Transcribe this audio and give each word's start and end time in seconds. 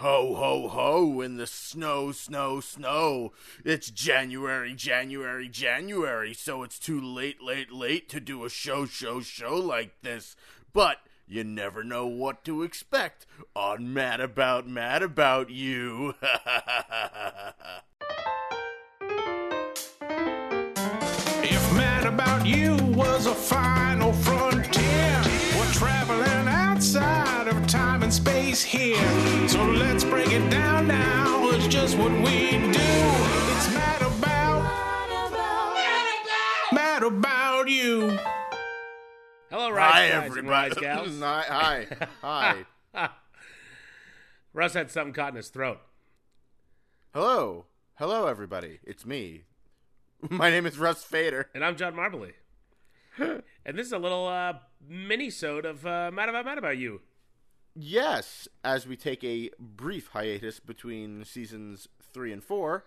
Ho, 0.00 0.34
ho, 0.34 0.66
ho, 0.68 1.20
in 1.20 1.36
the 1.36 1.46
snow, 1.46 2.10
snow, 2.10 2.60
snow. 2.60 3.32
It's 3.66 3.90
January, 3.90 4.72
January, 4.72 5.46
January, 5.46 6.32
so 6.32 6.62
it's 6.62 6.78
too 6.78 6.98
late, 6.98 7.42
late, 7.42 7.70
late 7.70 8.08
to 8.08 8.18
do 8.18 8.46
a 8.46 8.48
show, 8.48 8.86
show, 8.86 9.20
show 9.20 9.56
like 9.56 10.00
this. 10.00 10.36
But 10.72 11.00
you 11.28 11.44
never 11.44 11.84
know 11.84 12.06
what 12.06 12.44
to 12.44 12.62
expect 12.62 13.26
on 13.54 13.92
Mad 13.92 14.22
About 14.22 14.66
Mad 14.66 15.02
About 15.02 15.50
You. 15.50 16.14
If 21.42 21.74
Mad 21.74 22.06
About 22.06 22.46
You 22.46 22.74
was 22.94 23.26
a 23.26 23.34
final 23.34 24.14
frontier, 24.14 25.10
outside 25.80 26.02
of 26.02 26.09
time 28.50 28.68
here. 28.70 29.48
So 29.48 29.64
let's 29.64 30.04
break 30.04 30.32
it 30.32 30.48
down 30.50 30.88
now. 30.88 31.50
It's 31.50 31.68
just 31.68 31.96
what 31.96 32.10
we 32.10 32.50
do. 32.50 32.68
It's 32.72 33.74
Mad 33.74 34.02
About. 34.02 34.62
Mad 36.72 37.02
About 37.02 37.68
You. 37.68 38.18
Hello, 39.50 39.70
Rise 39.70 39.92
Hi, 39.92 40.08
guys 40.08 40.14
and 40.14 40.24
everybody. 40.24 40.50
Rise 40.50 40.74
gals. 40.74 41.18
hi, 41.20 41.86
hi, 42.22 42.64
hi. 42.94 43.08
Russ 44.52 44.74
had 44.74 44.90
something 44.90 45.12
caught 45.12 45.30
in 45.30 45.36
his 45.36 45.48
throat. 45.48 45.80
Hello, 47.14 47.66
hello, 47.96 48.26
everybody. 48.26 48.80
It's 48.84 49.06
me. 49.06 49.44
My 50.28 50.50
name 50.50 50.66
is 50.66 50.78
Russ 50.78 51.02
Fader. 51.04 51.48
And 51.54 51.64
I'm 51.64 51.76
John 51.76 51.94
Marbley. 51.94 52.32
and 53.18 53.78
this 53.78 53.86
is 53.86 53.92
a 53.92 53.98
little 53.98 54.26
uh, 54.26 54.54
mini-sode 54.88 55.64
of 55.64 55.86
uh, 55.86 56.10
Mad 56.12 56.28
About 56.28 56.44
Mad 56.44 56.58
About 56.58 56.78
You. 56.78 57.00
Yes, 57.82 58.46
as 58.62 58.86
we 58.86 58.94
take 58.94 59.24
a 59.24 59.50
brief 59.58 60.08
hiatus 60.08 60.60
between 60.60 61.24
seasons 61.24 61.88
three 62.12 62.30
and 62.30 62.44
four, 62.44 62.84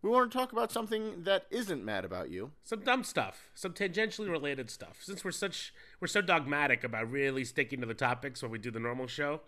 we 0.00 0.08
want 0.08 0.32
to 0.32 0.36
talk 0.36 0.52
about 0.52 0.72
something 0.72 1.24
that 1.24 1.46
isn't 1.50 1.84
mad 1.84 2.04
about 2.06 2.30
you. 2.30 2.52
Some 2.64 2.80
dumb 2.80 3.04
stuff, 3.04 3.50
some 3.54 3.74
tangentially 3.74 4.30
related 4.30 4.70
stuff. 4.70 4.98
Since 5.00 5.22
we're 5.22 5.32
such 5.32 5.74
we're 6.00 6.08
so 6.08 6.22
dogmatic 6.22 6.82
about 6.82 7.10
really 7.10 7.44
sticking 7.44 7.80
to 7.80 7.86
the 7.86 7.94
topics 7.94 8.42
when 8.42 8.50
we 8.50 8.58
do 8.58 8.70
the 8.70 8.80
normal 8.80 9.06
show, 9.06 9.42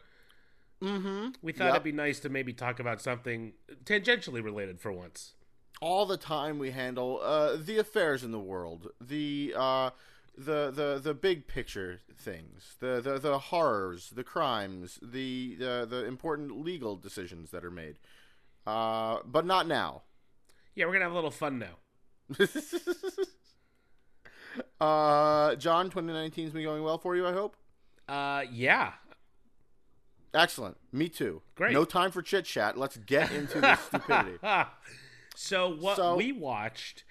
mm-hmm. 0.83 1.31
we 1.41 1.53
thought 1.53 1.67
Yep. 1.67 1.75
it'd 1.75 1.85
be 1.85 1.93
nice 1.93 2.21
to 2.21 2.29
maybe 2.29 2.53
talk 2.53 2.79
about 2.79 3.01
something 3.01 3.55
tangentially 3.85 4.45
related 4.45 4.81
for 4.81 4.93
once. 4.93 5.33
All 5.81 6.05
the 6.05 6.19
time 6.19 6.59
we 6.59 6.73
handle 6.73 7.21
uh, 7.23 7.57
the 7.57 7.79
affairs 7.79 8.23
in 8.23 8.33
the 8.33 8.39
world, 8.39 8.91
the 9.01 9.55
uh, 9.57 9.91
the 10.37 10.71
the 10.71 11.01
the 11.03 11.15
big 11.15 11.47
picture 11.47 12.01
things, 12.17 12.77
the 12.81 13.01
the, 13.01 13.19
the 13.19 13.39
horrors, 13.39 14.11
the 14.11 14.25
crimes, 14.25 14.99
the, 15.03 15.55
the 15.57 15.87
the 15.89 16.05
important 16.05 16.61
legal 16.65 16.97
decisions 16.97 17.51
that 17.51 17.65
are 17.65 17.71
made. 17.71 17.99
Uh, 18.67 19.19
but 19.25 19.45
not 19.47 19.67
now. 19.67 20.03
Yeah, 20.75 20.87
we're 20.87 20.93
gonna 20.95 21.05
have 21.05 21.13
a 21.13 21.17
little 21.17 21.31
fun 21.31 21.59
now. 21.59 21.77
uh, 24.81 25.55
John, 25.57 25.91
2019's 25.91 26.53
been 26.53 26.63
going 26.65 26.83
well 26.83 26.99
for 26.99 27.15
you, 27.17 27.27
I 27.27 27.33
hope. 27.33 27.57
Uh, 28.09 28.45
yeah, 28.51 28.93
Excellent. 30.35 30.77
Me 30.93 31.09
too. 31.09 31.43
Great. 31.55 31.73
No 31.73 31.85
time 31.85 32.11
for 32.11 32.21
chit 32.21 32.45
chat. 32.45 32.77
Let's 32.77 32.97
get 32.97 33.31
into 33.31 33.61
this 33.61 33.79
stupidity. 33.87 34.39
so 35.37 35.69
what 35.77 35.97
So- 35.97 36.17
we 36.17 36.33
watched, 36.33 37.05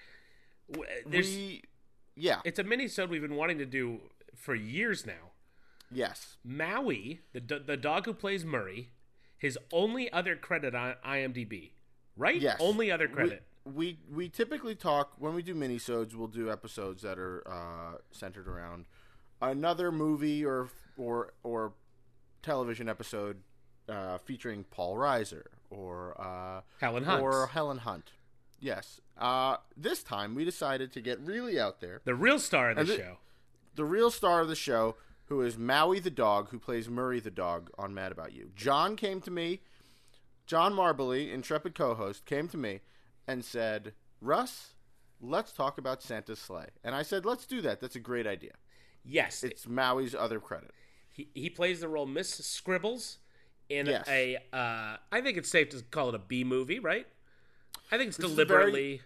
there's 1.06 1.28
we, 1.28 1.62
yeah, 2.16 2.40
it's 2.44 2.58
a 2.58 2.64
mini-sode 2.64 3.10
we've 3.10 3.22
been 3.22 3.36
wanting 3.36 3.58
to 3.58 3.66
do 3.66 4.00
for 4.34 4.54
years 4.54 5.06
now. 5.06 5.32
yes, 5.90 6.36
Maui, 6.44 7.20
the 7.32 7.40
do- 7.40 7.58
the 7.60 7.76
dog 7.76 8.06
who 8.06 8.14
plays 8.14 8.44
Murray, 8.44 8.90
his 9.38 9.58
only 9.72 10.12
other 10.12 10.36
credit 10.36 10.74
on 10.74 10.94
IMDb, 11.06 11.70
right? 12.16 12.40
yes. 12.40 12.56
Only 12.60 12.90
other 12.90 13.08
credit. 13.08 13.44
We, 13.64 13.72
we 13.74 13.98
we 14.10 14.28
typically 14.28 14.74
talk 14.74 15.12
when 15.18 15.34
we 15.34 15.42
do 15.42 15.54
minisodes. 15.54 16.14
We'll 16.14 16.28
do 16.28 16.50
episodes 16.50 17.02
that 17.02 17.18
are 17.18 17.42
uh, 17.46 17.98
centered 18.10 18.46
around 18.48 18.86
another 19.40 19.90
movie 19.90 20.44
or 20.44 20.68
or 20.96 21.32
or 21.42 21.72
television 22.42 22.88
episode 22.88 23.38
uh, 23.88 24.18
featuring 24.18 24.64
Paul 24.70 24.96
Reiser 24.96 25.44
or 25.70 26.14
uh, 26.20 26.60
Helen 26.80 27.04
Hunt. 27.04 27.22
or 27.22 27.46
Helen 27.48 27.78
Hunt. 27.78 28.12
Yes. 28.64 29.00
Uh, 29.18 29.58
this 29.76 30.02
time 30.02 30.34
we 30.34 30.44
decided 30.44 30.90
to 30.92 31.00
get 31.00 31.20
really 31.20 31.60
out 31.60 31.80
there. 31.80 32.00
the 32.04 32.14
real 32.14 32.38
star 32.38 32.70
of 32.70 32.86
the 32.86 32.94
it- 32.94 32.96
show. 32.96 33.18
the 33.74 33.84
real 33.84 34.10
star 34.10 34.40
of 34.40 34.48
the 34.48 34.54
show, 34.56 34.96
who 35.26 35.42
is 35.42 35.58
Maui 35.58 36.00
the 36.00 36.10
dog, 36.10 36.48
who 36.50 36.58
plays 36.58 36.88
Murray 36.88 37.20
the 37.20 37.30
dog 37.30 37.70
on 37.76 37.92
Mad 37.92 38.10
About 38.12 38.32
You. 38.32 38.50
John 38.56 38.96
came 38.96 39.20
to 39.20 39.30
me, 39.30 39.60
John 40.46 40.72
Marbley, 40.74 41.30
intrepid 41.32 41.74
co-host, 41.74 42.24
came 42.26 42.48
to 42.48 42.56
me 42.56 42.80
and 43.26 43.44
said, 43.44 43.92
"Russ, 44.20 44.74
let's 45.20 45.52
talk 45.52 45.76
about 45.78 46.02
Santa's 46.02 46.38
Slay." 46.38 46.68
And 46.82 46.94
I 46.94 47.02
said, 47.02 47.24
"Let's 47.26 47.46
do 47.46 47.60
that. 47.62 47.80
That's 47.80 47.96
a 47.96 48.00
great 48.00 48.26
idea." 48.26 48.52
Yes, 49.04 49.42
It's 49.44 49.66
Maui's 49.66 50.14
other 50.14 50.40
credit. 50.40 50.70
he, 51.10 51.28
he 51.34 51.50
plays 51.50 51.80
the 51.80 51.88
role 51.88 52.06
Miss 52.06 52.30
Scribbles 52.30 53.18
in 53.68 53.86
Yes. 53.86 54.06
a. 54.08 54.36
Uh, 54.52 54.96
I 55.12 55.20
think 55.20 55.36
it's 55.36 55.50
safe 55.50 55.68
to 55.70 55.82
call 55.82 56.08
it 56.10 56.14
a 56.14 56.18
B 56.18 56.44
movie, 56.44 56.78
right? 56.78 57.06
I 57.92 57.98
think 57.98 58.08
it's 58.08 58.16
This 58.16 58.30
deliberately. 58.30 59.02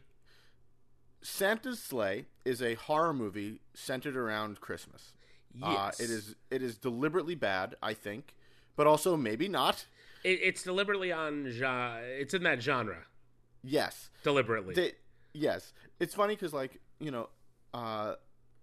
Santa's 1.22 1.81
Slay 1.83 2.27
is 2.44 2.62
a 2.62 2.75
horror 2.75 3.12
movie 3.12 3.61
centered 3.75 4.16
around 4.16 4.61
Christmas. 4.61 5.12
Uh, 5.61 5.72
Yes. 5.72 6.00
it 6.00 6.11
is 6.11 6.34
it 6.50 6.62
is 6.62 6.77
deliberately 6.77 7.34
bad, 7.34 7.75
I 7.83 7.94
think, 7.94 8.34
but 8.77 8.87
also 8.87 9.16
maybe 9.16 9.49
not. 9.49 9.87
It, 10.25 10.41
it's 10.43 10.62
deliberately 10.62 11.11
on. 11.12 11.50
gen- 11.50 12.03
It's 12.05 12.34
in 12.34 12.43
that 12.44 12.62
genre. 12.62 13.05
Yes. 13.65 14.11
Deliberately. 14.22 14.75
They, 14.75 14.93
yes, 15.33 15.72
it's 15.99 16.15
funny 16.15 16.34
because 16.37 16.53
like 16.53 16.81
you 17.00 17.10
know, 17.10 17.28
uh, 17.75 18.15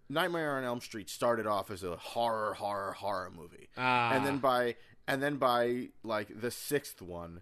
Nightmare 0.10 0.58
on 0.58 0.64
Elm 0.64 0.80
Street 0.80 1.10
started 1.10 1.48
off 1.48 1.70
as 1.72 1.84
a 1.84 1.98
horror, 1.98 2.54
horror, 2.54 2.94
horror 2.94 3.32
movie, 3.36 3.68
Ah. 3.78 4.14
and 4.14 4.26
then 4.26 4.38
by 4.38 4.76
and 5.08 5.22
then 5.22 5.36
by 5.38 5.90
like 6.04 6.40
the 6.40 6.52
sixth 6.52 7.02
one, 7.02 7.42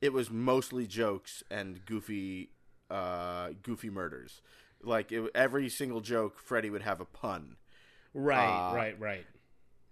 it 0.00 0.12
was 0.12 0.30
mostly 0.30 0.86
jokes 0.86 1.42
and 1.50 1.84
goofy, 1.84 2.50
uh, 2.90 3.50
goofy 3.62 3.90
murders. 3.90 4.40
Like 4.82 5.12
it, 5.12 5.30
every 5.34 5.68
single 5.68 6.00
joke, 6.00 6.38
Freddy 6.38 6.70
would 6.70 6.82
have 6.82 7.00
a 7.00 7.04
pun, 7.04 7.56
right, 8.14 8.70
uh, 8.70 8.74
right, 8.74 8.98
right. 8.98 9.26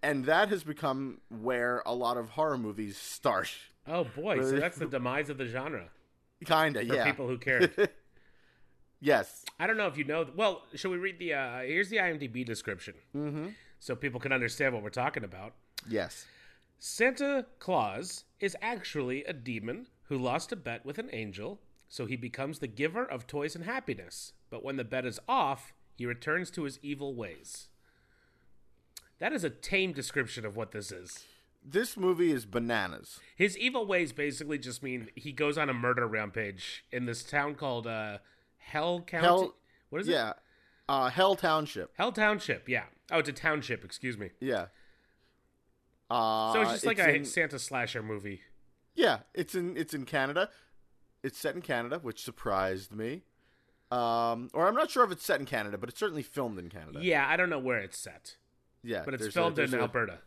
and 0.02 0.24
that 0.24 0.48
has 0.48 0.64
become 0.64 1.20
where 1.28 1.82
a 1.84 1.94
lot 1.94 2.16
of 2.16 2.30
horror 2.30 2.56
movies 2.56 2.96
start. 2.96 3.50
Oh 3.86 4.04
boy, 4.04 4.42
so 4.42 4.52
that's 4.52 4.78
the 4.78 4.86
demise 4.86 5.28
of 5.28 5.36
the 5.36 5.46
genre 5.46 5.90
Kinda, 6.44 6.86
for 6.86 6.94
yeah. 6.94 7.04
people 7.04 7.28
who 7.28 7.36
cared. 7.36 7.90
yes, 9.00 9.44
I 9.60 9.66
don't 9.66 9.76
know 9.76 9.88
if 9.88 9.98
you 9.98 10.04
know. 10.04 10.26
Well, 10.34 10.62
shall 10.74 10.90
we 10.90 10.96
read 10.96 11.18
the? 11.18 11.34
Uh, 11.34 11.58
here's 11.60 11.90
the 11.90 11.98
IMDb 11.98 12.46
description, 12.46 12.94
mm-hmm. 13.14 13.48
so 13.80 13.94
people 13.94 14.20
can 14.20 14.32
understand 14.32 14.72
what 14.72 14.82
we're 14.82 14.88
talking 14.88 15.24
about. 15.24 15.52
yes. 15.86 16.24
Santa 16.78 17.46
Claus 17.58 18.24
is 18.40 18.56
actually 18.62 19.24
a 19.24 19.32
demon 19.32 19.88
who 20.04 20.16
lost 20.16 20.52
a 20.52 20.56
bet 20.56 20.84
with 20.86 20.98
an 20.98 21.10
angel, 21.12 21.60
so 21.88 22.06
he 22.06 22.16
becomes 22.16 22.58
the 22.58 22.66
giver 22.66 23.04
of 23.04 23.26
toys 23.26 23.54
and 23.54 23.64
happiness. 23.64 24.32
But 24.50 24.64
when 24.64 24.76
the 24.76 24.84
bet 24.84 25.04
is 25.04 25.18
off, 25.28 25.72
he 25.96 26.06
returns 26.06 26.50
to 26.52 26.62
his 26.64 26.78
evil 26.82 27.14
ways. 27.14 27.68
That 29.18 29.32
is 29.32 29.42
a 29.42 29.50
tame 29.50 29.92
description 29.92 30.44
of 30.46 30.56
what 30.56 30.70
this 30.70 30.92
is. 30.92 31.24
This 31.64 31.96
movie 31.96 32.30
is 32.30 32.46
bananas. 32.46 33.18
His 33.36 33.58
evil 33.58 33.84
ways 33.84 34.12
basically 34.12 34.58
just 34.58 34.82
mean 34.82 35.08
he 35.16 35.32
goes 35.32 35.58
on 35.58 35.68
a 35.68 35.74
murder 35.74 36.06
rampage 36.06 36.84
in 36.92 37.04
this 37.06 37.24
town 37.24 37.56
called 37.56 37.86
uh, 37.86 38.18
Hell 38.58 39.00
County. 39.02 39.26
Hell- 39.26 39.54
what 39.90 40.00
is 40.02 40.08
it? 40.08 40.12
Yeah, 40.12 40.34
uh, 40.88 41.08
Hell 41.10 41.34
Township. 41.34 41.90
Hell 41.96 42.12
Township. 42.12 42.68
Yeah. 42.68 42.84
Oh, 43.10 43.18
it's 43.18 43.28
a 43.28 43.32
township. 43.32 43.84
Excuse 43.84 44.16
me. 44.18 44.30
Yeah. 44.38 44.66
Uh, 46.10 46.52
So 46.52 46.60
it's 46.62 46.72
just 46.72 46.86
like 46.86 46.98
a 46.98 47.14
in- 47.14 47.24
Santa 47.24 47.58
slasher 47.58 48.02
movie. 48.02 48.42
yeah. 48.94 49.20
It's 49.34 49.54
in 49.54 49.76
it's 49.76 49.94
in 49.94 50.04
Canada. 50.04 50.50
It's 51.22 51.38
set 51.38 51.54
in 51.54 51.62
Canada, 51.62 51.98
which 52.00 52.22
surprised 52.22 52.92
me. 52.92 53.22
Um, 53.90 54.50
or 54.54 54.68
I'm 54.68 54.74
not 54.74 54.90
sure 54.90 55.02
if 55.04 55.10
it's 55.10 55.24
set 55.24 55.40
in 55.40 55.46
Canada, 55.46 55.78
but 55.78 55.88
it's 55.88 55.98
certainly 55.98 56.22
filmed 56.22 56.58
in 56.58 56.68
Canada. 56.68 57.00
Yeah, 57.02 57.26
I 57.28 57.36
don't 57.36 57.48
know 57.50 57.58
where 57.58 57.78
it's 57.78 57.98
set, 57.98 58.36
yeah. 58.82 59.02
but 59.04 59.14
it's 59.14 59.22
there's 59.22 59.34
a- 59.34 59.38
filmed 59.40 59.58
in 59.58 59.74
a- 59.74 59.78
Alberta. 59.78 60.18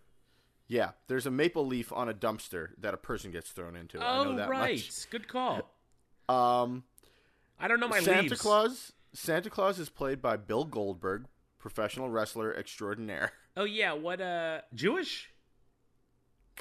Yeah, 0.68 0.92
there's 1.08 1.26
a 1.26 1.32
maple 1.32 1.66
leaf 1.68 1.92
on 1.92 2.08
a 2.10 2.14
dumpster 2.14 2.70
that 2.80 2.94
a 2.94 2.98
person 2.98 3.30
gets 3.32 3.52
thrown 3.52 3.76
into. 3.76 4.00
I 4.00 4.24
know 4.24 4.42
Oh, 4.44 4.48
right. 4.48 5.08
Good 5.10 5.28
call. 5.28 5.70
Um, 6.30 6.86
I 7.60 7.68
don't 7.68 7.82
know 7.82 7.90
my 7.90 8.00
Santa 8.00 8.22
leaves. 8.22 8.40
Claus. 8.42 8.94
Santa 9.14 9.50
Claus 9.50 9.80
is 9.80 9.90
played 9.90 10.22
by 10.22 10.38
Bill 10.38 10.64
Goldberg, 10.64 11.26
professional 11.60 12.10
wrestler 12.10 12.56
extraordinaire. 12.56 13.34
Oh 13.58 13.66
yeah, 13.66 13.92
what 13.92 14.22
uh 14.22 14.62
Jewish? 14.74 15.30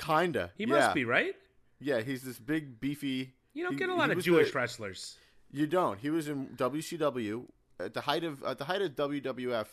Kinda. 0.01 0.51
He 0.57 0.65
yeah. 0.65 0.75
must 0.75 0.95
be, 0.95 1.05
right? 1.05 1.35
Yeah, 1.79 2.01
he's 2.01 2.23
this 2.23 2.39
big, 2.39 2.81
beefy. 2.81 3.35
You 3.55 3.65
don't 3.65 3.73
he- 3.75 3.79
get 3.79 3.89
a 3.89 3.95
lot 3.95 4.11
of 4.11 4.23
Jewish 4.23 4.53
the- 4.53 4.59
wrestlers. 4.59 5.17
You 5.53 5.67
don't. 5.67 5.99
He 5.99 6.11
was 6.11 6.29
in 6.29 6.49
WCW 6.57 7.45
at 7.81 7.95
the 7.95 8.03
height 8.03 8.23
of 8.25 8.43
at 8.45 8.59
the 8.59 8.65
height 8.65 8.83
of 8.83 8.93
WWF. 8.95 9.67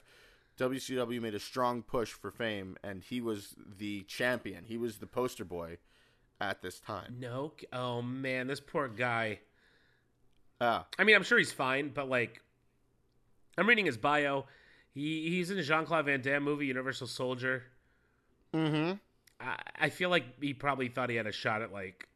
WCW 0.58 1.22
made 1.22 1.36
a 1.36 1.40
strong 1.40 1.84
push 1.84 2.12
for 2.12 2.32
fame, 2.32 2.78
and 2.84 3.04
he 3.04 3.22
was 3.22 3.54
the 3.78 4.02
champion. 4.04 4.64
He 4.66 4.76
was 4.78 4.98
the 4.98 5.06
poster 5.06 5.46
boy 5.46 5.78
at 6.42 6.62
this 6.64 6.80
time. 6.80 7.18
No. 7.20 7.54
Oh 7.72 8.02
man, 8.02 8.48
this 8.48 8.60
poor 8.60 8.88
guy. 8.88 9.40
Ah, 10.60 10.88
I 10.98 11.04
mean, 11.04 11.16
I'm 11.16 11.22
sure 11.24 11.38
he's 11.38 11.54
fine, 11.54 11.90
but 11.90 12.10
like, 12.10 12.42
I'm 13.58 13.68
reading 13.70 13.86
his 13.86 13.98
bio. 13.98 14.46
He 14.96 15.30
he's 15.30 15.52
in 15.52 15.60
a 15.60 15.64
Jean 15.64 15.86
Claude 15.86 16.06
Van 16.06 16.22
Damme 16.22 16.42
movie, 16.44 16.66
Universal 16.66 17.06
Soldier. 17.08 17.64
mm-hmm. 18.54 18.94
I, 19.40 19.56
I 19.80 19.90
feel 19.90 20.10
like 20.10 20.42
he 20.42 20.54
probably 20.54 20.88
thought 20.90 21.10
he 21.10 21.16
had 21.16 21.28
a 21.28 21.32
shot 21.32 21.62
at 21.62 21.72
like, 21.72 22.08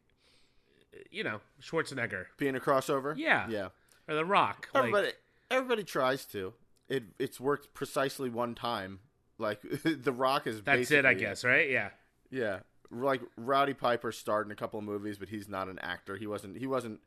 you 1.10 1.24
know, 1.24 1.40
Schwarzenegger 1.62 2.26
Being 2.36 2.56
a 2.56 2.60
crossover. 2.60 3.14
Yeah. 3.16 3.48
yeah. 3.48 3.68
or 4.08 4.14
The 4.14 4.24
Rock. 4.24 4.68
Like, 4.74 4.84
Everybody, 4.84 5.08
everybody 5.50 5.84
tries 5.84 6.24
to. 6.26 6.52
It 6.88 7.04
it's 7.18 7.40
worked 7.40 7.72
precisely 7.74 8.28
one 8.28 8.54
time. 8.54 9.00
Like 9.38 9.60
the 9.84 10.12
Rock 10.12 10.46
is. 10.46 10.62
that's 10.62 10.90
it, 10.90 11.04
I 11.06 11.14
guess, 11.14 11.44
right? 11.44 11.70
Yeah. 11.70 11.90
Yeah, 12.30 12.60
like 12.90 13.20
Roddy 13.36 13.74
Piper 13.74 14.10
starred 14.10 14.46
in 14.46 14.52
a 14.52 14.56
couple 14.56 14.78
of 14.78 14.86
movies, 14.86 15.18
but 15.18 15.28
he's 15.28 15.48
not 15.48 15.68
an 15.68 15.78
actor. 15.80 16.16
He 16.16 16.26
wasn't. 16.26 16.56
He 16.56 16.66
wasn't 16.66 17.00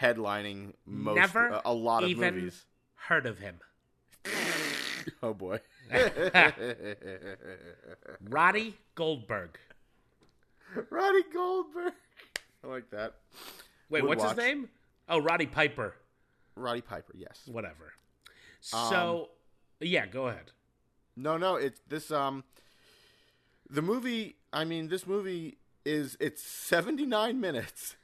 headlining 0.00 0.72
most 0.84 1.16
Never 1.16 1.48
a, 1.48 1.62
a 1.66 1.72
lot 1.72 2.02
of 2.02 2.10
even 2.10 2.34
movies. 2.34 2.64
heard 2.94 3.26
of 3.26 3.38
him. 3.38 3.60
Oh 5.22 5.34
boy. 5.34 5.60
Roddy 8.28 8.76
Goldberg. 8.94 9.58
Roddy 10.90 11.22
Goldberg. 11.32 11.92
I 12.64 12.66
like 12.66 12.90
that. 12.90 13.14
Wait, 13.88 14.02
Would 14.02 14.08
what's 14.08 14.22
watch. 14.22 14.36
his 14.36 14.38
name? 14.38 14.68
Oh, 15.08 15.18
Roddy 15.18 15.46
Piper. 15.46 15.94
Roddy 16.56 16.80
Piper. 16.80 17.12
Yes. 17.16 17.42
Whatever. 17.46 17.92
Um, 18.72 18.88
So, 18.90 19.28
yeah, 19.80 20.06
go 20.06 20.26
ahead. 20.28 20.50
No, 21.16 21.36
no. 21.36 21.54
It's 21.56 21.80
this. 21.88 22.10
Um, 22.10 22.42
the 23.70 23.82
movie. 23.82 24.36
I 24.52 24.64
mean, 24.64 24.88
this 24.88 25.06
movie 25.06 25.58
is. 25.84 26.16
It's 26.20 26.42
seventy 26.42 27.06
nine 27.06 27.40
minutes. 27.40 27.96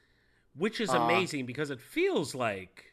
Which 0.57 0.81
is 0.81 0.91
uh, 0.91 0.99
amazing 1.01 1.47
because 1.47 1.71
it 1.71 1.81
feels 1.81 2.35
like 2.35 2.93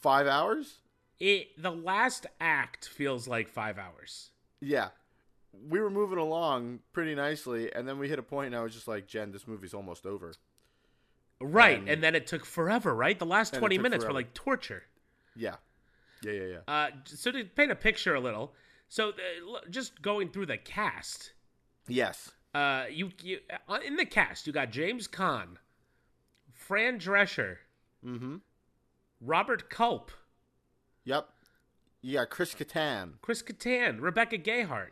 Five 0.00 0.26
hours. 0.28 0.78
It. 1.20 1.48
The 1.60 1.70
last 1.72 2.26
act 2.40 2.88
feels 2.88 3.26
like 3.28 3.48
five 3.48 3.78
hours. 3.78 4.30
Yeah. 4.60 4.88
We 5.68 5.80
were 5.80 5.90
moving 5.90 6.18
along 6.18 6.80
pretty 6.92 7.14
nicely, 7.14 7.72
and 7.74 7.88
then 7.88 7.98
we 7.98 8.08
hit 8.08 8.18
a 8.18 8.22
point, 8.22 8.48
and 8.48 8.56
I 8.56 8.62
was 8.62 8.74
just 8.74 8.86
like, 8.86 9.06
"Jen, 9.08 9.32
this 9.32 9.46
movie's 9.48 9.74
almost 9.74 10.06
over." 10.06 10.34
Right, 11.40 11.78
And- 11.78 11.88
and 11.88 12.02
then 12.02 12.14
it 12.14 12.26
took 12.26 12.44
forever. 12.44 12.94
Right, 12.94 13.18
the 13.18 13.26
last 13.26 13.54
twenty 13.54 13.76
took 13.76 13.82
minutes 13.84 14.04
were 14.04 14.12
like 14.12 14.34
torture. 14.34 14.84
Yeah. 15.36 15.56
Yeah, 16.22 16.32
yeah, 16.32 16.44
yeah. 16.44 16.58
Uh, 16.66 16.90
so 17.04 17.30
to 17.30 17.44
paint 17.44 17.70
a 17.70 17.76
picture 17.76 18.14
a 18.14 18.20
little, 18.20 18.52
so 18.88 19.10
uh, 19.10 19.60
just 19.70 20.02
going 20.02 20.30
through 20.30 20.46
the 20.46 20.58
cast, 20.58 21.32
Yes. 21.86 22.32
uh, 22.54 22.86
you, 22.90 23.12
you 23.22 23.38
uh, 23.68 23.78
in 23.84 23.94
the 23.94 24.04
cast 24.04 24.46
you 24.46 24.52
got 24.52 24.70
James 24.72 25.06
Caan, 25.06 25.58
Fran 26.52 26.98
Drescher, 26.98 27.58
Mm-hmm. 28.04 28.36
Robert 29.20 29.70
Culp, 29.70 30.10
Yep. 31.08 31.26
You 32.02 32.18
got 32.18 32.28
Chris 32.28 32.54
Kattan. 32.54 33.14
Chris 33.22 33.42
Kattan, 33.42 34.00
Rebecca 34.00 34.36
Gayheart, 34.36 34.90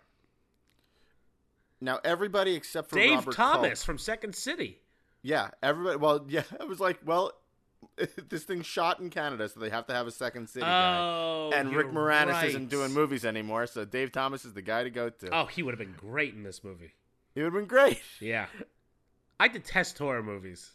Now 1.78 2.00
everybody 2.04 2.54
except 2.54 2.88
for 2.88 2.96
Dave 2.96 3.18
Robert 3.18 3.34
Thomas 3.34 3.80
Culp- 3.80 3.86
from 3.86 3.98
Second 3.98 4.34
City. 4.34 4.80
Yeah, 5.22 5.50
everybody. 5.62 5.98
Well, 5.98 6.24
yeah, 6.28 6.44
I 6.58 6.64
was 6.64 6.80
like, 6.80 6.98
well, 7.04 7.32
this 8.30 8.44
thing's 8.44 8.64
shot 8.64 8.98
in 8.98 9.10
Canada, 9.10 9.46
so 9.48 9.60
they 9.60 9.68
have 9.68 9.86
to 9.88 9.92
have 9.92 10.06
a 10.06 10.10
second 10.10 10.48
city 10.48 10.64
guy. 10.64 10.98
Oh, 10.98 11.50
And 11.54 11.74
Rick 11.76 11.88
Moranis 11.88 12.32
right. 12.32 12.48
isn't 12.48 12.70
doing 12.70 12.94
movies 12.94 13.26
anymore, 13.26 13.66
so 13.66 13.84
Dave 13.84 14.10
Thomas 14.10 14.46
is 14.46 14.54
the 14.54 14.62
guy 14.62 14.84
to 14.84 14.90
go 14.90 15.10
to. 15.10 15.28
Oh, 15.34 15.44
he 15.44 15.62
would 15.62 15.72
have 15.74 15.78
been 15.78 15.96
great 15.98 16.32
in 16.32 16.42
this 16.44 16.64
movie. 16.64 16.94
He 17.34 17.42
would 17.42 17.52
have 17.52 17.60
been 17.60 17.66
great. 17.68 18.00
Yeah, 18.20 18.46
I 19.38 19.48
detest 19.48 19.98
horror 19.98 20.22
movies. 20.22 20.72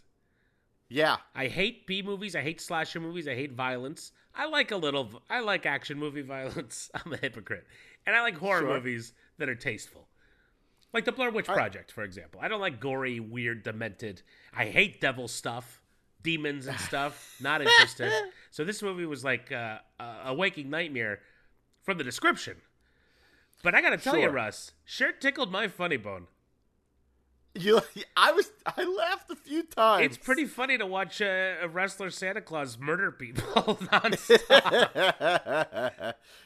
Yeah. 0.93 1.17
I 1.33 1.47
hate 1.47 1.87
B 1.87 2.01
movies. 2.01 2.35
I 2.35 2.41
hate 2.41 2.59
slasher 2.59 2.99
movies. 2.99 3.25
I 3.27 3.33
hate 3.33 3.53
violence. 3.53 4.11
I 4.35 4.47
like 4.47 4.71
a 4.71 4.75
little. 4.77 5.21
I 5.29 5.39
like 5.39 5.65
action 5.65 5.97
movie 5.97 6.21
violence. 6.35 6.91
I'm 6.93 7.13
a 7.13 7.17
hypocrite, 7.17 7.65
and 8.05 8.13
I 8.15 8.21
like 8.21 8.37
horror 8.37 8.59
Sure. 8.61 8.73
movies 8.75 9.13
that 9.37 9.47
are 9.49 9.55
tasteful, 9.55 10.07
like 10.93 11.05
the 11.05 11.11
Blair 11.13 11.31
Witch 11.31 11.45
Project, 11.47 11.91
for 11.91 12.03
example. 12.03 12.41
I 12.43 12.47
don't 12.49 12.59
like 12.61 12.79
gory, 12.81 13.19
weird, 13.21 13.63
demented. 13.63 14.21
I 14.53 14.65
hate 14.65 14.99
devil 14.99 15.27
stuff, 15.29 15.81
demons 16.23 16.67
and 16.67 16.77
stuff. 16.79 17.37
Not 17.41 17.61
interested. 17.61 18.11
so 18.51 18.63
this 18.65 18.81
movie 18.83 19.05
was 19.05 19.23
like 19.23 19.51
uh, 19.51 19.77
a- 19.99 20.17
a 20.25 20.33
waking 20.33 20.69
nightmare 20.69 21.19
from 21.83 21.97
the 21.97 22.03
description. 22.03 22.57
But 23.63 23.75
I 23.75 23.81
gotta 23.81 23.97
tell 23.97 24.17
you, 24.17 24.27
Russ, 24.29 24.71
sure 24.85 25.11
tickled 25.13 25.51
my 25.51 25.67
funny 25.69 25.97
bone. 25.97 26.27
You, 27.53 27.81
I 28.17 28.31
was, 28.33 28.51
I 28.65 28.83
laughed 28.83 29.27
few 29.51 29.63
times. 29.63 30.05
It's 30.05 30.17
pretty 30.17 30.45
funny 30.45 30.77
to 30.77 30.85
watch 30.85 31.19
a, 31.19 31.57
a 31.61 31.67
wrestler 31.67 32.09
Santa 32.09 32.39
Claus 32.41 32.77
murder 32.79 33.11
people 33.11 33.43
nonstop. 33.91 35.33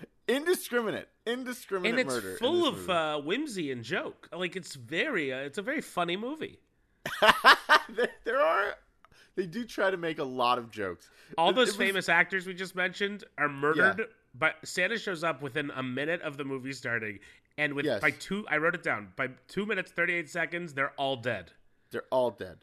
indiscriminate, 0.27 1.07
indiscriminate 1.27 1.91
and 1.91 1.99
it's 1.99 2.15
murder. 2.15 2.37
full 2.37 2.67
of 2.67 2.89
uh, 2.89 3.19
whimsy 3.21 3.71
and 3.71 3.83
joke. 3.83 4.27
Like 4.35 4.55
it's 4.55 4.73
very, 4.75 5.31
uh, 5.31 5.37
it's 5.39 5.57
a 5.59 5.61
very 5.61 5.81
funny 5.81 6.17
movie. 6.17 6.57
there, 7.89 8.09
there 8.23 8.39
are, 8.41 8.73
they 9.35 9.45
do 9.45 9.65
try 9.65 9.91
to 9.91 9.97
make 9.97 10.17
a 10.17 10.23
lot 10.23 10.57
of 10.57 10.71
jokes. 10.71 11.07
All 11.37 11.53
those 11.53 11.67
was- 11.67 11.75
famous 11.75 12.09
actors 12.09 12.47
we 12.47 12.55
just 12.55 12.75
mentioned 12.75 13.23
are 13.37 13.49
murdered, 13.49 14.07
but 14.33 14.55
Santa 14.63 14.97
shows 14.97 15.23
up 15.23 15.43
within 15.43 15.69
a 15.75 15.83
minute 15.83 16.21
of 16.23 16.37
the 16.37 16.43
movie 16.43 16.73
starting, 16.73 17.19
and 17.59 17.75
with 17.75 17.85
Yes. 17.85 18.01
by 18.01 18.09
two, 18.09 18.45
I 18.49 18.57
wrote 18.57 18.73
it 18.73 18.81
down. 18.83 19.09
By 19.15 19.29
two 19.47 19.67
minutes 19.67 19.91
thirty 19.91 20.13
eight 20.15 20.27
seconds, 20.29 20.73
they're 20.73 20.93
all 20.97 21.17
dead. 21.17 21.51
They're 21.91 22.05
all 22.11 22.31
dead. 22.31 22.57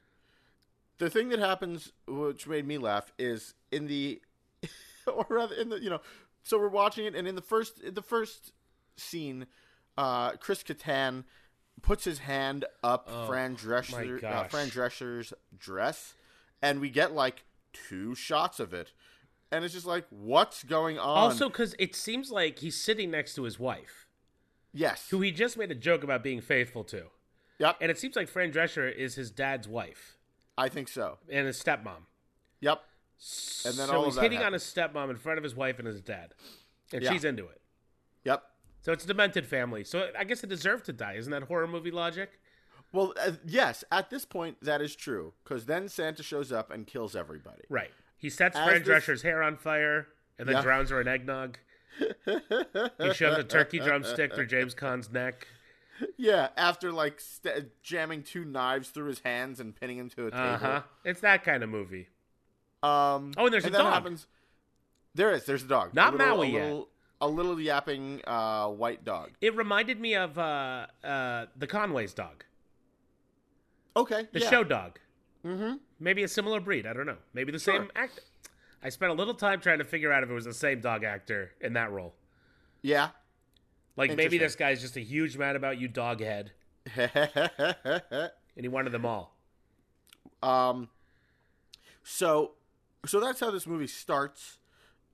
The 0.99 1.11
thing 1.11 1.31
that 1.31 1.39
happens, 1.39 1.93
which 2.07 2.47
made 2.47 2.67
me 2.67 2.79
laugh, 2.79 3.13
is 3.19 3.55
in 3.71 3.87
the, 3.87 4.21
or 5.07 5.27
rather 5.29 5.55
in 5.55 5.69
the, 5.71 5.81
you 5.81 5.91
know, 5.91 6.01
so 6.43 6.59
we're 6.59 6.69
watching 6.69 7.07
it, 7.07 7.15
and 7.15 7.27
in 7.27 7.35
the 7.35 7.43
first, 7.43 7.81
in 7.81 7.95
the 7.95 8.03
first 8.03 8.53
scene, 8.97 9.47
uh, 9.97 10.33
Chris 10.33 10.63
Kattan 10.63 11.25
puts 11.81 12.05
his 12.05 12.19
hand 12.21 12.65
up 12.83 13.09
Fran 13.27 13.57
Drescher, 13.57 14.23
uh. 14.23 14.45
Fran 14.45 14.69
Drescher's 14.69 15.33
dress, 15.57 16.15
and 16.61 16.81
we 16.81 16.91
get 16.91 17.13
like 17.13 17.45
two 17.73 18.15
shots 18.15 18.61
of 18.61 18.75
it, 18.75 18.93
and 19.51 19.65
it's 19.65 19.75
just 19.75 19.87
like, 19.87 20.07
what's 20.11 20.63
going 20.65 20.99
on? 20.99 21.07
Also, 21.07 21.49
because 21.49 21.75
it 21.79 21.95
seems 21.95 22.31
like 22.31 22.59
he's 22.59 22.81
sitting 22.81 23.11
next 23.11 23.35
to 23.35 23.45
his 23.45 23.59
wife, 23.59 24.07
yes, 24.73 25.09
who 25.11 25.21
he 25.21 25.31
just 25.31 25.57
made 25.57 25.71
a 25.71 25.77
joke 25.77 26.03
about 26.05 26.23
being 26.23 26.41
faithful 26.41 26.85
to, 26.85 27.05
yep, 27.59 27.77
and 27.81 27.91
it 27.91 27.99
seems 27.99 28.17
like 28.17 28.29
Fran 28.29 28.53
Drescher 28.53 28.93
is 28.95 29.15
his 29.15 29.31
dad's 29.31 29.69
wife 29.69 30.19
I 30.63 30.69
think 30.69 30.89
so, 30.89 31.19
and 31.31 31.47
his 31.47 31.63
stepmom. 31.63 32.03
yep, 32.61 32.83
And 33.67 33.75
then 33.77 33.87
so 33.89 34.05
he's 34.05 34.19
hitting 34.19 34.43
on 34.43 34.53
his 34.53 34.63
stepmom 34.63 35.11
in 35.11 35.17
front 35.17 35.39
of 35.39 35.45
his 35.45 35.55
wife 35.55 35.79
and 35.79 35.87
his 35.89 36.01
dad, 36.01 36.35
and 36.93 37.03
Yeah. 37.03 37.13
she's 37.13 37.25
into 37.25 37.47
it. 37.49 37.61
yep. 38.25 38.43
So 38.81 38.93
it's 38.93 39.05
a 39.05 39.07
demented 39.07 39.47
family. 39.47 39.85
So 39.85 40.11
I 40.19 40.25
guess 40.25 40.43
it 40.43 40.49
deserved 40.49 40.87
to 40.87 40.93
die. 40.93 41.15
Isn't 41.15 41.31
that 41.31 41.45
horror 41.45 41.69
movie 41.69 41.93
logic? 41.93 42.41
Well, 42.93 43.15
uh, 43.21 43.33
yes, 43.47 43.85
at 43.93 44.11
this 44.11 44.25
point 44.25 44.59
that 44.63 44.81
is 44.83 44.97
true 44.97 45.35
because 45.45 45.67
then 45.67 45.89
Santa 45.89 46.23
shows 46.25 46.51
up 46.53 46.71
and 46.73 46.87
kills 46.87 47.15
everybody. 47.17 47.63
Right. 47.69 47.93
He 48.17 48.29
sets 48.29 48.57
As 48.57 48.65
Fran 48.65 48.79
this- 48.81 48.87
Drescher's 48.87 49.23
hair 49.23 49.43
on 49.43 49.57
fire 49.57 50.09
and 50.39 50.49
then 50.49 50.57
Yeah. 50.57 50.63
drowns 50.63 50.91
her 50.91 51.01
in 51.01 51.07
eggnog. 51.09 51.59
he 51.99 53.13
shoves 53.15 53.39
a 53.39 53.45
turkey 53.45 53.79
drumstick 53.79 54.35
through 54.35 54.47
James 54.47 54.75
Caan's 54.75 55.11
neck. 55.11 55.47
Yeah, 56.17 56.49
after 56.57 56.91
like 56.93 57.21
st- 57.21 57.71
jamming 57.83 58.23
two 58.23 58.45
knives 58.45 58.89
through 58.91 59.07
his 59.09 59.21
hands 59.21 59.61
and 59.61 59.75
pinning 59.75 59.99
him 59.99 60.09
to 60.11 60.27
a 60.27 60.31
table. 60.31 60.43
Uh 60.43 60.59
huh. 60.59 60.83
It's 61.05 61.21
that 61.21 61.45
kind 61.45 61.63
of 61.63 61.69
movie. 61.71 62.09
Um, 62.83 63.33
Oh, 63.37 63.45
and 63.47 63.53
there's 63.53 63.65
a 63.65 63.71
dog. 63.71 63.93
Happens. 63.93 64.27
There 65.15 65.33
is. 65.33 65.45
There's 65.45 65.63
a 65.63 65.69
dog. 65.69 65.95
Not 65.95 66.15
a 66.15 66.17
little, 66.17 66.37
Maui 66.37 66.49
a 66.49 66.53
yet. 66.53 66.63
little, 66.65 66.89
A 67.21 67.29
little 67.29 67.61
yapping 67.61 68.21
uh, 68.27 68.69
white 68.69 69.05
dog. 69.05 69.31
It 69.41 69.55
reminded 69.55 70.01
me 70.01 70.15
of 70.17 70.39
uh, 70.39 70.87
uh, 71.05 71.47
the 71.57 71.67
Conway's 71.67 72.15
dog, 72.15 72.45
Okay. 73.97 74.27
the 74.33 74.41
yeah. 74.41 74.51
show 74.51 74.65
dog. 74.65 74.99
Mm-hmm. 75.45 75.75
Maybe 76.01 76.23
a 76.23 76.29
similar 76.29 76.61
breed. 76.61 76.87
I 76.87 76.93
don't 76.93 77.07
know. 77.07 77.19
Maybe 77.35 77.53
the 77.53 77.59
Sure. 77.59 77.77
same 77.79 77.91
actor. 77.95 78.23
I 78.83 78.89
spent 78.89 79.11
a 79.13 79.15
little 79.15 79.35
time 79.35 79.61
trying 79.61 79.79
to 79.79 79.85
figure 79.85 80.13
out 80.13 80.23
if 80.25 80.31
it 80.31 80.33
was 80.33 80.45
the 80.45 80.55
same 80.55 80.81
dog 80.81 81.05
actor 81.05 81.53
in 81.61 81.75
that 81.75 81.91
role. 81.93 82.15
Yeah. 82.81 83.11
Like 83.97 84.17
maybe 84.17 84.39
this 84.39 84.57
guy's 84.57 84.81
just 84.81 84.97
a 84.97 85.01
huge 85.01 85.37
man 85.37 85.57
about 85.57 85.79
you, 85.79 85.89
doghead. 85.89 86.49
and 86.97 88.31
he 88.57 88.69
wanted 88.69 88.93
them 88.93 89.07
all. 89.07 89.37
um. 90.43 90.89
So, 92.05 92.53
so 93.07 93.21
that's 93.21 93.39
how 93.39 93.53
this 93.53 93.67
movie 93.67 93.87
starts. 93.87 94.59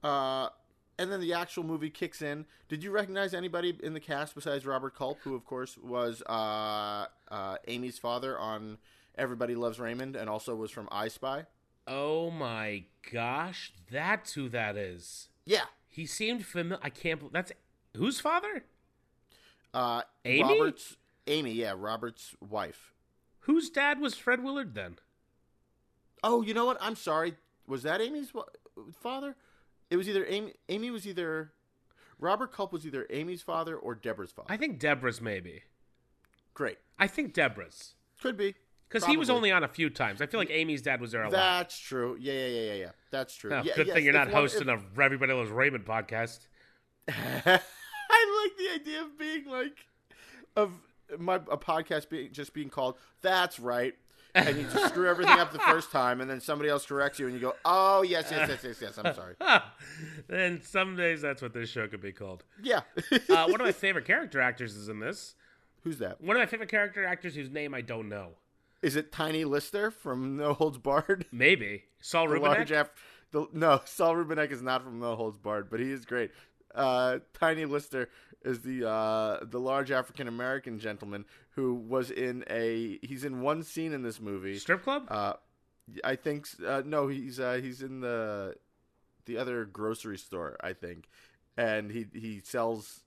Uh, 0.03 0.49
and 0.97 1.11
then 1.11 1.21
the 1.21 1.33
actual 1.33 1.63
movie 1.63 1.89
kicks 1.89 2.21
in. 2.21 2.45
Did 2.67 2.83
you 2.83 2.91
recognize 2.91 3.33
anybody 3.33 3.77
in 3.81 3.93
the 3.93 3.99
cast 3.99 4.33
besides 4.35 4.65
Robert 4.65 4.95
Culp, 4.95 5.19
who 5.21 5.35
of 5.35 5.45
course 5.45 5.77
was 5.77 6.23
uh, 6.27 7.05
uh, 7.29 7.57
Amy's 7.67 7.97
father 7.99 8.37
on 8.39 8.77
Everybody 9.17 9.55
Loves 9.55 9.79
Raymond, 9.79 10.15
and 10.15 10.29
also 10.29 10.55
was 10.55 10.71
from 10.71 10.87
I 10.91 11.07
Spy? 11.07 11.45
Oh 11.87 12.31
my 12.31 12.83
gosh, 13.11 13.71
that's 13.91 14.33
who 14.33 14.49
that 14.49 14.75
is. 14.75 15.29
Yeah. 15.45 15.65
He 15.87 16.05
seemed 16.05 16.45
familiar. 16.45 16.81
I 16.83 16.89
can't. 16.89 17.31
That's 17.33 17.51
whose 17.95 18.19
father? 18.19 18.63
Uh, 19.73 20.01
Amy? 20.25 20.43
Robert's 20.59 20.97
Amy, 21.27 21.51
yeah, 21.53 21.73
Robert's 21.77 22.35
wife. 22.41 22.93
Whose 23.41 23.69
dad 23.69 23.99
was 23.99 24.15
Fred 24.15 24.43
Willard 24.43 24.73
then? 24.73 24.97
Oh, 26.23 26.41
you 26.41 26.53
know 26.53 26.65
what? 26.65 26.77
I'm 26.81 26.95
sorry. 26.95 27.35
Was 27.67 27.83
that 27.83 28.01
Amy's 28.01 28.31
father? 29.01 29.35
It 29.89 29.97
was 29.97 30.09
either 30.09 30.25
Amy. 30.27 30.53
Amy 30.69 30.91
was 30.91 31.07
either 31.07 31.51
Robert 32.19 32.51
Culp 32.51 32.73
was 32.73 32.85
either 32.85 33.07
Amy's 33.09 33.41
father 33.41 33.75
or 33.75 33.95
Deborah's 33.95 34.31
father. 34.31 34.51
I 34.51 34.57
think 34.57 34.79
Deborah's 34.79 35.21
maybe. 35.21 35.63
Great, 36.53 36.77
I 36.99 37.07
think 37.07 37.33
Deborah's. 37.33 37.93
could 38.21 38.35
be 38.35 38.53
Because 38.89 39.05
he 39.05 39.15
was 39.15 39.29
only 39.29 39.49
on 39.51 39.63
a 39.63 39.67
few 39.67 39.89
times. 39.89 40.21
I 40.21 40.25
feel 40.25 40.39
like 40.39 40.49
Amy's 40.51 40.81
dad 40.81 40.99
was 40.99 41.11
there 41.11 41.21
a 41.21 41.25
lot. 41.25 41.31
That's 41.31 41.77
true. 41.79 42.17
Yeah, 42.19 42.33
yeah, 42.33 42.47
yeah, 42.47 42.61
yeah, 42.61 42.73
yeah. 42.73 42.91
That's 43.11 43.33
true. 43.35 43.53
Oh, 43.53 43.61
yeah, 43.63 43.75
good 43.75 43.87
yes, 43.87 43.95
thing 43.95 44.03
you're 44.05 44.13
if 44.13 44.19
not 44.19 44.27
one- 44.27 44.41
hosting 44.41 44.67
a 44.67 44.77
Everybody 45.01 45.31
Loves 45.31 45.51
Raymond 45.51 45.85
podcast. 45.85 46.39
like 48.43 48.57
the 48.57 48.73
idea 48.73 49.01
of 49.01 49.17
being 49.17 49.45
like 49.45 49.77
of 50.55 50.71
my 51.17 51.35
a 51.35 51.57
podcast 51.57 52.09
being 52.09 52.31
just 52.31 52.53
being 52.53 52.69
called. 52.69 52.95
That's 53.21 53.59
right. 53.59 53.93
And 54.35 54.57
you 54.57 54.63
just 54.71 54.89
screw 54.89 55.09
everything 55.09 55.39
up 55.39 55.51
the 55.51 55.59
first 55.59 55.91
time, 55.91 56.21
and 56.21 56.29
then 56.29 56.39
somebody 56.39 56.69
else 56.69 56.85
corrects 56.85 57.17
you, 57.17 57.25
and 57.25 57.33
you 57.33 57.41
go, 57.41 57.55
"Oh 57.65 58.03
yes, 58.03 58.27
yes, 58.29 58.47
yes, 58.47 58.63
yes, 58.63 58.77
yes." 58.79 58.99
I'm 59.03 59.15
sorry. 59.15 59.35
and 60.29 60.63
some 60.63 60.95
days 60.95 61.21
that's 61.21 61.41
what 61.41 61.51
this 61.53 61.67
show 61.67 61.87
could 61.87 62.01
be 62.01 62.11
called. 62.11 62.43
Yeah. 62.61 62.81
Uh, 63.11 63.47
one 63.47 63.55
of 63.55 63.61
my 63.61 63.71
favorite 63.87 64.05
character 64.05 64.39
actors 64.39 64.75
is 64.75 64.87
in 64.87 64.99
this. 64.99 65.33
Who's 65.83 65.97
that? 65.97 66.21
One 66.21 66.35
of 66.35 66.41
my 66.41 66.45
favorite 66.45 66.69
character 66.69 67.03
actors 67.03 67.35
whose 67.35 67.49
name 67.49 67.73
I 67.73 67.81
don't 67.81 68.07
know. 68.07 68.33
Is 68.81 68.95
it 68.95 69.11
Tiny 69.11 69.45
Lister 69.45 69.91
from 69.91 70.37
No 70.37 70.53
Holds 70.53 70.77
Barred? 70.77 71.25
Maybe 71.31 71.85
Saul 71.99 72.27
The 72.27 72.35
Rubinek. 72.35 72.71
Af- 72.71 72.91
the, 73.31 73.47
no, 73.51 73.81
Saul 73.85 74.15
Rubinek 74.15 74.51
is 74.51 74.61
not 74.61 74.83
from 74.83 74.99
No 74.99 75.15
Holds 75.15 75.37
Barred, 75.37 75.69
but 75.69 75.79
he 75.79 75.91
is 75.91 76.05
great. 76.05 76.31
Uh, 76.73 77.19
Tiny 77.33 77.65
Lister 77.65 78.09
is 78.43 78.61
the 78.61 78.87
uh, 78.87 79.39
the 79.43 79.59
large 79.59 79.91
African 79.91 80.27
American 80.27 80.79
gentleman 80.79 81.25
who 81.51 81.73
was 81.73 82.11
in 82.11 82.43
a. 82.49 82.99
He's 83.01 83.23
in 83.25 83.41
one 83.41 83.63
scene 83.63 83.93
in 83.93 84.01
this 84.01 84.19
movie. 84.19 84.57
Strip 84.57 84.83
club. 84.83 85.05
Uh, 85.09 85.33
I 86.03 86.15
think 86.15 86.47
uh, 86.65 86.83
no, 86.85 87.07
he's 87.07 87.39
uh, 87.39 87.59
he's 87.61 87.81
in 87.81 88.01
the 88.01 88.55
the 89.25 89.37
other 89.37 89.65
grocery 89.65 90.17
store, 90.17 90.57
I 90.61 90.73
think, 90.73 91.09
and 91.57 91.91
he 91.91 92.07
he 92.13 92.41
sells. 92.43 93.01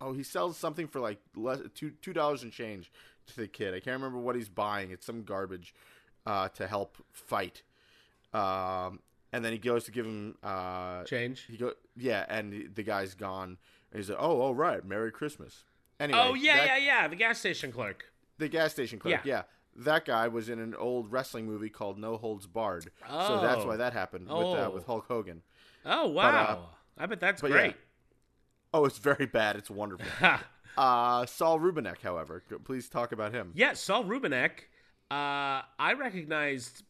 Oh, 0.00 0.12
he 0.12 0.22
sells 0.22 0.56
something 0.56 0.86
for 0.86 1.00
like 1.00 1.18
less 1.34 1.60
two 1.74 1.90
two 1.90 2.12
dollars 2.12 2.42
and 2.42 2.52
change 2.52 2.90
to 3.26 3.36
the 3.36 3.48
kid. 3.48 3.74
I 3.74 3.80
can't 3.80 4.00
remember 4.00 4.18
what 4.18 4.36
he's 4.36 4.48
buying. 4.48 4.90
It's 4.90 5.04
some 5.04 5.24
garbage 5.24 5.74
uh, 6.26 6.48
to 6.50 6.66
help 6.66 6.96
fight. 7.12 7.62
Um, 8.32 9.00
and 9.32 9.44
then 9.44 9.52
he 9.52 9.58
goes 9.58 9.84
to 9.84 9.90
give 9.90 10.06
him 10.06 10.36
uh, 10.42 11.04
Change. 11.04 11.46
he 11.50 11.56
go 11.56 11.72
yeah, 11.96 12.24
and 12.28 12.70
the 12.74 12.82
guy's 12.82 13.14
gone. 13.14 13.58
And 13.92 14.00
he's 14.00 14.10
like, 14.10 14.18
"Oh, 14.20 14.40
all 14.40 14.54
right, 14.54 14.84
Merry 14.84 15.10
Christmas." 15.10 15.64
Anyway, 16.00 16.18
Oh 16.22 16.34
yeah, 16.34 16.56
that- 16.56 16.66
yeah, 16.66 16.76
yeah. 17.02 17.08
The 17.08 17.16
gas 17.16 17.38
station 17.38 17.72
clerk. 17.72 18.04
the 18.38 18.48
gas 18.48 18.70
station 18.72 18.98
clerk. 18.98 19.12
Yeah. 19.12 19.20
Yeah. 19.24 19.42
That 19.84 20.04
guy 20.04 20.28
was 20.28 20.48
in 20.48 20.58
an 20.58 20.74
old 20.74 21.10
wrestling 21.12 21.46
movie 21.46 21.70
called 21.70 21.98
No 21.98 22.16
Holds 22.16 22.46
Barred. 22.46 22.84
So 23.08 23.40
that's 23.40 23.62
Oh. 23.62 23.66
why 23.68 23.76
that 23.76 23.92
happened 23.92 24.26
with 24.28 24.36
Oh. 24.36 24.66
uh, 24.66 24.70
with 24.70 24.86
Hulk 24.86 25.06
Hogan. 25.08 25.42
Oh 25.84 26.08
wow. 26.08 26.70
I 26.96 27.06
bet 27.06 27.20
that's 27.20 27.40
great. 27.42 27.52
yeah. 27.52 27.72
Oh, 28.74 28.84
it's 28.84 28.98
very 28.98 29.26
bad. 29.26 29.56
It's 29.56 29.70
wonderful. 29.70 30.06
Uh, 30.76 31.26
Saul 31.26 31.58
Rubinek, 31.58 32.02
however, 32.02 32.40
please 32.64 32.88
talk 32.88 33.10
about 33.10 33.32
him. 33.34 33.50
Yeah, 33.56 33.72
Saul 33.72 34.04
Rubinek. 34.04 34.50
Uh, 35.10 35.62
I 35.76 35.94
recognized. 35.98 36.84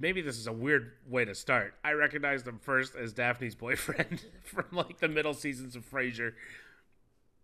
Maybe 0.00 0.22
this 0.22 0.38
is 0.38 0.46
a 0.46 0.52
weird 0.52 0.92
way 1.06 1.26
to 1.26 1.34
start. 1.34 1.74
I 1.84 1.92
recognized 1.92 2.48
him 2.48 2.58
first 2.58 2.96
as 2.96 3.12
Daphne's 3.12 3.54
boyfriend 3.54 4.24
from 4.44 4.64
like 4.72 4.98
the 4.98 5.08
middle 5.08 5.34
seasons 5.34 5.76
of 5.76 5.88
Frasier. 5.88 6.32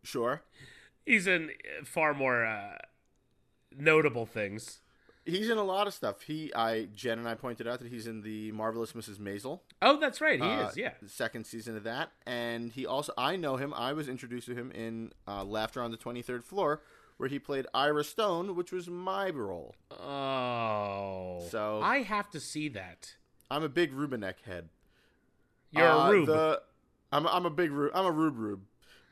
Sure. 0.03 0.43
He's 1.05 1.27
in 1.27 1.51
far 1.85 2.15
more 2.15 2.47
uh, 2.47 2.79
notable 3.77 4.25
things. 4.25 4.81
He's 5.27 5.51
in 5.51 5.59
a 5.59 5.65
lot 5.65 5.87
of 5.87 5.93
stuff. 5.93 6.23
He, 6.23 6.55
I, 6.55 6.87
Jen 6.95 7.19
and 7.19 7.29
I 7.29 7.35
pointed 7.35 7.67
out 7.69 7.81
that 7.81 7.89
he's 7.89 8.07
in 8.07 8.23
the 8.23 8.53
marvelous 8.53 8.93
Mrs. 8.93 9.19
Maisel. 9.19 9.61
Oh, 9.83 9.99
that's 9.99 10.21
right. 10.21 10.41
He 10.41 10.49
uh, 10.49 10.69
is. 10.69 10.77
Yeah. 10.77 10.93
the 11.03 11.09
second 11.09 11.45
season 11.45 11.77
of 11.77 11.83
that, 11.83 12.13
and 12.25 12.71
he 12.71 12.87
also, 12.87 13.13
I 13.19 13.35
know 13.35 13.57
him. 13.57 13.75
I 13.75 13.93
was 13.93 14.09
introduced 14.09 14.47
to 14.47 14.55
him 14.55 14.71
in 14.71 15.11
uh, 15.27 15.45
Laughter 15.45 15.83
on 15.83 15.91
the 15.91 15.97
Twenty 15.97 16.23
Third 16.23 16.45
Floor, 16.45 16.81
where 17.17 17.29
he 17.29 17.39
played 17.39 17.67
Ira 17.75 18.05
Stone, 18.05 18.55
which 18.57 18.73
was 18.73 18.89
my 18.89 19.31
role. 19.31 19.75
Oh. 19.91 21.43
So- 21.51 21.81
I 21.83 22.03
have 22.03 22.31
to 22.31 22.41
see 22.41 22.69
that. 22.71 23.15
I'm 23.51 23.63
a 23.63 23.69
big 23.69 23.93
Rubinek 23.93 24.41
head. 24.45 24.69
You're 25.71 25.87
Uh, 25.89 26.09
a 26.09 26.13
Rube. 26.13 26.27
The, 26.27 26.63
I'm 27.13 27.27
I'm 27.27 27.47
a 27.47 27.51
big 27.51 27.71
Rube. 27.71 27.93
I'm 27.95 28.07
a 28.07 28.11
Rube 28.11 28.39
Rube. 28.39 28.63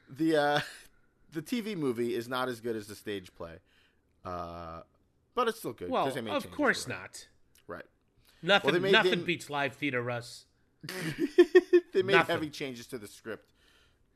The 0.09 0.37
uh, 0.37 0.61
the 1.33 1.43
TV 1.43 1.77
movie 1.77 2.15
is 2.15 2.29
not 2.29 2.49
as 2.49 2.61
good 2.61 2.75
as 2.77 2.87
the 2.89 2.95
stage 2.95 3.33
play, 3.35 3.59
uh, 4.25 4.81
but 5.35 5.49
it's 5.49 5.59
still 5.59 5.73
good. 5.73 5.89
well, 5.91 6.11
they 6.11 6.29
of 6.31 6.51
course 6.51 6.89
not. 6.89 7.29
Right. 7.67 7.85
Nothing. 8.43 8.73
they 8.73 8.79
made 8.81 8.93
nothing 8.93 9.11
them- 9.13 9.25
beats 9.25 9.49
live 9.51 9.75
theater, 9.75 10.03
Russ. 10.03 10.47
they 11.93 12.03
made 12.03 12.13
Nothing. 12.15 12.35
heavy 12.35 12.51
changes 12.51 12.87
to 12.89 12.99
the 12.99 13.07
script 13.07 13.51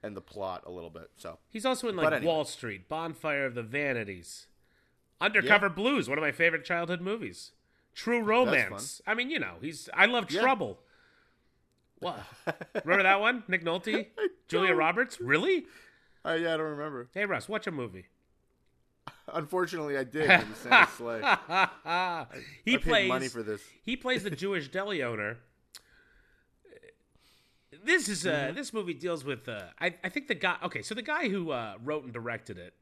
and 0.02 0.16
the 0.16 0.20
plot 0.20 0.62
a 0.66 0.70
little 0.70 0.90
bit. 0.90 1.10
So 1.16 1.38
He's 1.48 1.64
also 1.66 1.88
in 1.88 1.96
like 1.96 2.12
anyway. 2.12 2.26
Wall 2.26 2.44
Street, 2.44 2.88
Bonfire 2.88 3.44
of 3.46 3.54
the 3.54 3.62
Vanities, 3.62 4.46
Undercover 5.20 5.68
Blues, 5.68 6.08
one 6.08 6.18
of 6.18 6.22
my 6.22 6.32
favorite 6.32 6.64
childhood 6.64 7.00
movies. 7.00 7.52
True 7.94 8.22
Romance. 8.22 9.00
I 9.06 9.14
mean, 9.14 9.30
you 9.30 9.38
know, 9.40 9.54
he's. 9.60 9.88
I 9.92 10.06
love 10.06 10.30
Yeah. 10.30 10.40
Trouble. 10.42 10.78
What? 12.00 12.20
Remember 12.84 13.02
that 13.02 13.20
one? 13.20 13.42
Nick 13.48 13.64
Nolte, 13.64 14.06
Julia. 14.48 14.72
Roberts. 14.74 15.20
Really? 15.20 15.66
uh, 16.24 16.34
yeah, 16.34 16.54
I 16.54 16.56
don't 16.56 16.70
remember. 16.70 17.08
Hey 17.12 17.24
Russ, 17.24 17.48
watch 17.48 17.66
a 17.66 17.72
movie. 17.72 18.06
Unfortunately, 19.34 19.98
I 19.98 20.04
did. 20.04 20.30
It 20.30 20.48
was 20.48 20.58
Santa 20.58 20.88
Slay. 20.96 21.20
he 21.20 21.24
I 21.24 22.26
paid 22.64 22.82
plays 22.82 23.08
money 23.08 23.28
for 23.28 23.42
this. 23.42 23.60
He 23.82 23.96
plays 23.96 24.22
the 24.22 24.30
Jewish 24.44 24.68
deli 24.68 25.02
owner. 25.02 25.38
This 27.88 28.08
is 28.08 28.26
uh 28.26 28.30
Mm-hmm. 28.30 28.54
this 28.54 28.72
movie 28.72 28.94
deals 28.94 29.24
with 29.24 29.48
uh 29.48 29.62
I, 29.80 29.94
I 30.04 30.08
think 30.10 30.28
the 30.28 30.34
guy 30.34 30.56
okay, 30.64 30.82
so 30.82 30.94
the 30.94 31.02
guy 31.02 31.28
who 31.28 31.50
uh 31.50 31.74
wrote 31.82 32.04
and 32.04 32.12
directed 32.12 32.58
it, 32.58 32.74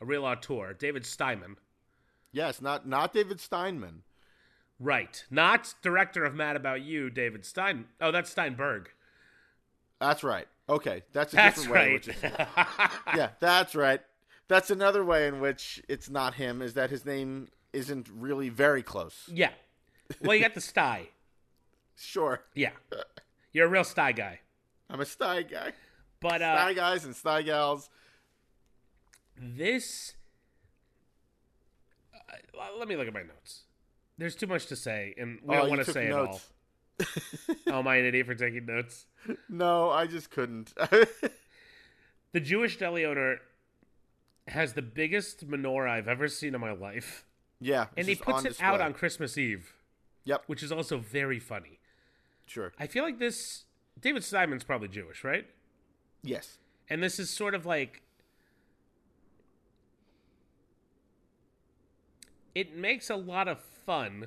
a 0.00 0.04
real 0.04 0.24
auteur, 0.24 0.72
David 0.72 1.04
Steinman. 1.06 1.56
Yes, 2.32 2.60
not 2.62 2.88
not 2.88 3.12
David 3.12 3.38
Steinman. 3.40 4.02
Right. 4.78 5.24
Not 5.30 5.74
director 5.82 6.24
of 6.24 6.34
Mad 6.34 6.56
About 6.56 6.80
You, 6.80 7.10
David 7.10 7.44
Stein. 7.44 7.84
Oh, 8.00 8.10
that's 8.10 8.30
Steinberg. 8.30 8.88
That's 10.00 10.24
right. 10.24 10.48
Okay, 10.70 11.02
that's 11.12 11.34
a 11.34 11.36
That's 11.36 11.56
different 11.62 11.74
way. 11.74 11.86
right. 11.86 11.92
Which 11.94 12.08
is, 12.08 12.22
yeah, 13.14 13.30
that's 13.40 13.74
right. 13.74 14.00
That's 14.48 14.70
another 14.70 15.04
way 15.04 15.26
in 15.26 15.40
which 15.40 15.82
it's 15.88 16.08
not 16.08 16.34
him. 16.34 16.62
Is 16.62 16.74
that 16.74 16.88
his 16.88 17.04
name 17.04 17.48
isn't 17.74 18.08
really 18.08 18.48
very 18.48 18.82
close. 18.82 19.28
yeah. 19.32 19.50
Well, 20.22 20.34
you 20.34 20.40
got 20.42 20.54
the 20.54 20.60
sty. 20.72 21.08
Sure, 21.96 22.40
Yeah. 22.54 22.70
You're 23.52 23.66
a 23.66 23.70
real 23.70 23.84
sty 23.84 24.12
guy. 24.12 24.40
I'm 24.88 25.00
a 25.00 25.06
sty 25.06 25.42
guy. 25.42 25.72
But 26.20 26.42
uh 26.42 26.56
Sty 26.56 26.72
guys 26.74 27.04
and 27.04 27.16
sty 27.16 27.42
gals. 27.42 27.88
this 29.36 30.14
uh, 32.12 32.78
let 32.78 32.88
me 32.88 32.96
look 32.96 33.08
at 33.08 33.14
my 33.14 33.22
notes. 33.22 33.62
There's 34.18 34.36
too 34.36 34.46
much 34.46 34.66
to 34.66 34.76
say, 34.76 35.14
and 35.16 35.38
we 35.42 35.56
oh, 35.56 35.60
don't 35.60 35.70
want 35.70 35.84
to 35.84 35.92
say 35.92 36.08
notes. 36.08 36.36
it 36.36 36.36
all. 36.36 37.56
Oh, 37.68 37.78
am 37.78 37.88
I 37.88 37.96
an 37.96 38.04
idiot 38.04 38.26
for 38.26 38.34
taking 38.34 38.66
notes? 38.66 39.06
No, 39.48 39.90
I 39.90 40.06
just 40.06 40.30
couldn't. 40.30 40.74
The 42.32 42.40
Jewish 42.40 42.76
deli 42.76 43.04
owner 43.04 43.38
has 44.46 44.74
the 44.74 44.82
biggest 44.82 45.48
menorah 45.48 45.90
I've 45.90 46.08
ever 46.08 46.28
seen 46.28 46.54
in 46.54 46.60
my 46.60 46.72
life, 46.72 47.24
yeah, 47.60 47.86
and 47.96 48.06
he 48.06 48.14
puts 48.14 48.44
it 48.44 48.62
out 48.62 48.80
on 48.80 48.92
Christmas 48.94 49.36
Eve, 49.36 49.74
Yep, 50.24 50.44
which 50.46 50.62
is 50.62 50.70
also 50.70 50.98
very 50.98 51.40
funny. 51.40 51.79
Sure. 52.50 52.72
I 52.78 52.86
feel 52.86 53.04
like 53.04 53.18
this 53.18 53.64
David 54.00 54.24
Simon's 54.24 54.64
probably 54.64 54.88
Jewish, 54.88 55.22
right? 55.24 55.46
Yes, 56.22 56.58
And 56.90 57.02
this 57.02 57.18
is 57.18 57.30
sort 57.30 57.54
of 57.54 57.64
like 57.64 58.02
it 62.54 62.76
makes 62.76 63.08
a 63.08 63.16
lot 63.16 63.48
of 63.48 63.60
fun 63.60 64.26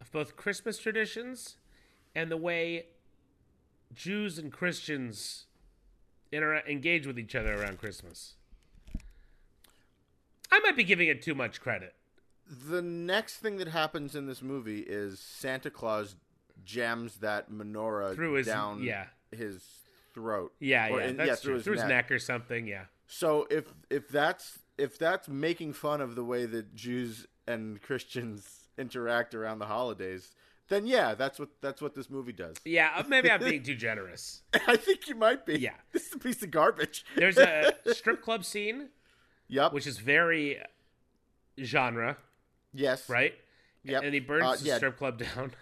of 0.00 0.10
both 0.12 0.36
Christmas 0.36 0.78
traditions 0.78 1.56
and 2.14 2.30
the 2.30 2.36
way 2.36 2.86
Jews 3.94 4.38
and 4.38 4.52
Christians 4.52 5.46
intera- 6.32 6.66
engage 6.68 7.06
with 7.06 7.18
each 7.18 7.34
other 7.34 7.60
around 7.60 7.78
Christmas. 7.78 8.34
I 10.50 10.60
might 10.60 10.76
be 10.76 10.84
giving 10.84 11.08
it 11.08 11.22
too 11.22 11.34
much 11.34 11.60
credit. 11.60 11.94
the 12.48 12.82
next 12.82 13.36
thing 13.38 13.56
that 13.56 13.68
happens 13.68 14.14
in 14.14 14.26
this 14.26 14.42
movie 14.42 14.80
is 14.80 15.18
Santa 15.18 15.70
Claus 15.70 16.16
jams 16.64 17.16
that 17.16 17.50
menorah 17.50 18.14
Through 18.14 18.34
his- 18.34 18.46
down 18.46 18.82
yeah. 18.82 19.06
his 19.30 19.62
throat. 20.14 20.52
Yeah, 20.60 20.88
Or 20.90 21.00
yeah, 21.00 21.06
in- 21.08 21.16
that's 21.16 21.40
through 21.42 21.54
his 21.54 21.64
Through 21.64 21.74
his 21.74 21.82
neck. 21.82 21.88
neck 21.88 22.10
or 22.10 22.18
something, 22.18 22.66
yeah. 22.66 22.84
So 23.06 23.46
if 23.50 23.64
if 23.90 24.08
that's 24.08 24.58
if 24.78 24.98
that's 24.98 25.28
making 25.28 25.74
fun 25.74 26.00
of 26.00 26.14
the 26.14 26.24
way 26.24 26.46
that 26.46 26.74
Jews 26.74 27.26
and 27.46 27.80
Christians 27.82 28.68
interact 28.78 29.34
around 29.34 29.58
the 29.58 29.66
holidays, 29.66 30.32
then 30.68 30.86
yeah, 30.86 31.14
that's 31.14 31.38
what 31.38 31.50
that's 31.60 31.82
what 31.82 31.94
this 31.94 32.08
movie 32.08 32.32
does. 32.32 32.56
Yeah, 32.64 32.90
uh, 32.96 33.02
maybe 33.06 33.30
I'm 33.30 33.40
being 33.40 33.62
too 33.70 33.74
generous. 33.74 34.42
I 34.66 34.76
think 34.76 35.08
you 35.08 35.14
might 35.14 35.44
be. 35.44 35.58
Yeah. 35.58 35.74
this 35.92 36.06
is 36.06 36.14
a 36.14 36.18
piece 36.18 36.42
of 36.42 36.50
garbage. 36.50 37.04
There's 37.16 37.36
a 37.38 37.74
strip 37.92 38.22
club 38.22 38.44
scene 38.44 38.88
yep. 39.48 39.72
which 39.74 39.86
is 39.86 39.98
very 39.98 40.58
genre. 41.62 42.16
Yes. 42.72 43.08
right? 43.08 43.34
Yep. 43.84 44.02
And 44.04 44.14
he 44.14 44.20
burns 44.20 44.44
Uh, 44.44 44.56
the 44.56 44.64
yeah. 44.64 44.76
strip 44.76 44.96
club 44.96 45.18
down. 45.18 45.52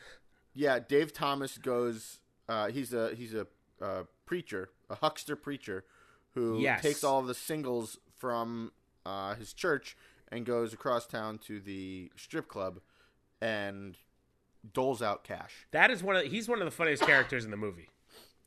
Yeah. 0.55 0.79
Dave 0.79 1.13
Thomas 1.13 1.59
goes. 1.59 2.19
Uh, 2.49 2.69
he's 2.69 2.93
a 2.93 3.15
he's 3.15 3.35
a 3.35 3.47
uh, 3.81 4.03
preacher, 4.27 4.71
a 4.89 4.97
huckster 4.97 5.37
preacher, 5.37 5.85
who 6.35 6.59
Yes. 6.61 6.83
takes 6.83 7.05
all 7.05 7.21
of 7.21 7.27
the 7.27 7.35
singles 7.35 7.99
from 8.19 8.73
uh, 9.07 9.35
his 9.35 9.53
church 9.53 9.97
and 10.29 10.45
goes 10.45 10.73
across 10.73 11.07
town 11.07 11.39
to 11.39 11.61
the 11.61 12.11
strip 12.17 12.49
club 12.49 12.81
and 13.41 13.97
doles 14.75 15.01
out 15.01 15.25
cash. 15.25 15.67
That 15.71 15.91
is 15.91 16.03
one 16.03 16.17
of 16.17 16.25
he's 16.27 16.49
one 16.49 16.59
of 16.59 16.65
the 16.65 16.71
funniest 16.71 17.03
characters 17.05 17.45
in 17.45 17.51
the 17.51 17.57
movie. 17.57 17.89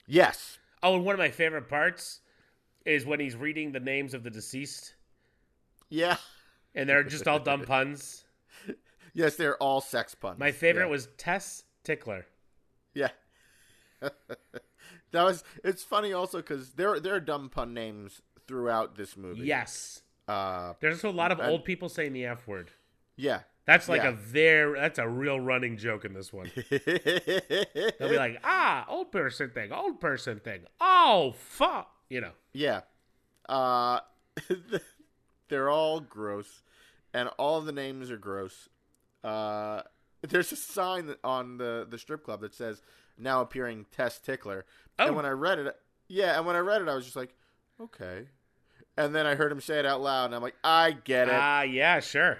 Yes. 0.05 0.59
Oh, 0.83 0.95
and 0.95 1.05
one 1.05 1.13
of 1.15 1.19
my 1.19 1.31
favorite 1.31 1.69
parts 1.69 2.19
is 2.85 3.05
when 3.05 3.19
he's 3.21 3.35
reading 3.37 3.71
the 3.71 3.79
names 3.79 4.13
of 4.13 4.23
the 4.23 4.29
deceased, 4.29 4.95
Yeah. 5.89 6.17
and 6.75 6.89
they're 6.89 7.03
just 7.05 7.27
all 7.27 7.39
dumb 7.39 7.61
puns. 7.63 8.25
Yes, 9.15 9.35
they're 9.35 9.57
all 9.57 9.79
sex 9.79 10.15
puns. 10.15 10.39
My 10.39 10.51
favorite 10.51 10.85
Yeah. 10.85 10.89
was 10.91 11.07
Tess 11.17 11.63
Tickler. 11.83 12.25
Yeah. 12.93 13.09
that 14.01 14.11
was. 15.13 15.43
It's 15.63 15.83
funny 15.83 16.13
also 16.13 16.37
because 16.37 16.71
there 16.73 16.99
there 16.99 17.15
are 17.15 17.19
dumb 17.19 17.49
pun 17.49 17.73
names 17.73 18.21
throughout 18.47 18.95
this 18.95 19.15
movie. 19.17 19.41
Yes, 19.45 20.01
Uh. 20.27 20.73
there's 20.79 21.03
a 21.03 21.09
lot 21.09 21.31
of 21.31 21.39
And- 21.39 21.49
old 21.49 21.63
people 21.65 21.89
saying 21.89 22.13
the 22.13 22.25
F 22.25 22.47
word. 22.47 22.71
Yeah. 23.15 23.41
That's 23.65 23.87
like 23.87 24.03
Yeah. 24.03 24.09
a 24.09 24.11
very 24.11 24.77
that's 24.77 24.99
a 24.99 25.07
real 25.07 25.39
running 25.39 25.77
joke 25.77 26.03
in 26.03 26.13
this 26.13 26.33
one. 26.33 26.51
They'll 26.69 28.09
be 28.09 28.17
like, 28.17 28.39
ah, 28.43 28.85
old 28.89 29.09
person 29.11 29.51
thing, 29.51 29.71
old 29.71 30.01
person 30.01 30.41
thing. 30.41 30.65
Oh 30.81 31.33
fuck, 31.37 31.89
you 32.09 32.19
know. 32.19 32.33
Yeah. 32.51 32.81
Uh, 33.47 33.99
they're 35.49 35.69
all 35.69 36.01
gross, 36.01 36.61
and 37.13 37.29
all 37.37 37.61
the 37.61 37.71
names 37.71 38.11
are 38.11 38.17
gross. 38.17 38.67
Uh, 39.23 39.83
there's 40.29 40.51
a 40.51 40.55
sign 40.55 41.13
on 41.23 41.57
the 41.57 41.85
the 41.89 41.97
strip 41.97 42.23
club 42.23 42.41
that 42.41 42.53
says 42.53 42.81
"Now 43.17 43.41
appearing 43.41 43.85
Tess 43.91 44.19
Tickler," 44.19 44.65
Oh. 44.99 45.07
and 45.07 45.15
when 45.15 45.25
I 45.25 45.29
read 45.31 45.59
it, 45.59 45.75
yeah, 46.07 46.37
and 46.37 46.45
when 46.45 46.55
I 46.55 46.59
read 46.59 46.81
it, 46.81 46.87
I 46.87 46.95
was 46.95 47.03
just 47.05 47.15
like, 47.15 47.33
okay. 47.79 48.27
And 48.95 49.15
then 49.15 49.25
I 49.25 49.33
heard 49.35 49.51
him 49.51 49.59
say 49.61 49.79
it 49.79 49.85
out 49.87 50.01
loud, 50.01 50.25
and 50.25 50.35
I'm 50.35 50.41
like, 50.43 50.55
I 50.63 50.91
get 50.91 51.27
it. 51.27 51.33
Ah, 51.33 51.63
yeah, 51.63 51.99
sure. 51.99 52.37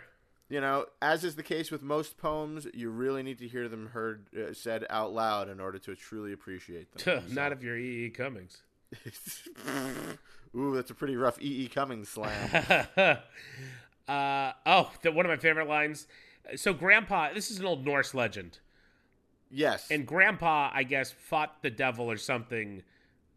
you 0.49 0.61
know, 0.61 0.85
as 1.01 1.23
is 1.23 1.35
the 1.35 1.41
case 1.41 1.71
with 1.71 1.81
most 1.81 2.15
poems, 2.17 2.67
you 2.75 2.91
really 2.91 3.23
need 3.23 3.39
to 3.39 3.47
hear 3.47 3.67
them 3.67 3.87
heard 3.87 4.27
uh, 4.37 4.53
said 4.53 4.85
out 4.89 5.11
loud 5.13 5.49
in 5.49 5.59
order 5.59 5.79
to 5.79 5.95
truly 5.95 6.31
appreciate 6.31 6.91
them. 6.95 7.23
Not 7.33 7.51
if 7.53 7.63
you're 7.63 7.77
E. 7.77 8.05
E. 8.05 8.09
Cummings. 8.11 8.61
Ooh, 10.55 10.75
that's 10.75 10.91
a 10.91 10.93
pretty 10.93 11.15
rough 11.15 11.41
E. 11.41 11.63
E. 11.63 11.67
Cummings 11.67 12.09
slam. 12.09 12.49
uh, 14.07 14.51
oh, 14.65 14.91
the, 15.01 15.11
one 15.11 15.25
of 15.25 15.29
my 15.31 15.37
favorite 15.37 15.67
lines. 15.67 16.07
So, 16.55 16.73
Grandpa, 16.73 17.33
this 17.33 17.49
is 17.51 17.59
an 17.59 17.65
old 17.65 17.85
Norse 17.85 18.13
legend, 18.13 18.59
Yes. 19.49 19.89
and 19.89 20.05
Grandpa, 20.05 20.71
I 20.73 20.83
guess, 20.83 21.11
fought 21.11 21.61
the 21.61 21.69
devil 21.69 22.09
or 22.09 22.17
something. 22.17 22.83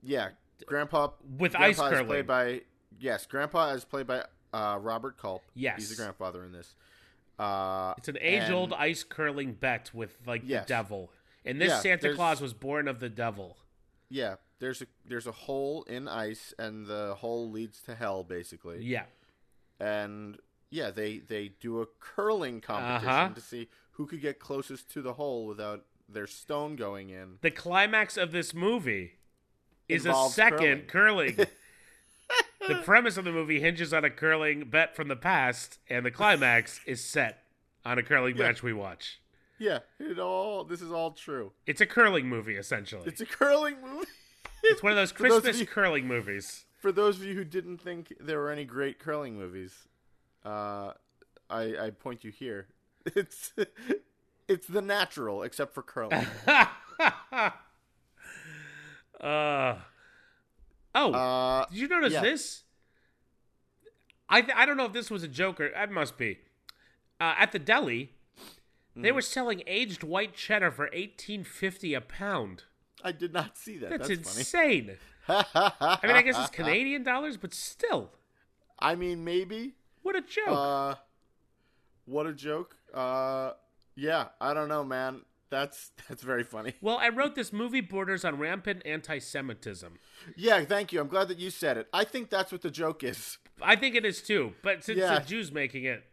yeah, 0.02 0.30
Grandpa 0.66 1.10
With 1.38 1.52
Grandpa 1.52 1.64
ice 1.66 1.76
is 1.76 1.80
curling. 1.94 2.06
played 2.06 2.26
by 2.26 2.62
yes, 2.98 3.26
Grandpa 3.26 3.70
is 3.70 3.84
played 3.84 4.06
by 4.06 4.25
uh, 4.52 4.78
Robert 4.80 5.18
Culp. 5.18 5.42
Yes. 5.54 5.76
he's 5.78 5.90
the 5.90 5.96
grandfather 6.02 6.44
in 6.44 6.52
this. 6.52 6.75
Uh, 7.38 7.92
It's 7.98 8.08
an 8.08 8.16
age-old 8.20 8.72
and- 8.72 8.80
ice 8.80 9.04
curling 9.04 9.52
bet 9.52 9.92
with 9.92 10.16
like 10.26 10.42
Yes. 10.44 10.64
the 10.64 10.68
devil, 10.68 11.12
and 11.44 11.60
this 11.60 11.68
Yeah, 11.68 11.80
Santa 11.80 12.02
there's- 12.02 12.16
Claus 12.16 12.40
was 12.40 12.54
born 12.54 12.88
of 12.88 12.98
the 13.00 13.10
devil. 13.10 13.58
Yeah, 14.08 14.36
there's 14.58 14.80
a 14.82 14.86
there's 15.04 15.26
a 15.26 15.32
hole 15.32 15.82
in 15.84 16.08
ice, 16.08 16.54
and 16.58 16.86
the 16.86 17.16
hole 17.18 17.50
leads 17.50 17.82
to 17.82 17.94
hell, 17.94 18.25
basically. 18.25 18.82
Yeah, 18.82 19.04
And 19.78 20.38
yeah, 20.70 20.90
they 20.90 21.18
they 21.18 21.49
do 21.61 21.80
a 21.80 21.87
curling 22.00 22.61
competition 22.61 23.08
Uh-huh. 23.08 23.35
to 23.35 23.40
see 23.40 23.68
who 23.92 24.06
could 24.06 24.20
get 24.20 24.38
closest 24.38 24.90
to 24.92 25.02
the 25.02 25.14
hole 25.14 25.46
without 25.46 25.85
their 26.08 26.26
stone 26.26 26.76
going 26.76 27.11
in. 27.11 27.38
the 27.40 27.50
climax 27.50 28.16
of 28.16 28.30
this 28.32 28.54
movie 28.54 29.12
is 29.88 30.06
a 30.06 30.14
second 30.30 30.86
curling. 30.88 31.36
the 32.69 32.75
premise 32.84 33.17
of 33.17 33.25
the 33.25 33.32
movie 33.32 33.60
hinges 33.60 33.93
on 33.95 34.04
a 34.04 34.10
curling 34.10 34.69
bet 34.69 34.95
from 34.97 35.08
the 35.08 35.17
past, 35.17 35.78
and 35.88 36.04
the 36.04 36.10
climax 36.10 36.80
is 36.86 37.02
set 37.04 37.45
on 37.84 37.99
a 37.99 38.02
curling 38.02 38.36
Yeah. 38.36 38.45
match 38.49 38.62
we 38.62 38.73
watch. 38.73 39.21
Yeah, 39.58 39.78
it 39.99 40.19
all 40.19 40.64
this 40.64 40.82
is 40.82 40.93
all 40.93 41.12
true. 41.12 41.52
It's 41.67 41.80
a 41.80 41.86
curling 41.86 42.28
movie, 42.28 42.56
essentially. 42.56 43.04
It's 43.06 43.21
a 43.21 43.26
curling 43.26 43.76
movie. 43.82 44.06
It's 44.62 44.82
one 44.82 44.90
of 44.93 44.97
those 44.97 45.12
For 45.12 45.28
those 45.28 45.36
of 45.38 45.43
Christmas 45.45 45.60
you- 45.60 45.67
curling 45.67 46.06
movies. 46.08 46.64
For 46.80 46.90
those 46.90 47.17
of 47.19 47.25
you 47.25 47.34
who 47.34 47.45
didn't 47.45 47.78
think 47.78 48.12
there 48.19 48.38
were 48.40 48.50
any 48.50 48.64
great 48.64 48.99
curling 48.99 49.36
movies, 49.38 49.86
uh, 50.47 50.93
I, 51.50 51.63
I 51.87 51.91
point 51.91 52.25
you 52.25 52.30
here. 52.30 52.69
It's 53.15 53.52
it's 54.49 54.67
the 54.67 54.82
natural, 54.82 55.43
except 55.45 55.75
for 55.75 55.82
curling. 55.82 56.26
uh, 56.47 57.50
oh, 60.95 61.13
Uh, 61.13 61.67
did 61.71 61.78
you 61.78 61.89
notice 61.89 62.13
yeah. 62.13 62.21
this? 62.21 62.63
I 64.28 64.41
th- 64.43 64.56
I 64.56 64.67
don't 64.67 64.76
know 64.76 64.87
if 64.87 64.93
this 64.93 65.11
was 65.11 65.23
a 65.23 65.28
joke 65.28 65.61
or 65.61 65.67
it 65.67 65.91
must 65.91 66.19
be. 66.19 66.39
Uh, 67.21 67.35
at 67.39 67.52
the 67.52 67.59
deli, 67.61 68.13
they 68.97 69.11
Mm. 69.11 69.15
were 69.15 69.23
selling 69.23 69.63
aged 69.67 70.02
white 70.02 70.35
cheddar 70.35 70.71
for 70.73 70.91
eighteen 70.93 71.45
fifty 71.45 71.95
a 71.95 72.00
pound. 72.00 72.65
I 73.04 73.13
did 73.13 73.32
not 73.32 73.56
see 73.56 73.78
that. 73.78 73.91
That's, 73.91 74.09
That's, 74.09 74.37
insane. 74.37 74.97
funny. 75.26 75.45
I 75.54 75.99
mean, 76.02 76.17
I 76.17 76.23
guess 76.23 76.37
it's 76.39 76.50
Canadian 76.50 77.02
dollars, 77.04 77.37
but 77.37 77.54
still, 77.54 78.11
I 78.78 78.95
mean, 78.97 79.23
maybe. 79.25 79.75
What 80.06 80.16
a 80.16 80.21
joke. 80.23 80.49
Uh, 80.49 80.95
what 82.04 82.26
a 82.26 82.32
joke. 82.32 82.76
Uh, 82.95 83.52
yeah, 83.97 84.26
I 84.40 84.54
don't 84.54 84.69
know, 84.69 84.84
man. 84.84 85.23
That's 85.50 85.90
that's 86.08 86.23
very 86.23 86.45
funny. 86.45 86.75
well, 86.80 86.97
I 86.99 87.08
wrote 87.08 87.34
this 87.34 87.52
movie 87.52 87.80
borders 87.80 88.25
on 88.25 88.38
rampant 88.38 88.82
anti-Semitism. 88.84 89.99
Yeah, 90.36 90.64
thank 90.64 90.92
you. 90.92 91.00
I'm 91.00 91.08
glad 91.08 91.28
that 91.28 91.38
you 91.38 91.50
said 91.50 91.76
it. 91.76 91.88
I 91.92 92.04
think 92.04 92.30
that's 92.30 92.52
what 92.52 92.62
the 92.62 92.71
joke 92.71 93.02
is. 93.04 93.38
I 93.62 93.75
think 93.76 93.95
it 93.95 94.04
is 94.04 94.23
too, 94.23 94.54
but 94.62 94.84
since 94.84 94.99
Yeah. 94.99 95.19
the 95.19 95.25
Jews 95.25 95.50
making 95.52 95.84
it, 95.84 96.04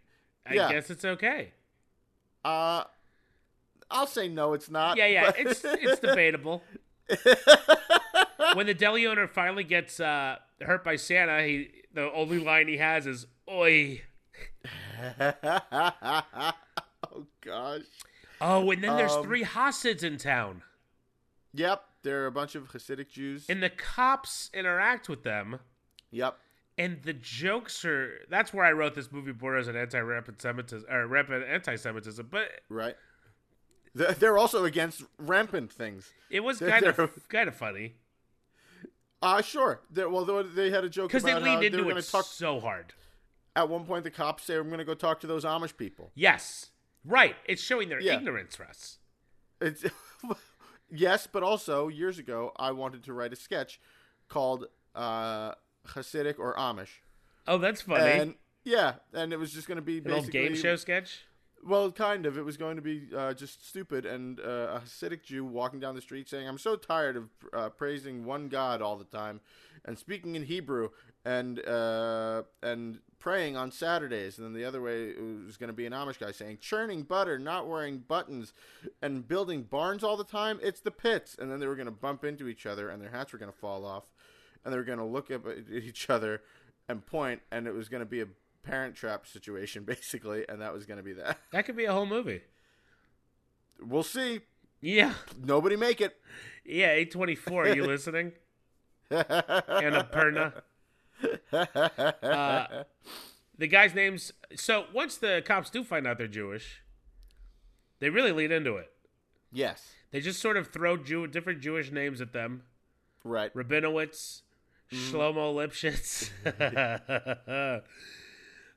I 0.46 0.54
Yeah. 0.56 0.72
guess 0.72 0.90
it's 0.90 1.04
okay. 1.06 1.52
Uh, 2.46 2.84
I'll 3.92 4.08
say 4.08 4.28
no, 4.28 4.54
it's 4.54 4.70
not. 4.70 4.98
Yeah, 4.98 5.08
yeah, 5.08 5.26
but- 5.32 5.40
it's 5.40 5.62
it's 5.66 6.00
debatable. 6.00 6.64
when 8.54 8.66
the 8.66 8.74
deli 8.74 9.06
owner 9.06 9.28
finally 9.28 9.64
gets 9.64 10.00
uh, 10.00 10.38
hurt 10.62 10.84
by 10.84 10.96
Santa, 10.96 11.44
he 11.44 11.70
the 11.94 12.12
only 12.14 12.40
line 12.40 12.68
he 12.68 12.78
has 12.78 13.06
is 13.08 13.28
"Oi." 13.50 14.02
oh 15.20 16.54
gosh. 17.42 17.82
Oh, 18.42 18.72
and 18.72 18.84
then 18.84 18.98
there's 18.98 19.12
Um, 19.14 19.24
three 19.24 19.44
Hasids 19.44 20.04
in 20.04 20.18
town, 20.18 20.64
Yep, 21.54 21.86
there 22.04 22.24
are 22.24 22.28
a 22.28 22.32
bunch 22.32 22.56
of 22.56 22.70
Hasidic 22.72 23.10
Jews. 23.10 23.46
and 23.50 23.62
the 23.62 23.70
cops 23.70 24.50
interact 24.54 25.10
with 25.10 25.24
them. 25.24 25.60
yep. 26.12 26.38
And 26.76 27.04
the 27.04 27.14
jokes 27.14 27.86
are 27.86 28.22
that's 28.30 28.52
where 28.52 28.66
I 28.66 28.72
wrote 28.72 28.96
this 28.96 29.12
movie 29.12 29.32
borders 29.32 29.68
on 29.68 29.76
anti-rampant 29.76 30.42
Semitism 30.42 30.90
or 30.92 31.06
rampant 31.06 31.46
anti-Semitism, 31.46 32.28
but 32.32 32.50
Right. 32.70 32.96
They're 33.94 34.40
also 34.40 34.66
against 34.66 35.04
rampant 35.20 35.72
things. 35.72 36.12
it 36.32 36.40
was 36.40 36.58
kind 36.60 36.84
they're- 36.84 36.96
of 36.98 37.28
kind 37.30 37.48
of 37.48 37.56
funny 37.56 37.94
Uh, 39.22 39.42
sure. 39.44 39.82
They're, 39.92 40.10
well, 40.10 40.26
they- 40.44 40.72
had 40.72 40.84
a 40.84 40.90
joke 40.90 41.10
because 41.10 41.22
they 41.24 41.36
leaned 41.36 41.62
they 41.62 41.68
into 41.68 41.88
it 41.96 42.02
talk. 42.10 42.26
so 42.26 42.60
hard. 42.60 42.94
At 43.56 43.70
one 43.70 43.86
point, 43.86 44.04
the 44.04 44.12
cops 44.12 44.44
say, 44.44 44.56
"I'm 44.56 44.68
going 44.68 44.80
to 44.80 44.86
go 44.86 44.94
talk 44.96 45.20
to 45.22 45.28
those 45.28 45.46
Amish 45.46 45.78
people." 45.78 46.12
Yes, 46.16 46.72
right. 47.06 47.36
It's 47.46 47.62
showing 47.62 47.90
their 47.90 48.02
Yeah. 48.02 48.16
ignorance, 48.18 48.60
Russ. 48.60 48.98
It's 49.62 49.86
yes, 50.92 51.28
but 51.32 51.44
also 51.44 51.88
years 51.88 52.20
ago, 52.20 52.52
I 52.58 52.72
wanted 52.72 53.04
to 53.04 53.14
write 53.14 53.32
a 53.34 53.36
sketch 53.36 53.80
called 54.28 54.66
uh, 54.96 55.54
Hasidic 55.90 56.40
or 56.40 56.56
Amish, 56.56 57.00
Oh, 57.48 57.58
that's 57.58 57.82
funny. 57.82 58.10
and 58.12 58.36
yeah, 58.64 58.94
and 59.14 59.34
it 59.34 59.38
was 59.38 59.52
just 59.54 59.68
going 59.68 59.76
to 59.78 59.82
be 59.82 59.98
An 59.98 60.04
basically 60.04 60.32
game 60.32 60.56
show 60.56 60.76
sketch. 60.76 61.22
Well, 61.66 61.92
kind 61.92 62.26
of. 62.26 62.38
It 62.38 62.44
was 62.44 62.58
going 62.58 62.76
to 62.76 62.82
be 62.82 63.08
uh, 63.16 63.34
just 63.34 63.68
stupid, 63.68 64.06
and 64.06 64.40
uh, 64.40 64.80
a 64.80 64.82
Hasidic 64.86 65.24
Jew 65.24 65.46
walking 65.46 65.80
down 65.80 65.96
the 65.96 66.02
street 66.02 66.28
saying, 66.28 66.48
"I'm 66.48 66.58
so 66.58 66.76
tired 66.76 67.16
of 67.16 67.30
uh, 67.54 67.70
praising 67.70 68.26
one 68.26 68.50
God 68.50 68.82
all 68.82 68.98
the 68.98 69.06
time, 69.06 69.40
and 69.86 69.98
speaking 69.98 70.36
in 70.36 70.44
Hebrew, 70.44 70.90
and 71.24 71.66
uh, 71.66 72.44
and 72.62 73.00
praying 73.18 73.56
on 73.56 73.72
Saturdays." 73.72 74.38
And 74.38 74.46
then 74.46 74.54
the 74.54 74.66
other 74.66 74.82
way 74.82 75.12
it 75.12 75.46
was 75.46 75.56
going 75.56 75.70
to 75.70 75.74
be 75.74 75.86
an 75.86 75.94
Amish 75.94 76.20
guy 76.20 76.32
saying, 76.32 76.58
"Churning 76.60 77.04
butter, 77.04 77.40
not 77.40 77.68
wearing 77.68 78.00
buttons, 78.00 78.52
and 79.02 79.26
building 79.26 79.64
barns 79.64 80.04
all 80.04 80.18
the 80.18 80.26
time. 80.26 80.60
It's 80.62 80.82
the 80.82 80.92
pits." 80.92 81.38
And 81.40 81.50
then 81.50 81.60
they 81.60 81.68
were 81.68 81.78
going 81.78 81.86
to 81.86 81.92
bump 81.92 82.26
into 82.26 82.50
each 82.50 82.66
other, 82.66 82.90
and 82.90 83.02
their 83.02 83.12
hats 83.12 83.32
were 83.32 83.40
going 83.40 83.52
to 83.52 83.58
fall 83.58 83.86
off, 83.86 84.04
and 84.66 84.74
they 84.74 84.78
were 84.78 84.84
going 84.84 85.00
to 85.00 85.06
look 85.06 85.32
at 85.32 85.42
each 85.72 86.10
other 86.10 86.42
and 86.90 87.06
point, 87.06 87.42
and 87.52 87.68
it 87.68 87.74
was 87.74 87.88
going 87.88 88.02
to 88.02 88.10
be 88.10 88.22
a 88.22 88.28
parent 88.64 88.96
trap 88.96 89.28
situation 89.28 89.84
basically, 89.86 90.46
and 90.50 90.62
that 90.62 90.74
was 90.74 90.86
going 90.86 90.98
to 90.98 91.04
be 91.04 91.14
that. 91.14 91.38
That 91.52 91.66
could 91.66 91.76
be 91.78 91.86
a 91.86 91.94
whole 91.94 92.06
movie. 92.06 92.42
We'll 93.80 94.04
see. 94.04 94.42
Yeah, 94.82 95.14
Nobody 95.42 95.76
make 95.78 96.02
it. 96.02 96.16
yeah. 96.66 96.96
A24. 96.98 97.52
Are 97.52 97.76
you 97.76 97.86
listening? 97.88 98.34
Annapurna. 99.12 100.62
Uh, 101.52 102.84
The 103.58 103.68
guy's 103.68 103.94
name's 103.94 104.34
so 104.56 104.86
once 104.94 105.16
the 105.18 105.42
cops 105.46 105.70
do 105.70 105.84
find 105.84 106.08
out 106.08 106.18
they're 106.18 106.28
Jewish, 106.28 106.82
they 108.00 108.10
really 108.10 108.32
lead 108.32 108.52
into 108.52 108.76
it. 108.78 108.92
Yes. 109.52 109.94
They 110.12 110.20
just 110.22 110.42
sort 110.42 110.58
of 110.58 110.68
throw 110.70 110.98
Jew 110.98 111.28
different 111.28 111.62
Jewish 111.62 111.92
names 111.92 112.20
at 112.20 112.34
them. 112.34 112.64
Right. 113.24 113.54
Rabinowitz, 113.54 114.42
Shlomo 114.92 115.54
Lipschitz. 115.56 116.30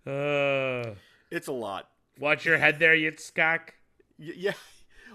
Uh, 0.06 0.94
It's 1.30 1.48
a 1.48 1.52
lot. 1.52 1.88
watch 2.18 2.44
your 2.44 2.58
head 2.58 2.78
there, 2.78 2.94
Yitzchak. 2.96 3.70
Y- 4.18 4.32
yeah. 4.36 4.52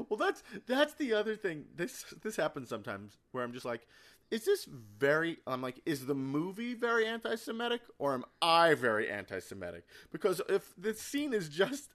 Well, 0.09 0.17
that's 0.17 0.41
that's 0.65 0.93
the 0.95 1.13
other 1.13 1.35
thing. 1.35 1.65
This 1.75 2.05
this 2.23 2.35
happens 2.37 2.69
sometimes 2.69 3.17
where 3.33 3.43
I'm 3.43 3.51
just 3.53 3.65
like, 3.65 3.85
is 4.31 4.45
this 4.45 4.65
very? 4.65 5.37
I'm 5.45 5.61
like, 5.61 5.79
is 5.85 6.05
the 6.07 6.15
movie 6.15 6.73
very 6.73 7.05
anti-Semitic 7.05 7.81
or 7.99 8.13
am 8.15 8.23
I 8.41 8.73
very 8.73 9.11
anti-Semitic? 9.11 9.83
Because 10.11 10.41
if 10.49 10.73
the 10.77 10.93
scene 10.95 11.33
is 11.33 11.49
just 11.49 11.91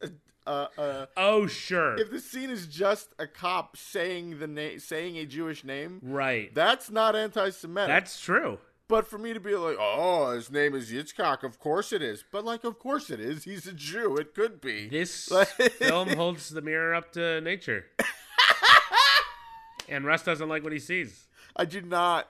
a, 0.46 0.50
a 0.78 1.08
Oh, 1.16 1.46
sure. 1.48 1.96
if 1.98 2.10
the 2.10 2.20
scene 2.20 2.50
is 2.50 2.66
just 2.68 3.08
a 3.18 3.26
cop 3.26 3.76
saying 3.76 4.38
the 4.38 4.46
name, 4.46 4.78
saying 4.78 5.16
a 5.16 5.24
Jewish 5.26 5.64
name, 5.64 5.98
right. 6.02 6.54
that's 6.54 6.90
not 6.90 7.16
anti-Semitic. 7.16 7.88
That's 7.88 8.20
true. 8.20 8.58
But 8.88 9.08
for 9.08 9.18
me 9.18 9.32
to 9.34 9.40
be 9.40 9.54
like, 9.56 9.76
oh, 9.80 10.30
his 10.30 10.50
name 10.50 10.74
is 10.74 10.92
Yitzchak, 10.92 11.42
of 11.42 11.58
course 11.58 11.92
it 11.92 12.02
is. 12.02 12.22
But 12.30 12.44
like, 12.44 12.62
of 12.62 12.78
course 12.78 13.10
it 13.10 13.18
is. 13.18 13.42
He's 13.44 13.66
a 13.66 13.72
Jew. 13.72 14.16
It 14.16 14.32
could 14.34 14.60
be. 14.60 14.88
This 14.88 15.28
Like- 15.30 15.48
film 15.48 16.08
holds 16.16 16.50
the 16.50 16.62
mirror 16.62 16.94
up 16.94 17.12
to 17.12 17.40
nature. 17.40 17.86
and 19.88 20.04
Russ 20.04 20.22
doesn't 20.22 20.48
like 20.48 20.62
what 20.62 20.72
he 20.72 20.78
sees. 20.78 21.26
I 21.56 21.64
do 21.64 21.80
not. 21.80 22.28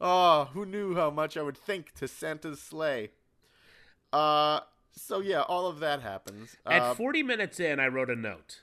Oh, 0.00 0.50
who 0.52 0.66
knew 0.66 0.94
how 0.94 1.10
much 1.10 1.36
I 1.36 1.42
would 1.42 1.56
think 1.56 1.94
to 1.94 2.08
Santa's 2.08 2.60
Slay? 2.60 3.10
Uh, 4.12 4.60
so 4.92 5.20
yeah, 5.20 5.42
all 5.42 5.66
of 5.66 5.78
that 5.80 6.02
happens. 6.02 6.56
At 6.66 6.82
Uh, 6.82 6.94
40 6.94 7.22
minutes 7.22 7.60
in, 7.60 7.80
I 7.80 7.86
wrote 7.86 8.10
a 8.10 8.16
note. 8.16 8.60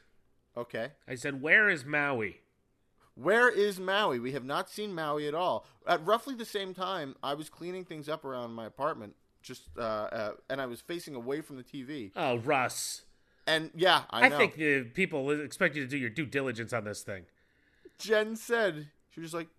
okay. 0.56 0.89
I 1.08 1.15
said, 1.15 1.41
Where 1.41 1.69
is 1.69 1.86
Maui? 1.86 2.40
Where 3.15 3.50
is 3.50 3.80
Maui? 3.80 4.19
We 4.19 4.32
have 4.32 4.45
not 4.45 4.69
seen 4.69 4.93
Maui 4.93 5.28
at 5.28 5.36
all. 5.36 5.65
At 5.88 6.06
roughly 6.06 6.36
the 6.36 6.45
same 6.45 6.74
time, 6.74 7.15
I 7.21 7.34
was 7.34 7.50
cleaning 7.50 7.84
things 7.84 8.08
up 8.08 8.24
around 8.24 8.54
my 8.54 8.65
apartment, 8.65 9.15
just 9.41 9.63
uh, 9.78 9.82
uh 9.82 10.32
and 10.50 10.62
I 10.62 10.65
was 10.65 10.82
facing 10.82 11.15
away 11.15 11.41
from 11.41 11.58
the 11.58 11.63
TV. 11.63 12.12
Oh, 12.15 12.38
Russ. 12.38 13.04
And 13.47 13.71
yeah, 13.76 14.04
I, 14.12 14.28
I, 14.28 14.30
think 14.30 14.56
the 14.56 14.84
people 14.84 15.30
expect 15.32 15.76
you 15.76 15.82
to 15.84 15.88
do 15.88 15.97
your 15.97 16.10
due 16.10 16.26
diligence 16.26 16.74
on 16.74 16.84
this 16.84 17.02
thing. 17.02 17.26
Jen 17.97 18.36
said 18.36 18.89
she 19.10 19.19
was 19.19 19.32
just 19.32 19.36
like, 19.36 19.50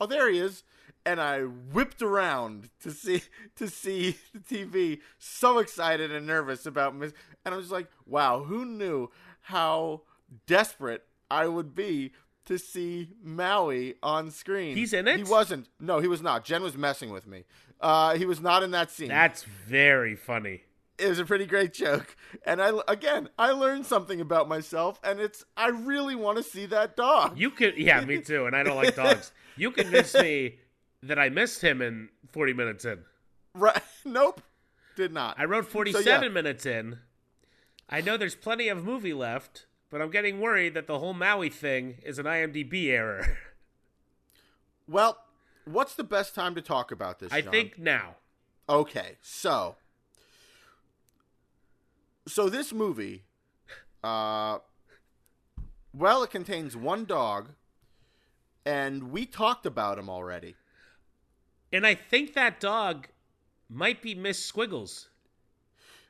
"Oh, 0.00 0.06
there 0.06 0.28
he 0.30 0.38
is," 0.38 0.64
and 1.06 1.20
I 1.20 1.42
whipped 1.42 2.02
around 2.02 2.68
to 2.80 2.90
see 2.90 3.22
to 3.56 3.68
see 3.68 4.16
the 4.34 4.40
TV, 4.40 5.00
so 5.18 5.58
excited 5.58 6.12
and 6.12 6.26
nervous 6.26 6.66
about 6.66 6.96
Miss. 6.96 7.12
And 7.44 7.54
I 7.54 7.56
was 7.56 7.70
like, 7.70 7.88
"Wow, 8.04 8.42
who 8.42 8.64
knew 8.64 9.10
how 9.42 10.02
desperate 10.46 11.04
I 11.30 11.46
would 11.46 11.74
be 11.74 12.12
to 12.48 12.58
see 12.58 13.08
Maui 13.22 13.94
on 14.02 14.30
screen?" 14.30 14.76
He's 14.76 14.92
in 14.92 15.06
it? 15.08 15.16
He 15.18 15.24
wasn't. 15.24 15.68
No, 15.80 16.00
he 16.00 16.08
was 16.08 16.20
not. 16.20 16.44
Jen 16.44 16.62
was 16.62 16.76
messing 16.76 17.10
with 17.10 17.26
me. 17.26 17.44
Uh, 17.80 18.16
he 18.16 18.26
was 18.26 18.40
not 18.40 18.62
in 18.62 18.72
that 18.72 18.90
scene. 18.90 19.08
That's 19.08 19.44
very 19.44 20.16
funny. 20.16 20.62
it 20.98 21.08
was 21.08 21.20
a 21.20 21.24
pretty 21.24 21.46
great 21.46 21.72
joke, 21.72 22.16
and 22.44 22.60
I 22.60 22.72
again 22.88 23.28
I 23.38 23.52
learned 23.52 23.86
something 23.86 24.20
about 24.20 24.48
myself, 24.48 24.98
and 25.04 25.20
it's 25.20 25.44
I 25.56 25.68
really 25.68 26.16
want 26.16 26.38
to 26.38 26.42
see 26.42 26.66
that 26.66 26.96
dog. 26.96 27.38
You 27.38 27.50
could, 27.50 27.78
yeah, 27.78 28.04
me 28.04 28.20
too, 28.30 28.46
and 28.46 28.56
I 28.56 28.64
don't 28.64 28.76
like 28.76 28.96
dogs. 28.96 29.30
You 29.56 29.70
convinced 29.70 30.16
me 30.16 30.56
that 31.04 31.18
I 31.18 31.28
missed 31.28 31.62
him 31.62 31.80
in 31.80 32.08
40 32.32 32.52
minutes 32.54 32.84
in. 32.84 32.98
Right? 33.54 33.80
Nope. 34.04 34.40
Did 34.96 35.12
not. 35.12 35.36
I 35.38 35.44
wrote 35.44 35.66
47 35.68 36.02
So, 36.04 36.10
yeah. 36.10 36.28
minutes 36.28 36.66
in. 36.66 36.98
I 37.88 38.00
know 38.00 38.16
there's 38.16 38.34
plenty 38.34 38.68
of 38.68 38.82
movie 38.84 39.12
left, 39.14 39.66
but 39.90 40.00
I'm 40.02 40.10
getting 40.10 40.40
worried 40.40 40.74
that 40.74 40.86
the 40.86 40.98
whole 40.98 41.14
Maui 41.14 41.50
thing 41.50 41.96
is 42.02 42.18
an 42.18 42.26
IMDb 42.26 42.88
error. 42.88 43.38
Well, 44.90 45.18
what's 45.66 45.94
the 45.94 46.02
best 46.02 46.34
time 46.34 46.54
to 46.54 46.62
talk 46.62 46.90
about 46.90 47.18
this? 47.18 47.30
I 47.30 47.42
think 47.42 47.78
now. 47.78 48.16
Okay, 48.70 49.18
so 49.20 49.76
so 52.26 52.48
this 52.48 52.72
movie, 52.72 53.24
uh, 54.02 54.58
well, 55.92 56.22
it 56.22 56.30
contains 56.30 56.76
one 56.76 57.04
dog, 57.04 57.50
and 58.64 59.10
we 59.10 59.26
talked 59.26 59.66
about 59.66 59.98
him 59.98 60.08
already. 60.08 60.54
And 61.72 61.86
I 61.86 61.94
think 61.94 62.34
that 62.34 62.60
dog 62.60 63.08
might 63.68 64.00
be 64.00 64.14
Miss 64.14 64.42
Squiggles. 64.42 65.08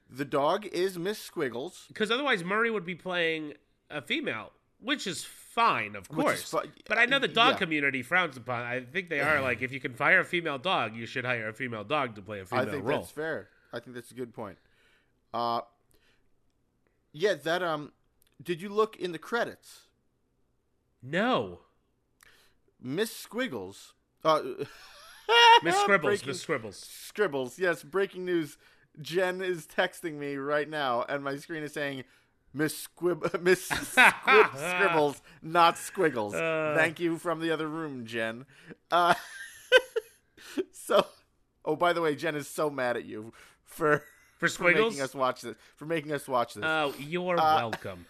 The 0.08 0.24
dog 0.24 0.66
is 0.66 0.98
Miss 0.98 1.18
Squiggles. 1.18 1.86
Because 1.88 2.10
otherwise, 2.10 2.44
Murray 2.44 2.70
would 2.70 2.84
be 2.84 2.94
playing 2.94 3.54
a 3.90 4.01
female, 4.03 4.53
which 4.81 5.07
is 5.07 5.24
fine, 5.24 5.96
of 5.96 6.09
Which 6.11 6.24
course. 6.24 6.55
but 6.87 6.98
I 6.98 7.07
know 7.07 7.18
the 7.18 7.29
dog 7.29 7.55
yeah. 7.55 7.59
community 7.59 8.03
frowns 8.03 8.37
upon. 8.37 8.62
I 8.62 8.81
think 8.81 9.09
they 9.09 9.20
are 9.20 9.40
like, 9.40 9.62
if 9.62 9.72
you 9.72 9.81
can 9.81 9.94
hire 9.94 10.20
a 10.20 10.24
female 10.24 10.59
dog, 10.59 10.94
you 10.94 11.07
should 11.07 11.24
hire 11.24 11.48
a 11.48 11.53
female 11.53 11.85
dog 11.85 12.14
to 12.16 12.22
play 12.22 12.40
a 12.40 12.44
female 12.44 12.64
role. 12.64 12.68
I 12.68 12.72
think 12.77 12.87
role. 12.87 12.98
that's 13.01 13.11
fair. 13.11 13.48
I 13.72 13.81
think 13.81 13.94
that's 13.94 14.11
a 14.11 14.14
good 14.14 14.33
point. 14.33 14.59
Uh, 15.35 15.61
yeah, 17.12 17.35
that 17.35 17.62
um, 17.62 17.92
did 18.42 18.62
you 18.62 18.68
look 18.68 18.96
in 18.96 19.12
the 19.12 19.18
credits? 19.18 19.83
No, 21.03 21.61
Miss 22.81 23.14
Squiggles. 23.14 23.94
Uh, 24.24 24.40
Miss 25.62 25.77
Scribbles, 25.77 26.09
breaking- 26.11 26.29
Miss 26.29 26.40
Scribbles. 26.40 26.77
Scribbles. 26.77 27.59
Yes, 27.59 27.83
breaking 27.83 28.24
news. 28.24 28.57
Jen 29.01 29.42
is 29.42 29.66
texting 29.66 30.14
me 30.14 30.37
right 30.37 30.68
now, 30.68 31.05
and 31.09 31.22
my 31.22 31.37
screen 31.37 31.62
is 31.62 31.72
saying 31.72 32.05
Miss 32.54 32.76
Squib, 32.76 33.40
Miss 33.42 33.66
Squib, 33.66 34.46
Scribbles, 34.56 35.22
not 35.42 35.76
Squiggles. 35.78 36.34
Uh. 36.34 36.74
Thank 36.76 36.98
you 37.00 37.18
from 37.18 37.40
the 37.40 37.50
other 37.50 37.68
room, 37.68 38.04
Jen. 38.06 38.46
Uh, 38.90 39.14
so, 40.72 41.06
oh, 41.64 41.76
by 41.76 41.92
the 41.92 42.00
way, 42.00 42.14
Jen 42.14 42.34
is 42.37 42.48
so 42.48 42.70
mad 42.70 42.96
at 42.96 43.04
you 43.04 43.32
for 43.64 44.02
For 44.38 44.48
for 44.48 44.64
making 44.64 44.82
Squiggles? 44.92 45.00
us 45.00 45.14
watch 45.14 45.42
this. 45.42 45.56
For 45.76 45.84
making 45.84 46.12
us 46.12 46.26
watch 46.26 46.54
this. 46.54 46.64
Oh, 46.66 46.94
you're 46.98 47.38
Uh, 47.38 47.56
welcome. 47.56 48.06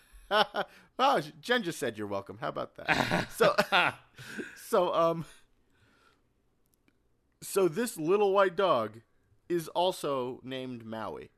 oh, 0.98 1.20
Jen 1.40 1.62
just 1.62 1.78
said 1.78 1.98
you're 1.98 2.06
welcome. 2.06 2.38
How 2.40 2.48
about 2.48 2.76
that? 2.76 3.30
so, 3.36 3.54
so 4.68 4.94
um, 4.94 5.24
so 7.42 7.68
this 7.68 7.96
little 7.96 8.32
white 8.32 8.56
dog 8.56 9.00
is 9.48 9.68
also 9.68 10.40
named 10.44 10.84
Maui. 10.84 11.30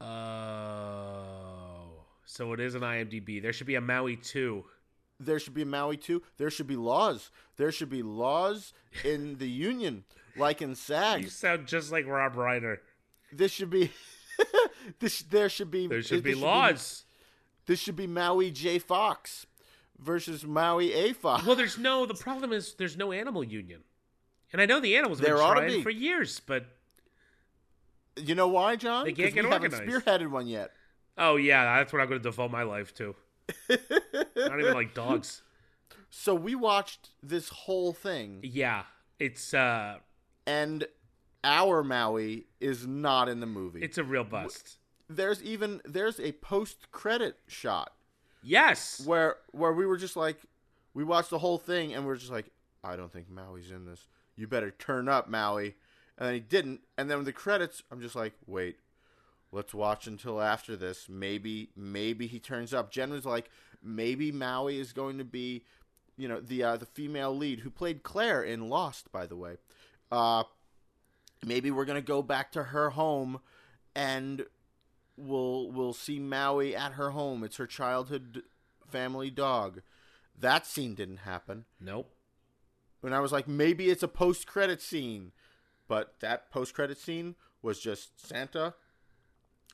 Oh, 0.00 2.04
so 2.24 2.52
it 2.52 2.60
is 2.60 2.74
an 2.74 2.82
IMDb. 2.82 3.40
There 3.40 3.52
should 3.52 3.66
be 3.66 3.76
a 3.76 3.80
Maui 3.80 4.16
2. 4.16 4.64
There 5.18 5.38
should 5.38 5.54
be 5.54 5.62
a 5.62 5.66
Maui 5.66 5.96
too. 5.96 6.22
There 6.36 6.50
should 6.50 6.66
be 6.66 6.76
laws. 6.76 7.30
There 7.56 7.72
should 7.72 7.88
be 7.88 8.02
laws 8.02 8.74
in 9.02 9.38
the 9.38 9.48
union, 9.48 10.04
like 10.36 10.60
in 10.60 10.74
SAG. 10.74 11.22
You 11.22 11.30
sound 11.30 11.66
just 11.66 11.90
like 11.90 12.06
Rob 12.06 12.34
Reiner. 12.34 12.78
This 13.32 13.52
should 13.52 13.70
be. 13.70 13.90
this 15.00 15.22
there 15.22 15.48
should 15.48 15.70
be. 15.70 15.86
There 15.86 16.02
should 16.02 16.22
be 16.22 16.34
laws. 16.34 17.04
this 17.64 17.80
should 17.80 17.96
be 17.96 18.06
Maui 18.06 18.50
J 18.50 18.78
Fox 18.78 19.46
versus 19.98 20.44
Maui 20.44 20.92
A 20.92 21.14
Fox. 21.14 21.46
Well, 21.46 21.56
there's 21.56 21.78
no. 21.78 22.04
The 22.04 22.12
problem 22.14 22.52
is 22.52 22.74
there's 22.74 22.98
no 22.98 23.10
animal 23.12 23.42
union, 23.42 23.84
and 24.52 24.60
I 24.60 24.66
know 24.66 24.80
the 24.80 24.98
animals 24.98 25.20
have 25.20 25.26
There 25.26 25.36
been 25.36 25.44
ought 25.44 25.54
to 25.54 25.60
trying 25.60 25.72
be. 25.78 25.82
for 25.82 25.88
years, 25.88 26.40
but 26.40 26.66
You 28.16 28.34
know 28.34 28.48
why, 28.48 28.76
John? 28.76 29.04
They 29.04 29.12
can't 29.12 29.34
get 29.34 29.44
we 29.44 29.50
haven't 29.50 29.74
organized. 29.74 30.04
spearheaded 30.06 30.30
one 30.30 30.46
yet. 30.46 30.70
oh 31.18 31.36
yeah, 31.36 31.76
that's 31.78 31.92
what 31.92 32.00
I'm 32.02 32.08
going 32.08 32.20
to 32.20 32.22
devote 32.22 32.50
my 32.50 32.62
life 32.62 32.94
to. 32.94 33.14
Not 34.36 34.60
even 34.60 34.74
like 34.74 34.94
dogs. 34.94 35.42
So 36.10 36.34
we 36.34 36.54
watched 36.54 37.10
this 37.22 37.48
whole 37.48 37.92
thing, 37.92 38.40
Yeah, 38.42 38.84
it's 39.18 39.52
uh, 39.54 39.98
and 40.46 40.86
our 41.44 41.84
Maui 41.84 42.46
is 42.60 42.86
not 42.86 43.28
in 43.28 43.40
the 43.40 43.46
movie. 43.46 43.80
it's 43.82 43.98
a 43.98 44.04
real 44.04 44.24
bust. 44.24 44.78
there's 45.08 45.42
even 45.42 45.80
there's 45.84 46.18
a 46.18 46.32
post 46.32 46.90
credit 46.90 47.36
shot 47.46 47.92
Yes, 48.42 49.02
where 49.04 49.36
where 49.52 49.72
we 49.72 49.84
were 49.86 49.96
just 49.96 50.16
like 50.16 50.38
we 50.94 51.04
watched 51.04 51.30
the 51.30 51.38
whole 51.38 51.58
thing 51.58 51.92
and 51.94 52.06
we 52.06 52.12
are 52.12 52.16
just 52.16 52.32
like 52.32 52.46
I 52.82 52.96
don't 52.96 53.12
think 53.12 53.28
Maui's 53.30 53.70
in 53.70 53.84
this. 53.84 54.06
You 54.36 54.46
better 54.46 54.70
turn 54.70 55.08
up, 55.08 55.28
Maui. 55.28 55.74
And 56.18 56.26
then 56.26 56.34
he 56.34 56.40
didn't. 56.40 56.80
And 56.96 57.10
then 57.10 57.24
the 57.24 57.32
credits, 57.32 57.82
I'm 57.90 58.00
just 58.00 58.14
like, 58.14 58.34
wait, 58.46 58.78
let's 59.52 59.74
watch 59.74 60.06
until 60.06 60.40
after 60.40 60.76
this. 60.76 61.08
Maybe 61.08 61.70
maybe 61.76 62.26
he 62.26 62.38
turns 62.38 62.72
up. 62.72 62.90
Jen 62.90 63.10
was 63.10 63.26
like, 63.26 63.50
maybe 63.82 64.32
Maui 64.32 64.78
is 64.78 64.92
going 64.92 65.18
to 65.18 65.24
be, 65.24 65.64
you 66.16 66.28
know, 66.28 66.40
the 66.40 66.62
uh, 66.62 66.76
the 66.76 66.86
female 66.86 67.36
lead 67.36 67.60
who 67.60 67.70
played 67.70 68.02
Claire 68.02 68.42
in 68.42 68.68
Lost, 68.68 69.12
by 69.12 69.26
the 69.26 69.36
way. 69.36 69.56
Uh, 70.10 70.44
maybe 71.44 71.70
we're 71.70 71.84
gonna 71.84 72.00
go 72.00 72.22
back 72.22 72.52
to 72.52 72.64
her 72.64 72.90
home, 72.90 73.40
and 73.94 74.46
we'll 75.16 75.70
we'll 75.70 75.92
see 75.92 76.18
Maui 76.18 76.74
at 76.74 76.92
her 76.92 77.10
home. 77.10 77.44
It's 77.44 77.56
her 77.56 77.66
childhood 77.66 78.42
family 78.90 79.30
dog. 79.30 79.82
That 80.38 80.66
scene 80.66 80.94
didn't 80.94 81.18
happen. 81.18 81.64
nope. 81.80 82.12
And 83.02 83.14
I 83.14 83.20
was 83.20 83.30
like, 83.30 83.46
maybe 83.46 83.88
it's 83.88 84.02
a 84.02 84.08
post 84.08 84.48
credit 84.48 84.82
scene, 84.82 85.30
but 85.88 86.14
that 86.20 86.50
post 86.50 86.74
credit 86.74 86.98
scene 86.98 87.34
was 87.62 87.78
just 87.80 88.24
Santa. 88.26 88.74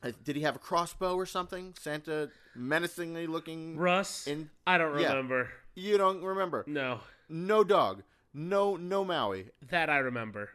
Uh, 0.02 0.10
Did 0.24 0.36
he 0.36 0.42
have 0.42 0.56
a 0.56 0.58
crossbow 0.58 1.14
or 1.14 1.26
something? 1.26 1.74
Santa 1.78 2.30
menacingly 2.56 3.26
looking. 3.26 3.76
Russ, 3.76 4.26
In- 4.26 4.50
I 4.66 4.78
don't 4.78 4.98
yeah. 4.98 5.08
remember. 5.10 5.50
You 5.74 5.96
don't 5.98 6.22
remember? 6.22 6.64
No, 6.66 7.00
No 7.28 7.64
dog. 7.64 8.02
No 8.34 8.76
no 8.76 9.04
Maui. 9.04 9.50
that 9.70 9.90
I 9.90 9.98
remember. 9.98 10.50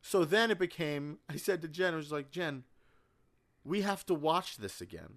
So 0.00 0.24
then 0.24 0.50
it 0.50 0.58
became. 0.58 1.18
I 1.28 1.36
said 1.36 1.62
to 1.62 1.68
Jen, 1.68 1.94
I 1.94 1.96
was 1.96 2.10
like, 2.12 2.30
Jen, 2.32 2.64
we 3.64 3.82
have 3.82 4.04
to 4.06 4.14
watch 4.14 4.56
this 4.56 4.80
again 4.80 5.14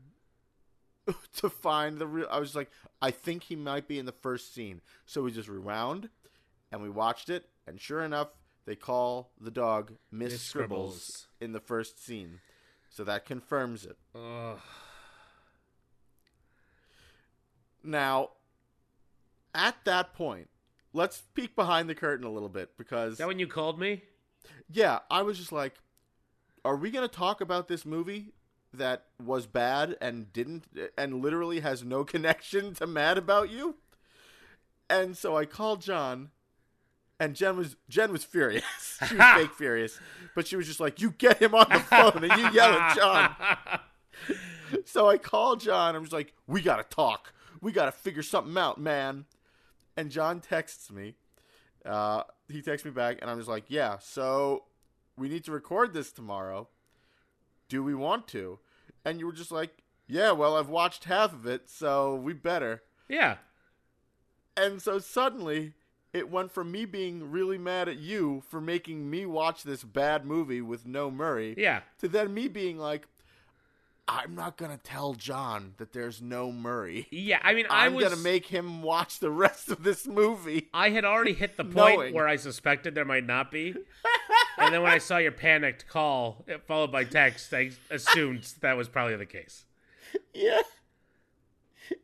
to 1.37 1.49
find 1.49 1.97
the 1.97 2.05
real. 2.07 2.27
I 2.29 2.39
was 2.39 2.55
like, 2.55 2.69
I 3.01 3.09
think 3.11 3.43
he 3.43 3.55
might 3.55 3.87
be 3.87 3.97
in 3.97 4.05
the 4.05 4.11
first 4.11 4.53
scene. 4.53 4.81
So 5.07 5.23
we 5.23 5.31
just 5.31 5.49
rewound, 5.49 6.09
and 6.71 6.81
we 6.83 6.89
watched 6.89 7.29
it, 7.29 7.49
and 7.65 7.81
sure 7.81 8.03
enough, 8.03 8.27
they 8.65 8.75
call 8.75 9.31
the 9.39 9.51
dog 9.51 9.93
Miss, 10.11 10.31
Miss 10.33 10.41
Scribbles. 10.41 10.95
Scribbles. 11.03 11.27
in 11.41 11.51
the 11.53 11.59
first 11.59 12.03
scene. 12.03 12.39
So 12.89 13.03
that 13.03 13.25
confirms 13.25 13.85
it. 13.85 13.97
Ugh. 14.15 14.59
Now, 17.83 18.31
at 19.53 19.75
that 19.85 20.13
point, 20.13 20.49
let's 20.93 21.21
peek 21.33 21.55
behind 21.55 21.89
the 21.89 21.95
curtain 21.95 22.25
a 22.25 22.31
little 22.31 22.49
bit 22.49 22.77
because 22.77 23.13
Is 23.13 23.17
that 23.19 23.27
when 23.27 23.39
you 23.39 23.47
called 23.47 23.79
me? 23.79 24.01
yeah, 24.71 24.99
I 25.09 25.21
was 25.21 25.37
just 25.37 25.51
like, 25.51 25.75
are 26.63 26.75
we 26.75 26.89
going 26.89 27.07
to 27.07 27.13
talk 27.15 27.41
about 27.41 27.67
this 27.67 27.85
movie 27.85 28.33
that 28.73 29.05
was 29.23 29.45
bad 29.45 29.95
and 30.01 30.31
didn't 30.33 30.65
and 30.97 31.21
literally 31.21 31.59
has 31.59 31.83
no 31.83 32.03
connection 32.05 32.73
to 32.75 32.87
Mad 32.87 33.17
About 33.17 33.49
You? 33.51 33.75
And 34.89 35.17
so 35.17 35.35
I 35.37 35.45
called 35.45 35.81
John 35.81 36.29
and 37.19 37.35
Jen 37.35 37.57
was 37.57 37.75
Jen 37.89 38.11
was 38.11 38.23
furious. 38.23 38.63
she 39.07 39.15
was 39.15 39.25
fake 39.35 39.53
furious, 39.53 39.99
but 40.35 40.47
she 40.47 40.55
was 40.55 40.67
just 40.67 40.79
like, 40.79 41.01
"You 41.01 41.11
get 41.11 41.41
him 41.41 41.55
on 41.55 41.67
the 41.69 41.79
phone 41.79 42.23
and 42.23 42.39
you 42.39 42.49
yell 42.51 42.73
at 42.73 42.95
John." 42.95 43.35
So 44.85 45.07
I 45.07 45.17
called 45.17 45.59
John. 45.61 45.95
I'm 45.95 46.03
just 46.03 46.13
like, 46.13 46.33
"We 46.47 46.61
got 46.61 46.77
to 46.77 46.95
talk. 46.95 47.33
We 47.61 47.71
got 47.71 47.85
to 47.85 47.91
figure 47.91 48.23
something 48.23 48.57
out, 48.57 48.79
man." 48.79 49.25
And 49.97 50.11
John 50.11 50.41
texts 50.41 50.91
me. 50.91 51.15
Uh, 51.85 52.23
he 52.49 52.61
texts 52.61 52.85
me 52.85 52.91
back, 52.91 53.19
and 53.21 53.29
I'm 53.29 53.37
just 53.37 53.49
like, 53.49 53.65
"Yeah, 53.67 53.97
so 53.99 54.63
we 55.17 55.29
need 55.29 55.43
to 55.45 55.51
record 55.51 55.93
this 55.93 56.11
tomorrow. 56.11 56.67
Do 57.69 57.83
we 57.83 57.95
want 57.95 58.27
to?" 58.29 58.59
And 59.05 59.19
you 59.19 59.27
were 59.27 59.33
just 59.33 59.51
like, 59.51 59.83
"Yeah, 60.07 60.31
well, 60.31 60.57
I've 60.57 60.69
watched 60.69 61.05
half 61.05 61.33
of 61.33 61.45
it, 61.45 61.69
so 61.69 62.15
we 62.15 62.33
better." 62.33 62.83
yeah. 63.07 63.37
And 64.57 64.81
so 64.81 64.99
suddenly, 64.99 65.73
it 66.15 66.29
went 66.29 66.51
from 66.51 66.71
me 66.71 66.85
being 66.85 67.29
really 67.29 67.57
mad 67.57 67.89
at 67.89 67.97
you 67.97 68.41
for 68.49 68.61
making 68.61 69.09
me 69.09 69.25
watch 69.25 69.63
this 69.63 69.83
bad 69.83 70.25
movie 70.25 70.61
with 70.61 70.85
no 70.87 71.11
Murray, 71.11 71.53
Yeah. 71.57 71.81
to 71.99 72.07
then 72.07 72.33
me 72.33 72.47
being 72.47 72.77
like, 72.77 73.05
"I'm 74.07 74.33
not 74.33 74.55
gonna 74.55 74.77
tell 74.77 75.13
John 75.13 75.73
that 75.77 75.91
there's 75.91 76.21
no 76.21 76.51
Murray." 76.51 77.07
Yeah. 77.11 77.39
I 77.43 77.53
mean, 77.53 77.65
I 77.69 77.85
I'm 77.85 77.95
was. 77.95 78.03
gonna 78.05 78.21
make 78.21 78.45
him 78.45 78.81
watch 78.81 79.19
the 79.19 79.29
rest 79.31 79.69
of 79.69 79.83
this 79.83 80.07
movie. 80.07 80.69
I 80.73 80.91
had 80.91 81.03
already 81.05 81.33
hit 81.33 81.57
the 81.57 81.65
point 81.65 81.97
Knowing. 81.97 82.13
where 82.13 82.27
I 82.27 82.37
suspected 82.37 82.95
there 82.95 83.03
might 83.05 83.25
not 83.25 83.51
be. 83.51 83.75
and 84.57 84.73
then 84.73 84.81
when 84.83 84.91
I 84.91 84.99
saw 84.99 85.17
your 85.17 85.31
panicked 85.33 85.87
call 85.87 86.45
eh, 86.47 86.57
followed 86.65 86.91
by 86.91 87.03
text, 87.03 87.53
I 87.53 87.71
assumed 87.89 88.53
that 88.61 88.77
was 88.77 88.87
probably 88.87 89.17
the 89.17 89.25
case. 89.25 89.65
Yeah. 90.33 90.61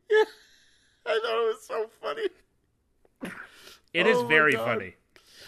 Yeah. 0.10 0.24
I 1.06 1.20
thought 1.20 1.44
it 1.44 1.48
was 1.56 1.64
so 1.66 1.90
funny. 2.02 2.28
It 3.94 4.08
is 4.08 4.18
Oh 4.18 4.24
my 4.24 4.30
very 4.30 4.54
God. 4.54 4.66
funny. 4.66 4.96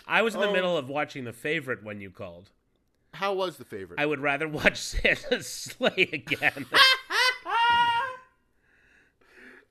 I 0.07 0.21
was 0.21 0.35
in 0.35 0.41
the 0.41 0.47
Oh. 0.49 0.53
middle 0.53 0.77
of 0.77 0.89
watching 0.89 1.23
The 1.23 1.33
Favorite 1.33 1.83
when 1.83 2.01
you 2.01 2.11
called. 2.11 2.49
How 3.13 3.33
was 3.33 3.57
the 3.57 3.65
favorite? 3.65 3.99
I 3.99 4.05
would 4.05 4.19
rather 4.19 4.47
watch 4.47 4.77
Santa's 4.81 5.47
Slay 5.47 6.09
again. 6.11 6.65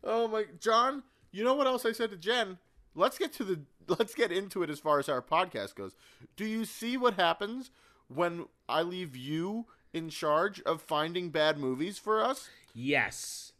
oh 0.04 0.28
my 0.28 0.44
John, 0.60 1.02
you 1.30 1.44
know 1.44 1.54
what 1.54 1.66
else 1.66 1.84
I 1.84 1.92
said 1.92 2.10
to 2.10 2.16
Jen? 2.16 2.58
Let's 2.94 3.18
get 3.18 3.32
to 3.34 3.44
the 3.44 3.60
let's 3.88 4.14
get 4.14 4.30
into 4.32 4.62
it 4.62 4.70
as 4.70 4.78
far 4.80 4.98
as 4.98 5.08
our 5.08 5.22
podcast 5.22 5.74
goes. 5.74 5.94
Do 6.36 6.44
you 6.44 6.64
see 6.64 6.96
what 6.96 7.14
happens 7.14 7.70
when 8.08 8.46
I 8.68 8.82
leave 8.82 9.16
you 9.16 9.66
in 9.92 10.08
charge 10.08 10.60
of 10.62 10.80
finding 10.82 11.30
bad 11.30 11.58
movies 11.58 11.98
for 11.98 12.22
us? 12.24 12.48
yes. 12.74 13.51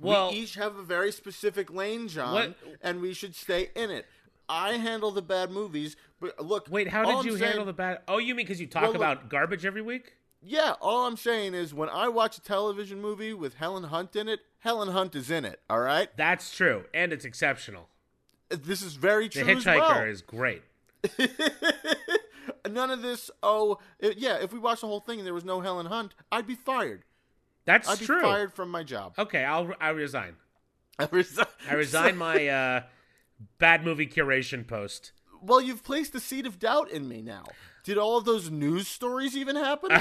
Well, 0.00 0.30
we 0.30 0.38
each 0.38 0.54
have 0.54 0.76
a 0.76 0.82
very 0.82 1.10
specific 1.12 1.70
lane, 1.72 2.08
John, 2.08 2.32
What- 2.34 2.56
and 2.82 3.00
we 3.00 3.12
should 3.14 3.34
stay 3.34 3.70
in 3.74 3.90
it. 3.90 4.06
I 4.48 4.74
handle 4.74 5.10
the 5.10 5.22
bad 5.22 5.50
movies, 5.50 5.96
but 6.20 6.38
look. 6.44 6.68
wait, 6.70 6.88
how 6.88 7.04
did 7.04 7.14
I'm 7.16 7.26
you 7.26 7.32
saying- 7.36 7.48
handle 7.50 7.64
the 7.66 7.72
bad? 7.72 8.00
Oh, 8.08 8.18
you 8.18 8.34
mean 8.34 8.46
because 8.46 8.60
you 8.60 8.66
talk 8.66 8.82
Well, 8.82 8.92
look- 8.92 8.96
about 9.00 9.28
garbage 9.28 9.66
every 9.66 9.82
week? 9.82 10.14
Yeah, 10.40 10.74
all 10.80 11.06
I'm 11.06 11.16
saying 11.16 11.54
is 11.54 11.74
when 11.74 11.88
I 11.88 12.08
watch 12.08 12.38
a 12.38 12.40
television 12.40 13.00
movie 13.02 13.34
with 13.34 13.54
Helen 13.54 13.84
Hunt 13.84 14.14
in 14.14 14.28
it, 14.28 14.40
Helen 14.60 14.88
Hunt 14.88 15.14
is 15.16 15.30
in 15.30 15.44
it. 15.44 15.60
All 15.68 15.80
right, 15.80 16.08
That's 16.16 16.54
true, 16.56 16.84
and 16.94 17.12
it's 17.12 17.24
exceptional. 17.24 17.88
this 18.48 18.80
is 18.82 18.94
very 18.94 19.26
The 19.28 19.42
true. 19.42 19.56
as 19.56 19.64
Hitchhiker 19.64 19.80
well. 19.80 20.02
is 20.04 20.22
great. 20.22 20.62
None 22.68 22.90
of 22.90 23.02
this. 23.02 23.30
Oh, 23.42 23.78
it- 23.98 24.18
yeah. 24.18 24.36
If 24.36 24.52
we 24.52 24.58
watched 24.58 24.82
the 24.82 24.86
whole 24.86 25.00
thing 25.00 25.18
and 25.20 25.26
there 25.26 25.34
was 25.34 25.44
no 25.44 25.60
Helen 25.60 25.86
Hunt, 25.86 26.14
I'd 26.30 26.46
be 26.46 26.54
fired. 26.54 27.04
That's 27.68 27.86
true. 27.86 27.92
I'd 27.92 27.98
be 28.00 28.06
true. 28.06 28.22
fired 28.22 28.52
from 28.54 28.70
my 28.70 28.82
job. 28.82 29.12
Okay, 29.18 29.44
I'll 29.44 29.70
I 29.80 29.90
resign. 29.90 30.36
I 30.98 31.06
resign. 31.12 31.46
I 31.70 31.74
resign 31.74 32.16
my 32.16 32.48
uh, 32.48 32.80
bad 33.58 33.84
movie 33.84 34.06
curation 34.06 34.66
post. 34.66 35.12
Well, 35.42 35.60
you've 35.60 35.84
placed 35.84 36.14
a 36.14 36.20
seed 36.20 36.46
of 36.46 36.58
doubt 36.58 36.90
in 36.90 37.06
me 37.08 37.20
now. 37.22 37.44
Did 37.84 37.98
all 37.98 38.16
of 38.16 38.24
those 38.24 38.50
news 38.50 38.88
stories 38.88 39.36
even 39.36 39.54
happen? 39.54 39.90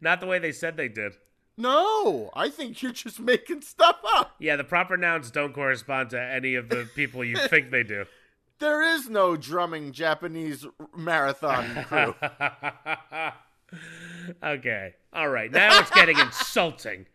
Not 0.00 0.20
the 0.20 0.26
way 0.26 0.38
they 0.38 0.52
said 0.52 0.76
they 0.76 0.88
did. 0.88 1.12
no, 1.56 2.30
I 2.34 2.48
think 2.48 2.80
you're 2.82 2.92
just 2.92 3.20
making 3.20 3.60
stuff 3.62 3.98
up. 4.14 4.34
Yeah, 4.38 4.56
the 4.56 4.64
proper 4.64 4.96
nouns 4.96 5.30
don't 5.30 5.52
correspond 5.52 6.10
to 6.10 6.20
any 6.20 6.54
of 6.54 6.68
the 6.68 6.88
people 6.94 7.22
you 7.24 7.36
think 7.48 7.70
they 7.70 7.82
do. 7.82 8.04
There 8.58 8.80
is 8.80 9.08
no 9.10 9.36
drumming 9.36 9.90
Japanese 9.90 10.64
marathon 10.96 11.82
crew. 11.82 12.14
Okay. 14.42 14.94
All 15.12 15.28
right. 15.28 15.50
Now 15.50 15.80
it's 15.80 15.90
getting 15.90 16.18
insulting. 16.18 17.06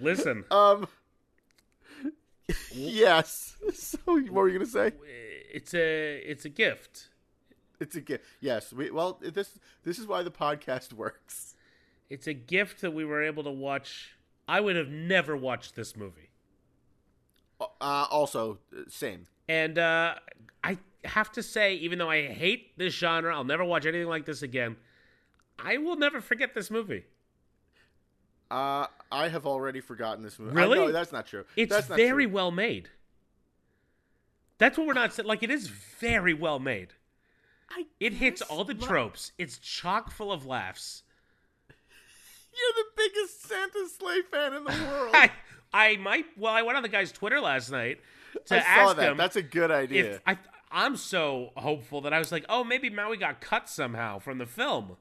Listen, 0.00 0.44
um. 0.50 0.88
Yes. 2.72 3.56
So, 3.72 3.98
what 4.06 4.32
were 4.32 4.48
you 4.48 4.58
gonna 4.58 4.70
say? 4.70 4.92
it's 5.52 5.74
a 5.74 6.16
it's 6.18 6.44
a 6.44 6.48
gift. 6.48 7.08
It's 7.78 7.96
a 7.96 8.00
gift. 8.00 8.24
Yes. 8.40 8.72
We 8.72 8.90
well 8.90 9.20
this 9.20 9.58
this 9.84 9.98
is 9.98 10.06
why 10.06 10.22
the 10.22 10.30
podcast 10.30 10.92
works. 10.92 11.56
It's 12.08 12.26
a 12.26 12.34
gift 12.34 12.80
that 12.80 12.92
we 12.92 13.04
were 13.04 13.22
able 13.22 13.44
to 13.44 13.50
watch. 13.50 14.16
I 14.48 14.60
would 14.60 14.76
have 14.76 14.88
never 14.88 15.36
watched 15.36 15.76
this 15.76 15.96
movie. 15.96 16.30
Uh, 17.60 18.06
also, 18.10 18.58
same. 18.88 19.26
And 19.48 19.78
uh, 19.78 20.14
I 20.64 20.78
have 21.04 21.30
to 21.32 21.42
say, 21.42 21.74
even 21.76 21.98
though 21.98 22.10
I 22.10 22.26
hate 22.28 22.76
this 22.78 22.94
genre, 22.94 23.34
I'll 23.34 23.44
never 23.44 23.64
watch 23.64 23.86
anything 23.86 24.08
like 24.08 24.26
this 24.26 24.42
again. 24.42 24.76
I 25.58 25.76
will 25.78 25.96
never 25.96 26.20
forget 26.20 26.54
this 26.54 26.70
movie. 26.70 27.04
Uh, 28.50 28.86
I 29.12 29.28
have 29.28 29.46
already 29.46 29.80
forgotten 29.80 30.22
this 30.24 30.38
movie. 30.38 30.54
Really? 30.56 30.78
I, 30.78 30.86
no, 30.86 30.92
that's 30.92 31.12
not 31.12 31.26
true. 31.26 31.44
It's 31.56 31.70
that's 31.72 31.88
not 31.88 31.96
very 31.96 32.24
true. 32.24 32.34
well 32.34 32.50
made. 32.50 32.88
That's 34.58 34.76
what 34.76 34.86
we're 34.86 34.92
not 34.94 35.12
saying. 35.14 35.26
Like, 35.28 35.42
it 35.42 35.50
is 35.50 35.68
very 35.68 36.34
well 36.34 36.58
made. 36.58 36.88
I 37.70 37.86
It 38.00 38.14
hits 38.14 38.42
all 38.42 38.64
the 38.64 38.74
not- 38.74 38.82
tropes. 38.88 39.32
It's 39.38 39.58
chock 39.58 40.10
full 40.10 40.32
of 40.32 40.44
laughs. 40.44 41.04
You're 42.52 42.84
the 42.84 42.90
biggest 42.96 43.46
Santa 43.46 43.88
Slay 43.96 44.22
fan 44.30 44.54
in 44.54 44.64
the 44.64 44.70
world. 44.70 45.10
I, 45.14 45.30
I 45.72 45.96
might. 45.98 46.26
Well, 46.36 46.52
I 46.52 46.62
went 46.62 46.76
on 46.76 46.82
the 46.82 46.88
guy's 46.88 47.12
Twitter 47.12 47.40
last 47.40 47.70
night 47.70 48.00
to 48.46 48.54
I 48.56 48.58
ask 48.58 48.88
saw 48.88 48.92
that. 48.94 49.12
him 49.12 49.16
That's 49.16 49.36
a 49.36 49.42
good 49.42 49.70
idea. 49.70 50.14
if 50.16 50.20
I. 50.26 50.36
I'm 50.70 50.96
so 50.96 51.50
hopeful 51.56 52.00
that 52.02 52.12
I 52.12 52.18
was 52.18 52.30
like, 52.30 52.44
oh, 52.48 52.62
maybe 52.64 52.90
Maui 52.90 53.16
got 53.16 53.40
cut 53.40 53.68
somehow 53.68 54.18
from 54.18 54.38
the 54.38 54.46
film. 54.46 54.96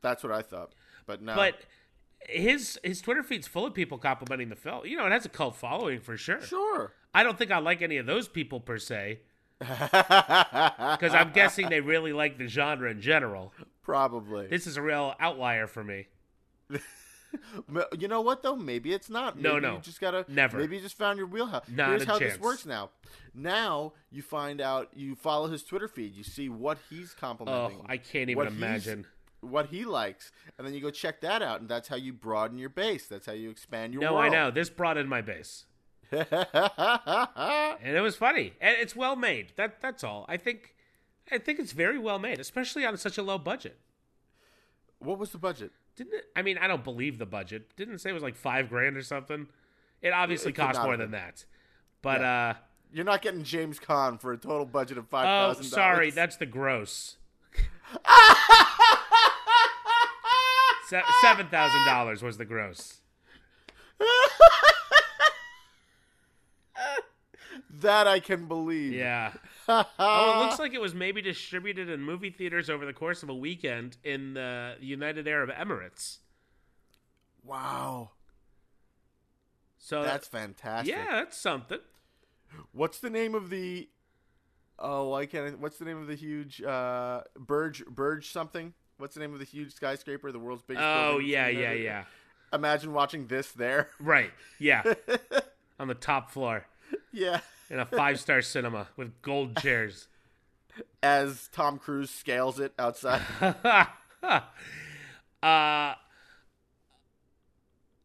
That's 0.00 0.22
what 0.22 0.32
I 0.32 0.42
thought. 0.42 0.72
But 1.06 1.22
no. 1.22 1.34
But 1.36 1.60
his 2.28 2.78
his 2.82 3.00
Twitter 3.00 3.22
feed's 3.22 3.46
full 3.46 3.66
of 3.66 3.74
people 3.74 3.98
complimenting 3.98 4.48
the 4.48 4.56
film. 4.56 4.84
You 4.86 4.96
know, 4.96 5.06
it 5.06 5.12
has 5.12 5.24
a 5.24 5.28
cult 5.28 5.56
following 5.56 6.00
for 6.00 6.16
sure. 6.16 6.40
sure. 6.40 6.92
I 7.14 7.22
don't 7.22 7.36
think 7.38 7.50
I 7.50 7.58
like 7.58 7.82
any 7.82 7.98
of 7.98 8.06
those 8.06 8.26
people 8.26 8.58
per 8.60 8.78
se, 8.78 9.20
because 9.58 9.88
Because 9.90 11.14
I'm 11.14 11.30
guessing 11.32 11.68
they 11.68 11.80
really 11.80 12.12
like 12.12 12.38
the 12.38 12.48
genre 12.48 12.90
in 12.90 13.00
general. 13.00 13.52
probably. 13.82 14.46
This 14.46 14.66
is 14.66 14.76
a 14.76 14.82
real 14.82 15.14
outlier 15.20 15.66
for 15.66 15.84
me. 15.84 16.06
You 17.98 18.08
know 18.08 18.20
what 18.20 18.42
though? 18.42 18.56
Maybe 18.56 18.92
it's 18.92 19.08
not. 19.10 19.38
No, 19.38 19.54
Maybe 19.54 19.66
no. 19.66 19.74
You 19.74 19.80
just 19.80 20.00
gotta. 20.00 20.24
Never. 20.28 20.58
Maybe 20.58 20.76
you 20.76 20.82
just 20.82 20.96
found 20.96 21.18
your 21.18 21.26
wheelhouse. 21.26 21.64
Not 21.68 21.88
Here's 21.90 22.04
how 22.04 22.18
chance. 22.18 22.32
this 22.34 22.40
works 22.40 22.66
now. 22.66 22.90
Now 23.34 23.92
you 24.10 24.22
find 24.22 24.60
out. 24.60 24.88
You 24.94 25.14
follow 25.14 25.48
his 25.48 25.62
Twitter 25.62 25.88
feed. 25.88 26.14
You 26.14 26.24
see 26.24 26.48
what 26.48 26.78
he's 26.90 27.14
complimenting. 27.14 27.78
Oh. 27.80 27.86
I 27.88 27.96
can't 27.96 28.30
even 28.30 28.46
imagine. 28.46 29.06
what 29.40 29.66
he 29.66 29.84
likes, 29.84 30.30
and 30.56 30.66
then 30.66 30.74
you 30.74 30.80
go 30.80 30.90
check 30.90 31.20
that 31.22 31.42
out, 31.42 31.60
and 31.60 31.68
that's 31.68 31.88
how 31.88 31.96
you 31.96 32.12
broaden 32.12 32.58
your 32.58 32.68
base. 32.68 33.06
That's 33.06 33.26
how 33.26 33.32
you 33.32 33.50
expand 33.50 33.92
your 33.92 34.02
No, 34.02 34.14
world. 34.14 34.24
I 34.24 34.28
know. 34.28 34.50
This 34.50 34.70
in 34.96 35.08
my 35.08 35.20
base. 35.20 35.66
and 36.12 37.96
it 37.96 38.02
was 38.02 38.16
funny, 38.16 38.52
and 38.60 38.76
it's 38.78 38.94
well 38.94 39.16
made. 39.16 39.52
That 39.56 39.80
that's 39.80 40.04
all. 40.04 40.26
I 40.28 40.36
think, 40.36 40.74
I 41.30 41.38
think 41.38 41.58
it's 41.58 41.72
very 41.72 41.98
well 41.98 42.18
made, 42.18 42.38
especially 42.38 42.84
on 42.84 42.96
such 42.98 43.16
a 43.16 43.22
low 43.22 43.38
budget. 43.38 43.78
what 44.98 45.18
was 45.18 45.30
the 45.30 45.38
budget? 45.38 45.72
Didn't 45.96 46.14
it? 46.14 46.24
I 46.34 46.42
mean, 46.42 46.58
I 46.58 46.66
don't 46.68 46.84
believe 46.84 47.18
the 47.18 47.26
budget. 47.26 47.76
Didn't 47.76 47.94
it 47.94 48.00
say 48.00 48.10
it 48.10 48.14
was 48.14 48.22
like 48.22 48.36
five 48.36 48.68
grand 48.68 48.96
or 48.96 49.02
something? 49.02 49.48
It 50.00 50.10
obviously 50.12 50.50
It 50.50 50.56
cost 50.56 50.82
more 50.82 50.96
than 50.96 51.10
that. 51.12 51.44
But 52.00 52.22
uh 52.22 52.54
You're 52.92 53.04
not 53.04 53.22
getting 53.22 53.44
James 53.44 53.78
Caan 53.78 54.20
for 54.20 54.32
a 54.32 54.38
total 54.38 54.66
budget 54.66 54.98
of 54.98 55.08
five 55.08 55.26
oh, 55.26 55.54
thousand. 55.54 55.64
sorry, 55.70 56.10
that's 56.10 56.36
the 56.36 56.46
gross. 56.46 57.16
Se- 60.88 61.02
Seven 61.20 61.46
thousand 61.48 61.84
dollars 61.86 62.22
was 62.22 62.36
the 62.38 62.44
gross. 62.44 63.00
that 67.80 68.06
I 68.06 68.20
can 68.20 68.46
believe. 68.46 68.92
Yeah. 68.92 69.32
oh, 69.68 69.84
it 69.98 70.44
looks 70.46 70.58
like 70.58 70.74
it 70.74 70.80
was 70.80 70.94
maybe 70.94 71.22
distributed 71.22 71.88
in 71.88 72.02
movie 72.02 72.30
theaters 72.30 72.68
over 72.70 72.84
the 72.86 72.92
course 72.92 73.22
of 73.22 73.28
a 73.28 73.34
weekend 73.34 73.96
in 74.04 74.34
the 74.34 74.76
United 74.80 75.26
Arab 75.28 75.50
Emirates. 75.50 76.18
Wow, 77.44 78.10
So 79.78 80.02
that's 80.04 80.28
fantastic. 80.28 80.94
yeah, 80.94 81.06
that's 81.10 81.36
something. 81.36 81.80
What's 82.72 82.98
the 83.00 83.10
name 83.10 83.34
of 83.34 83.50
the? 83.50 83.88
Oh, 84.78 85.12
I 85.12 85.26
can't. 85.26 85.58
What's 85.58 85.78
the 85.78 85.84
name 85.84 86.00
of 86.00 86.06
the 86.06 86.14
huge 86.14 86.62
uh, 86.62 87.22
Burj 87.36 87.84
Burj 87.86 88.30
something? 88.30 88.74
What's 88.98 89.14
the 89.14 89.20
name 89.20 89.32
of 89.32 89.40
the 89.40 89.44
huge 89.44 89.74
skyscraper, 89.74 90.30
the 90.30 90.38
world's 90.38 90.62
biggest? 90.62 90.84
Oh 90.86 91.18
yeah, 91.18 91.48
yeah, 91.48 91.72
yeah. 91.72 92.04
Imagine 92.52 92.92
watching 92.92 93.26
this 93.26 93.50
there. 93.52 93.88
Right. 93.98 94.30
Yeah. 94.60 94.82
On 95.80 95.88
the 95.88 95.94
top 95.94 96.30
floor 96.30 96.66
yeah, 97.12 97.40
in 97.70 97.78
a 97.78 97.86
five 97.86 98.18
star 98.20 98.42
cinema 98.42 98.88
with 98.96 99.20
gold 99.22 99.56
chairs. 99.58 100.08
as 101.02 101.48
Tom 101.52 101.78
Cruise 101.78 102.10
scales 102.10 102.58
it 102.60 102.72
outside. 102.78 103.20
uh 105.42 105.94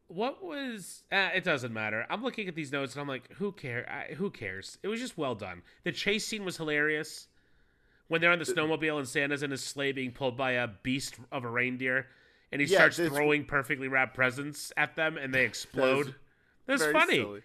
what 0.08 0.43
was 0.43 1.04
uh, 1.12 1.30
it 1.36 1.43
doesn't 1.43 1.74
matter. 1.74 2.06
I'm 2.10 2.24
looking 2.24 2.48
at 2.48 2.56
these 2.56 2.72
notes 2.72 2.93
and 2.93 3.02
i'm 3.02 3.08
like 3.08 3.30
who 3.34 3.52
care 3.52 3.86
I, 3.89 4.13
who 4.13 4.30
cares? 4.32 4.78
It 4.84 4.88
was 4.88 5.00
just 5.00 5.17
well 5.17 5.36
done. 5.36 5.62
The 5.84 5.91
chase 5.91 6.26
scene 6.26 6.46
was 6.46 6.58
hilarious. 6.58 7.28
When 8.08 8.22
they're 8.22 8.32
on 8.32 8.39
the 8.39 8.46
snowmobile 8.46 9.00
and 9.00 9.08
santa's 9.08 9.43
in 9.43 9.52
his 9.52 9.63
sleigh 9.63 9.91
being 9.91 10.12
pulled 10.12 10.38
by 10.38 10.52
a 10.52 10.67
beast 10.67 11.15
of 11.32 11.43
a 11.43 11.50
reindeer 11.50 12.08
and 12.54 12.62
he 12.62 12.67
Yeah, 12.67 12.78
starts 12.89 12.98
throwing 12.98 13.43
perfectly 13.43 13.89
wrapped 13.89 14.15
presents 14.15 14.72
at 14.78 14.96
them 14.96 15.17
and 15.17 15.34
they 15.34 15.43
explode. 15.43 16.15
That's 16.65 16.86
funny. 16.86 17.15
silly. 17.15 17.41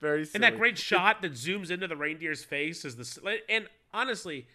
Very 0.00 0.24
silly. 0.24 0.32
and 0.36 0.44
that 0.44 0.58
great 0.58 0.76
shot 0.78 1.22
that 1.22 1.32
zooms 1.32 1.70
into 1.70 1.86
the 1.88 1.96
reindeer's 1.96 2.44
face 2.44 2.84
is 2.84 2.96
the 2.96 3.38
and 3.48 3.66
honestly 3.94 4.46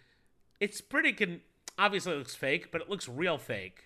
it's 0.60 0.80
pretty 0.80 1.12
con- 1.12 1.40
obviously 1.78 2.12
it 2.12 2.16
looks 2.18 2.34
fake 2.36 2.70
but 2.70 2.80
it 2.80 2.88
looks 2.88 3.08
real 3.08 3.38
fake 3.38 3.84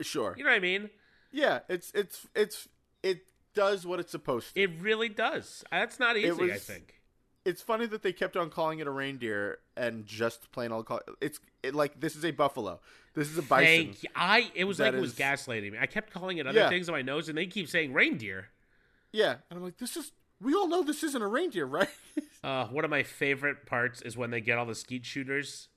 Sure. 0.00 0.34
you 0.36 0.44
know 0.44 0.50
what 0.50 0.56
i 0.56 0.60
mean 0.60 0.90
Yeah, 1.32 1.60
it's 1.68 1.90
it's 1.94 2.26
it's 2.34 2.68
it 3.02 3.22
does 3.54 3.86
what 3.86 4.00
it's 4.00 4.10
supposed 4.12 4.54
to. 4.54 4.62
It 4.62 4.70
really 4.80 5.08
does. 5.08 5.62
That's 5.70 5.98
not 6.00 6.16
easy, 6.16 6.52
I 6.52 6.56
think. 6.58 7.00
it's 7.44 7.60
funny 7.60 7.84
that 7.86 8.02
they 8.02 8.12
kept 8.12 8.36
on 8.36 8.48
calling 8.50 8.78
it 8.78 8.86
a 8.86 8.90
reindeer 8.90 9.58
and 9.76 10.06
just 10.06 10.50
plain 10.52 10.72
old 10.72 10.86
call 10.86 11.00
it's 11.20 11.38
it, 11.62 11.74
like 11.74 12.00
this 12.00 12.16
is 12.16 12.24
a 12.24 12.30
buffalo. 12.30 12.80
This 13.14 13.28
is 13.30 13.36
a 13.38 13.42
bison. 13.42 13.66
Thank 13.66 14.02
you. 14.04 14.08
I 14.16 14.50
it 14.54 14.64
was 14.64 14.78
like 14.80 14.94
it 14.94 15.00
was 15.00 15.12
is- 15.12 15.18
gaslighting 15.18 15.72
me. 15.72 15.78
I 15.80 15.86
kept 15.86 16.12
calling 16.12 16.38
it 16.38 16.46
other 16.46 16.58
Yeah. 16.60 16.68
things 16.68 16.88
on 16.88 16.94
my 16.94 17.02
nose 17.02 17.28
and 17.28 17.36
they 17.36 17.46
keep 17.46 17.68
saying 17.68 17.92
reindeer. 17.92 18.48
Yeah, 19.12 19.32
and 19.50 19.58
I'm 19.58 19.62
like, 19.62 19.76
this 19.76 19.96
is. 19.96 20.12
We 20.42 20.54
all 20.54 20.66
know 20.68 20.82
this 20.82 21.02
isn't 21.04 21.22
a 21.22 21.26
reindeer, 21.26 21.66
right? 21.66 21.88
Uh, 22.44 22.66
one 22.66 22.84
of 22.84 22.90
my 22.90 23.04
favorite 23.04 23.66
parts 23.66 24.02
is 24.02 24.16
when 24.16 24.32
they 24.32 24.40
get 24.40 24.58
all 24.58 24.66
the 24.66 24.74
skeet 24.74 25.04
shooters 25.06 25.68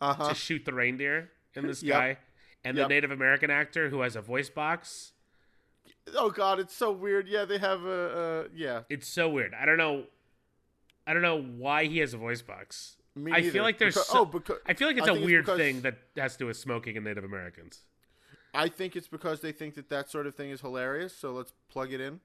uh 0.00 0.12
huh. 0.12 0.28
to 0.30 0.34
shoot 0.34 0.64
the 0.64 0.72
reindeer 0.74 1.30
in 1.54 1.62
the 1.62 1.68
Yep. 1.68 1.76
sky. 1.76 2.16
And 2.64 2.76
the 2.76 2.80
Yep. 2.82 2.88
Native 2.90 3.10
American 3.12 3.50
actor 3.52 3.88
who 3.88 4.00
has 4.00 4.16
a 4.16 4.20
voice 4.20 4.50
box. 4.50 5.12
Oh 6.16 6.30
God, 6.30 6.58
it's 6.58 6.74
so 6.74 6.90
weird. 6.90 7.28
Yeah, 7.28 7.44
they 7.44 7.58
have 7.58 7.84
a. 7.84 8.44
Uh, 8.46 8.48
yeah, 8.52 8.80
It's 8.88 9.06
so 9.06 9.28
weird. 9.28 9.54
I 9.54 9.64
don't 9.64 9.76
know 9.78 10.06
I 11.06 11.12
don't 11.12 11.22
know 11.22 11.40
why 11.40 11.84
he 11.84 11.98
has 11.98 12.14
a 12.14 12.18
voice 12.18 12.42
box. 12.42 12.96
me 13.14 13.30
I 13.32 13.48
feel 13.48 13.62
like 13.62 13.78
there's 13.78 13.94
Because- 13.94 14.08
so- 14.08 14.18
oh, 14.22 14.24
because 14.24 14.58
I 14.66 14.74
feel 14.74 14.88
like 14.88 14.96
it's 14.98 15.06
a 15.06 15.14
it's 15.14 15.24
weird 15.24 15.44
because- 15.44 15.58
thing 15.58 15.82
that 15.82 15.98
has 16.16 16.32
to 16.32 16.38
do 16.40 16.46
with 16.46 16.56
smoking 16.56 16.96
and 16.96 17.04
Native 17.06 17.22
Americans. 17.22 17.84
I 18.52 18.68
think 18.68 18.96
it's 18.96 19.06
because 19.08 19.40
they 19.40 19.52
think 19.52 19.74
that 19.76 19.88
that 19.90 20.10
sort 20.10 20.26
of 20.26 20.34
thing 20.34 20.50
is 20.50 20.62
hilarious. 20.62 21.16
So 21.16 21.32
let's 21.32 21.52
plug 21.70 21.92
it 21.92 22.00
in. 22.00 22.18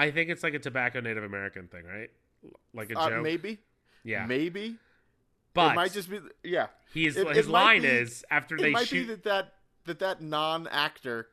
I 0.00 0.10
think 0.10 0.30
it's 0.30 0.42
like 0.42 0.54
a 0.54 0.58
tobacco 0.58 1.00
Native 1.00 1.24
American 1.24 1.68
thing, 1.68 1.84
right? 1.84 2.10
Like 2.72 2.90
a 2.90 2.98
Uh, 2.98 3.08
joke. 3.10 3.22
maybe, 3.22 3.58
yeah. 4.04 4.24
maybe 4.26 4.76
but 5.52 5.72
it 5.72 5.74
might 5.76 5.92
just 5.92 6.08
be. 6.10 6.20
Yeah, 6.42 6.68
He's 6.92 7.16
It- 7.16 7.28
his 7.36 7.46
it 7.46 7.50
line 7.50 7.82
be- 7.82 7.88
is 7.88 8.24
after 8.30 8.54
it 8.56 8.62
they 8.62 8.70
might 8.70 8.86
shoot. 8.88 9.06
be 9.08 9.14
that 9.14 9.22
that 9.24 9.54
that 9.84 9.98
that 9.98 10.20
non-actor 10.22 11.28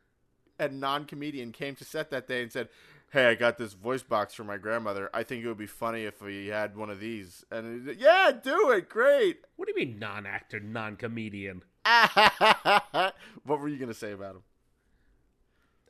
and 0.60 0.80
non-comedian 0.80 1.51
came 1.51 1.75
to 1.75 1.86
set 1.86 2.10
that 2.10 2.27
day 2.27 2.41
and 2.41 2.51
said, 2.51 2.67
"Hey, 3.12 3.27
I 3.27 3.36
got 3.36 3.58
this 3.58 3.73
voice 3.73 4.01
box 4.03 4.34
for 4.34 4.43
my 4.43 4.58
grandmother. 4.58 5.10
I 5.13 5.23
think 5.23 5.43
it 5.43 5.47
would 5.47 5.58
be 5.58 5.67
funny 5.67 6.03
if 6.06 6.21
we 6.21 6.47
had 6.47 6.75
one 6.75 6.89
of 6.89 6.99
these." 6.99 7.45
And 7.51 7.86
said, 7.86 7.97
yeah, 7.97 8.32
do 8.32 8.71
it. 8.71 8.89
Great. 8.89 9.45
what 9.56 9.67
do 9.67 9.73
you 9.80 9.86
mean 9.86 9.97
non-actor, 9.99 10.60
non-comedian? 10.60 11.63
what 11.86 13.60
were 13.60 13.67
you 13.69 13.77
gonna 13.77 13.93
say 13.93 14.12
about 14.12 14.36
him? 14.38 14.43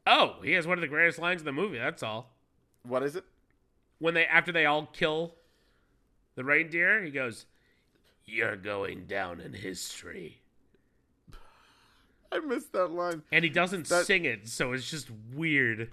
Oh, 0.06 0.42
he 0.44 0.52
has 0.54 0.66
one 0.68 0.78
of 0.78 0.82
the 0.82 0.88
greatest 0.88 1.20
lines 1.20 1.42
in 1.42 1.46
the 1.46 1.52
movie. 1.52 1.78
That's 1.78 2.04
all. 2.04 2.37
What 2.88 3.04
is 3.04 3.16
it? 3.16 3.26
When 4.00 4.14
they 4.14 4.26
after 4.26 4.52
they 4.52 4.66
all 4.66 4.86
kill 4.88 5.34
the 6.36 6.44
reindeer, 6.44 7.04
he 7.04 7.12
goes, 7.12 7.46
"You're 8.26 8.56
going 8.56 9.06
down 9.06 9.40
in 9.42 9.54
history," 9.54 10.42
I 12.32 12.40
missed 12.40 12.74
that 12.74 12.88
line. 12.92 13.24
and 13.32 13.44
he 13.44 13.50
doesn't 13.50 13.88
That- 13.88 14.06
sing 14.06 14.26
it, 14.26 14.48
so 14.48 14.74
it's 14.74 14.90
just 14.90 15.10
weird. 15.34 15.92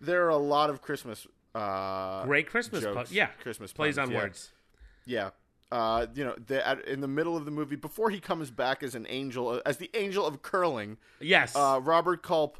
There 0.00 0.24
are 0.26 0.30
a 0.30 0.36
lot 0.36 0.70
of 0.70 0.82
Christmas. 0.82 1.26
Uh, 1.54 2.24
Great 2.24 2.48
Christmas, 2.48 2.82
jokes, 2.82 3.10
pu- 3.10 3.14
yeah, 3.16 3.26
Christmas 3.42 3.72
plays 3.72 3.96
puns, 3.96 4.08
on 4.08 4.12
yeah. 4.14 4.18
words. 4.20 4.52
Yeah. 5.04 5.30
Uh, 5.72 6.06
you 6.14 6.24
know, 6.24 6.34
the, 6.46 6.66
at, 6.66 6.84
in 6.86 7.00
the 7.00 7.08
middle 7.08 7.36
of 7.36 7.44
the 7.44 7.50
movie, 7.50 7.76
before 7.76 8.10
he 8.10 8.20
comes 8.20 8.50
back 8.50 8.82
as 8.82 8.94
an 8.94 9.06
angel, 9.08 9.60
as 9.66 9.76
the 9.78 9.90
angel 9.94 10.26
of 10.26 10.42
curling, 10.42 10.96
Yes, 11.20 11.54
uh, 11.56 11.80
Robert 11.82 12.22
Culp 12.22 12.58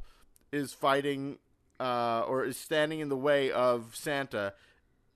is 0.53 0.73
fighting 0.73 1.39
uh, 1.81 2.25
or 2.29 2.45
is 2.45 2.57
standing 2.57 3.01
in 3.01 3.09
the 3.09 3.17
way 3.17 3.51
of 3.51 3.97
Santa, 3.97 4.53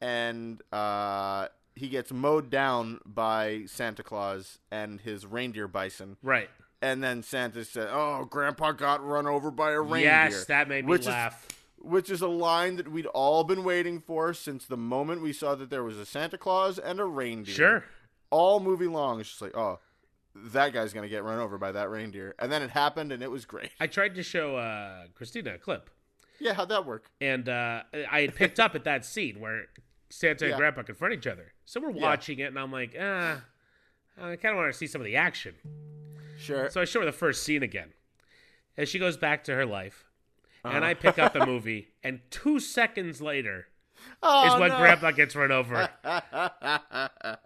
and 0.01 0.63
uh, 0.73 1.49
he 1.77 1.89
gets 1.89 2.13
mowed 2.13 2.51
down 2.51 3.01
by 3.05 3.65
Santa 3.67 4.03
Claus 4.03 4.59
and 4.71 5.01
his 5.01 5.27
reindeer 5.27 5.69
bison. 5.69 6.17
right. 6.23 6.49
And 6.83 7.03
then 7.03 7.23
Santa 7.23 7.65
said, 7.65 7.89
"Oh, 7.91 8.27
Grandpa 8.29 8.73
got 8.73 9.03
run 9.03 9.27
over 9.27 9.51
by 9.51 9.71
a 9.71 9.81
reindeer." 9.81 10.11
Yes, 10.11 10.45
that 10.47 10.69
made 10.69 10.85
me 10.85 10.91
which 10.91 11.07
laugh. 11.07 11.47
Is, 11.49 11.57
which 11.79 12.11
is 12.11 12.21
a 12.21 12.29
line 12.29 12.77
that 12.77 12.91
we'd 12.93 13.07
all 13.07 13.43
been 13.43 13.65
waiting 13.65 14.01
for 14.01 14.35
since 14.35 14.67
the 14.67 14.77
moment 14.77 15.23
we 15.23 15.33
saw 15.33 15.55
that 15.55 15.71
there 15.71 15.83
was 15.83 15.97
a 15.99 16.05
Santa 16.05 16.37
Claus 16.37 16.79
and 16.79 17.01
a 17.01 17.05
reindeer. 17.07 17.55
Sure. 17.55 17.85
All 18.29 18.61
movie 18.61 18.87
long, 18.87 19.19
it's 19.21 19.31
just 19.31 19.41
like, 19.41 19.57
oh, 19.57 19.79
that 20.35 20.75
guy's 20.75 20.93
gonna 20.93 21.09
get 21.09 21.25
run 21.25 21.39
over 21.39 21.57
by 21.57 21.73
that 21.73 21.89
reindeer, 21.89 22.35
and 22.39 22.53
then 22.53 22.61
it 22.61 22.69
happened, 22.71 23.13
and 23.13 23.23
it 23.23 23.31
was 23.31 23.47
great. 23.47 23.71
I 23.81 23.87
tried 23.87 24.15
to 24.17 24.23
show 24.23 24.57
uh, 24.57 25.05
Christina 25.15 25.55
a 25.55 25.59
clip, 25.59 25.89
Yeah, 26.41 26.55
how'd 26.55 26.69
that 26.71 26.85
work? 26.87 27.11
and 27.21 27.49
uh, 27.49 27.83
I 28.11 28.21
had 28.23 28.35
picked 28.35 28.59
up 28.61 28.75
at 28.75 28.85
that 28.85 29.05
scene 29.05 29.41
where 29.41 29.67
Santa 30.11 30.47
Yeah. 30.47 30.53
and 30.53 30.59
Grandpa 30.59 30.83
confront 30.83 31.15
each 31.15 31.27
other. 31.27 31.53
So 31.65 31.81
we're 31.81 31.91
watching 31.91 32.39
it, 32.41 32.45
and 32.45 32.59
I'm 32.59 32.73
like, 32.73 32.95
ah, 33.01 33.43
I 34.21 34.37
kind 34.37 34.53
of 34.53 34.57
want 34.57 34.73
to 34.73 34.79
see 34.79 34.87
some 34.87 35.01
of 35.01 35.05
the 35.07 35.17
action. 35.17 35.55
Sure. 36.39 36.69
So 36.71 36.81
I 36.81 36.85
show 36.85 37.01
her 37.01 37.07
the 37.07 37.13
first 37.13 37.43
scene 37.45 37.63
again. 37.63 37.93
And 38.77 38.89
she 38.89 38.99
goes 38.99 39.17
back 39.17 39.45
to 39.45 39.55
her 39.55 39.65
life. 39.65 40.05
Uh-huh. 40.65 40.77
And 40.77 40.85
I 40.85 40.95
pick 40.95 41.19
up 41.19 41.33
the 41.33 41.45
movie, 41.47 41.89
and 42.03 42.21
two 42.31 42.59
seconds 42.59 43.21
later 43.23 43.67
oh, 44.23 44.47
is 44.55 44.61
when 44.61 44.71
no. 44.71 44.79
Grandpa 44.79 45.11
gets 45.13 45.37
run 45.37 45.53
over. 45.53 45.89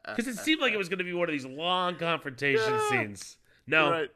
Because 0.07 0.26
it 0.26 0.36
seemed 0.39 0.61
like 0.61 0.72
it 0.72 0.78
was 0.78 0.89
going 0.89 0.99
to 0.99 1.05
be 1.05 1.12
one 1.12 1.28
of 1.28 1.32
these 1.32 1.47
long 1.47 1.97
confrontation 1.97 2.72
Yeah. 2.72 2.89
scenes. 2.89 3.36
No, 3.66 3.91
right. 3.91 4.11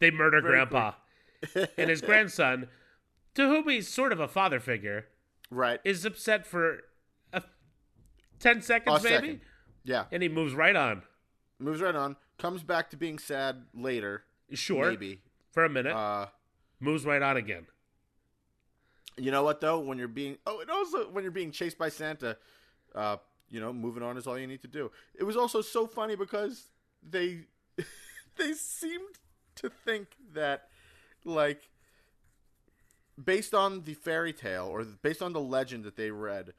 they 0.00 0.10
murder 0.10 0.40
Very 0.40 0.54
Grandpa. 0.54 0.92
and 1.78 1.88
his 1.88 2.00
grandson, 2.00 2.68
to 3.34 3.46
whom 3.46 3.68
he's 3.68 3.88
sort 3.88 4.12
of 4.12 4.20
a 4.20 4.28
father 4.28 4.60
figure, 4.60 5.06
Right. 5.50 5.80
is 5.84 6.04
upset 6.04 6.46
for 6.46 6.80
a, 7.32 7.42
10 8.38 8.62
seconds, 8.62 9.00
A 9.00 9.02
maybe? 9.04 9.14
second. 9.14 9.40
Yeah. 9.84 10.04
And 10.12 10.22
he 10.22 10.28
moves 10.28 10.54
right 10.54 10.76
on. 10.76 11.02
Moves 11.58 11.80
right 11.80 11.94
on. 11.94 12.16
Comes 12.38 12.62
back 12.62 12.90
to 12.90 12.96
being 12.96 13.18
sad 13.18 13.64
later. 13.74 14.24
Sure. 14.52 14.90
Maybe. 14.90 15.20
For 15.52 15.64
a 15.64 15.68
minute. 15.68 15.94
Uh, 15.94 16.26
moves 16.80 17.04
right 17.04 17.22
on 17.22 17.36
again. 17.36 17.66
You 19.16 19.30
know 19.30 19.42
what 19.42 19.60
though? 19.60 19.80
When 19.80 19.98
you're 19.98 20.08
being 20.08 20.38
oh, 20.46 20.60
and 20.60 20.70
also 20.70 21.10
when 21.10 21.24
you're 21.24 21.30
being 21.32 21.50
chased 21.50 21.76
by 21.76 21.88
Santa, 21.90 22.36
uh, 22.94 23.16
you 23.50 23.60
know, 23.60 23.72
moving 23.72 24.02
on 24.02 24.16
is 24.16 24.26
all 24.26 24.38
you 24.38 24.46
need 24.46 24.62
to 24.62 24.68
do. 24.68 24.90
It 25.14 25.24
was 25.24 25.36
also 25.36 25.60
so 25.60 25.86
funny 25.86 26.16
because 26.16 26.68
they 27.02 27.40
they 28.36 28.52
seemed 28.54 29.18
to 29.56 29.68
think 29.68 30.08
that 30.32 30.68
like 31.24 31.68
based 33.24 33.54
on 33.54 33.82
the 33.84 33.94
fairy 33.94 34.32
tale 34.32 34.66
or 34.66 34.84
based 34.84 35.22
on 35.22 35.32
the 35.32 35.40
legend 35.40 35.84
that 35.84 35.96
they 35.96 36.10
read, 36.10 36.52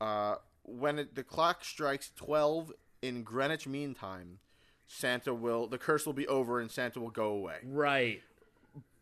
uh, 0.00 0.36
when 0.62 0.98
it, 0.98 1.14
the 1.14 1.22
clock 1.22 1.64
strikes 1.64 2.10
twelve 2.14 2.72
in 3.02 3.22
Greenwich 3.22 3.66
Mean 3.66 3.94
Time, 3.94 4.38
Santa 4.86 5.34
will 5.34 5.66
the 5.66 5.78
curse 5.78 6.06
will 6.06 6.12
be 6.12 6.26
over 6.28 6.60
and 6.60 6.70
Santa 6.70 7.00
will 7.00 7.10
go 7.10 7.26
away. 7.26 7.58
Right. 7.64 8.22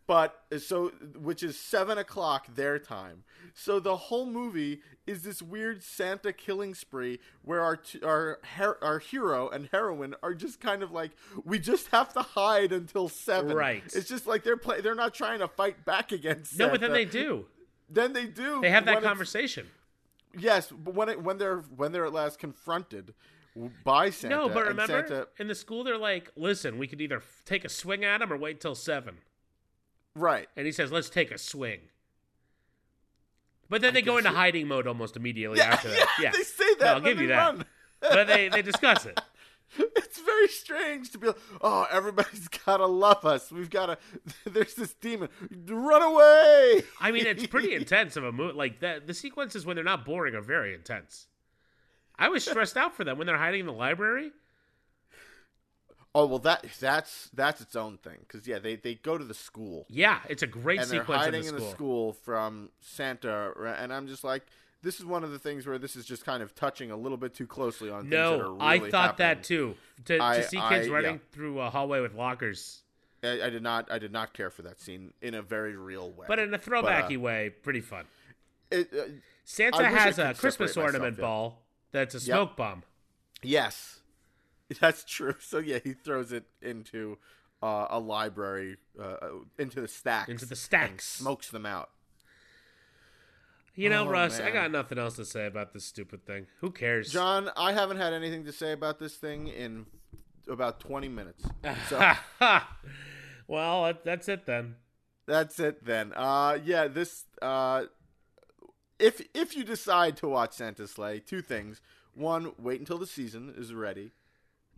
But 0.07 0.37
so, 0.59 0.89
which 1.17 1.43
is 1.43 1.59
seven 1.59 1.97
o'clock 1.97 2.47
their 2.55 2.79
time. 2.79 3.23
So 3.55 3.79
the 3.79 3.97
whole 3.97 4.27
movie 4.27 4.83
is 5.07 5.23
this 5.23 5.41
weird 5.41 5.83
Santa 5.83 6.33
killing 6.33 6.75
spree 6.75 7.21
where 7.43 7.61
our 7.61 7.77
t- 7.77 8.03
our 8.03 8.41
her- 8.57 8.83
our 8.83 8.99
hero 8.99 9.49
and 9.49 9.69
heroine 9.71 10.15
are 10.23 10.35
just 10.35 10.61
kind 10.61 10.83
of 10.83 10.91
like 10.91 11.13
we 11.45 11.59
just 11.61 11.89
have 11.89 12.13
to 12.15 12.23
hide 12.23 12.73
until 12.73 13.09
seven. 13.09 13.57
Right. 13.57 13.83
It's 13.95 14.09
just 14.09 14.27
like 14.27 14.43
they're 14.43 14.57
play- 14.57 14.81
they're 14.81 14.95
not 14.97 15.15
trying 15.15 15.39
to 15.39 15.49
fight 15.49 15.85
back 15.85 16.11
against. 16.13 16.59
No, 16.59 16.69
but 16.69 16.81
then 16.81 16.93
they 16.93 17.05
do. 17.05 17.47
Then 17.89 18.13
they 18.13 18.27
do. 18.27 18.61
They 18.61 18.71
have 18.71 18.85
that 18.87 19.03
conversation. 19.03 19.69
Yes, 20.37 20.69
but 20.71 20.95
when 20.95 21.09
it 21.11 21.23
when 21.23 21.39
they're 21.39 21.59
when 21.59 21.93
they're 21.93 22.07
at 22.07 22.13
last 22.13 22.39
confronted 22.41 23.15
by 23.85 24.11
Santa. 24.11 24.35
No, 24.37 24.49
but 24.49 24.67
remember 24.67 25.07
Santa, 25.07 25.29
in 25.39 25.47
the 25.47 25.55
school 25.55 25.85
they're 25.85 25.99
like, 25.99 26.31
"Listen, 26.37 26.79
we 26.79 26.87
could 26.87 27.01
either 27.01 27.19
f- 27.19 27.43
take 27.45 27.65
a 27.65 27.69
swing 27.69 28.03
at 28.05 28.21
him 28.23 28.33
or 28.33 28.37
wait 28.37 28.61
till 28.61 28.75
7." 28.75 29.19
Right? 30.15 30.49
And 30.57 30.67
he 30.67 30.73
says, 30.73 30.93
"Let's 30.93 31.11
take 31.11 31.31
a 31.31 31.39
swing." 31.39 31.81
But 33.69 33.81
then 33.81 33.95
they 33.95 34.03
go 34.03 34.19
into 34.19 34.31
hiding 34.31 34.69
mode 34.69 34.87
almost 34.87 35.17
immediately 35.17 35.61
after 35.61 35.89
that. 35.89 36.07
Yeah, 36.21 36.31
they 36.33 36.43
say 36.43 36.75
that. 36.81 36.85
No, 36.85 36.93
I'll 36.95 37.01
give 37.01 37.21
you 37.21 37.29
that. 37.29 37.67
but 38.01 38.27
they 38.27 38.49
they 38.49 38.63
discuss 38.63 39.07
it. 39.07 39.21
It's 39.97 40.21
very 40.21 40.49
strange 40.49 41.11
to 41.13 41.19
be 41.19 41.29
like, 41.29 41.39
oh, 41.63 41.87
everybody's 41.91 42.47
gotta 42.67 42.85
love 42.87 43.25
us. 43.25 43.51
We've 43.51 43.71
gotta. 43.71 43.97
There's 44.45 44.75
this 44.75 44.93
demon. 44.93 45.31
Run 45.67 46.03
away. 46.03 46.83
I 47.01 47.11
mean, 47.11 47.25
it's 47.25 47.47
pretty 47.47 47.75
intense 47.75 48.19
of 48.19 48.25
a 48.25 48.33
movie. 48.33 48.53
Like 48.53 48.81
that, 48.81 49.07
the 49.07 49.15
sequences 49.15 49.65
when 49.65 49.75
they're 49.77 49.83
not 49.83 50.05
boring 50.05 50.35
are 50.35 50.43
very 50.43 50.75
intense. 50.75 51.27
I 52.19 52.29
was 52.29 52.45
stressed 52.45 52.77
out 52.77 52.95
for 52.95 53.05
them 53.05 53.17
when 53.17 53.27
they're 53.27 53.39
hiding 53.39 53.61
in 53.61 53.67
the 53.67 53.73
library. 53.73 54.33
Oh 56.15 56.27
well, 56.27 56.39
that 56.41 56.67
that's 56.79 57.31
that's 57.33 57.61
its 57.63 57.75
own 57.75 57.97
thing. 57.99 58.19
Because 58.21 58.47
yeah, 58.47 58.59
they 58.59 58.77
they 58.77 58.95
go 58.97 59.17
to 59.17 59.25
the 59.25 59.35
school 59.35 59.87
Yeah, 59.89 60.19
it's 60.29 60.43
a 60.43 60.47
great 60.47 60.81
and 60.81 60.91
they're 60.91 61.01
sequence 61.01 61.27
in 61.27 61.33
hiding 61.33 61.43
the 61.43 61.49
in 61.49 61.63
the 61.63 61.71
school 61.71 62.13
from 62.13 62.69
Santa, 62.81 63.53
and 63.79 63.93
I'm 63.93 64.07
just 64.07 64.23
like, 64.23 64.43
this 64.83 64.99
is 65.01 65.07
one 65.07 65.25
of 65.25 65.31
the 65.31 65.39
things 65.39 65.67
where 65.67 65.79
this 65.79 65.97
is 65.97 66.05
just 66.05 66.27
kind 66.27 66.43
of 66.43 66.55
touching 66.55 66.91
a 66.91 66.97
little 66.97 67.17
bit 67.17 67.35
too 67.35 67.47
closely 67.47 67.89
on. 67.89 68.03
things 68.03 68.11
that 68.11 68.19
are 68.35 68.37
No, 68.37 68.51
really 68.51 68.59
I 68.61 68.91
thought 68.91 69.17
that 69.19 69.43
too. 69.45 69.75
To, 70.07 70.19
I- 70.21 70.37
to 70.37 70.43
see 70.43 70.61
kids 70.69 70.89
I- 70.89 70.91
running 70.91 71.15
yeah. 71.15 71.33
through 71.33 71.61
a 71.61 71.71
hallway 71.71 72.01
with 72.01 72.15
lockers, 72.15 72.83
I, 73.25 73.41
I 73.43 73.51
did 73.51 73.63
not. 73.63 73.91
I 73.91 73.99
did 73.99 74.13
not 74.13 74.35
care 74.35 74.51
for 74.51 74.63
that 74.63 74.81
scene 74.81 75.15
in 75.23 75.35
a 75.35 75.41
very 75.43 75.77
real 75.77 76.11
way. 76.11 76.27
but 76.29 76.39
in 76.39 76.53
a 76.53 76.59
throwbacky 76.59 77.17
way, 77.17 77.51
pretty 77.51 77.81
fun. 77.81 78.05
it, 78.71 78.91
uh, 78.93 79.03
Santa 79.45 79.79
I 79.79 79.91
wish 79.91 80.01
I 80.01 80.05
has 80.05 80.19
a 80.19 80.35
Christmas 80.35 80.75
separate 80.75 80.93
myself, 80.93 80.95
ornament 80.95 81.17
yeah. 81.19 81.23
ball 81.23 81.63
that's 81.91 82.15
a 82.15 82.21
smoke 82.21 82.57
bomb. 82.57 82.83
Yes, 83.43 84.01
that's 84.81 85.05
true. 85.05 85.35
So 85.41 85.59
yeah, 85.59 85.79
he 85.83 85.93
throws 85.93 86.33
it 86.33 86.45
into 86.61 87.19
uh, 87.63 87.87
a 87.91 87.99
library, 87.99 88.77
uh, 89.01 89.17
into 89.59 89.81
the 89.81 89.89
stacks, 89.89 90.29
Into 90.29 90.47
the 90.47 90.57
stacks. 90.57 91.07
smokes 91.07 91.51
them 91.51 91.65
out. 91.67 91.91
You 93.75 93.89
know, 93.89 94.07
Oh, 94.07 94.11
Russ, 94.11 94.39
I 94.39 94.51
got 94.51 94.71
nothing 94.71 94.99
else 94.99 95.17
to 95.17 95.25
say 95.25 95.47
about 95.47 95.73
this 95.73 95.85
stupid 95.85 96.27
thing. 96.27 96.47
Who 96.61 96.71
cares? 96.71 97.11
John, 97.11 97.51
I 97.57 97.73
haven't 97.73 97.97
had 97.97 98.13
anything 98.13 98.45
to 98.45 98.53
say 98.53 98.73
about 98.73 98.99
this 98.99 99.15
thing 99.17 99.49
in 99.49 99.87
about 100.47 100.79
twenty 100.81 101.09
minutes. 101.09 101.43
So 101.89 102.13
well, 103.47 103.95
that's 104.05 104.29
it 104.29 104.45
then. 104.47 104.77
that's 105.27 105.59
it 105.59 105.85
then. 105.85 106.13
Uh, 106.15 106.59
yeah, 106.63 106.87
this. 106.89 107.25
Uh, 107.41 107.85
if 108.99 109.23
if 109.35 109.57
you 109.57 109.65
decide 109.65 110.17
to 110.19 110.29
watch 110.29 110.53
Santa 110.53 110.87
Slay, 110.87 111.19
two 111.21 111.41
things. 111.43 111.81
One, 112.15 112.53
wait 112.59 112.79
until 112.79 112.99
the 112.99 113.07
season 113.07 113.55
is 113.57 113.73
ready, 113.73 114.11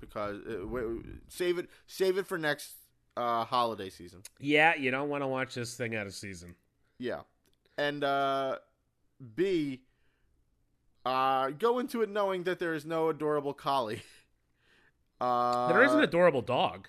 because 0.08 0.40
uh, 0.46 1.10
save 1.28 1.58
it 1.58 1.68
save 1.86 2.18
it 2.18 2.26
for 2.26 2.38
next 2.38 2.74
uh, 3.16 3.44
holiday 3.44 3.90
season. 3.90 4.22
Yeah, 4.40 4.74
you 4.76 4.90
don't 4.90 5.08
want 5.08 5.22
to 5.22 5.26
watch 5.28 5.54
this 5.54 5.74
thing 5.76 5.94
out 5.94 6.06
of 6.06 6.14
season. 6.14 6.54
Yeah. 6.98 7.20
And 7.78 8.04
uh 8.04 8.58
B 9.34 9.82
uh 11.04 11.50
go 11.50 11.78
into 11.78 12.02
it 12.02 12.08
knowing 12.10 12.44
that 12.44 12.58
there 12.58 12.74
is 12.74 12.84
no 12.86 13.08
adorable 13.08 13.54
collie. 13.54 14.02
Uh 15.20 15.68
there 15.68 15.84
is 15.84 15.92
an 15.92 16.00
adorable 16.02 16.42
dog. 16.42 16.88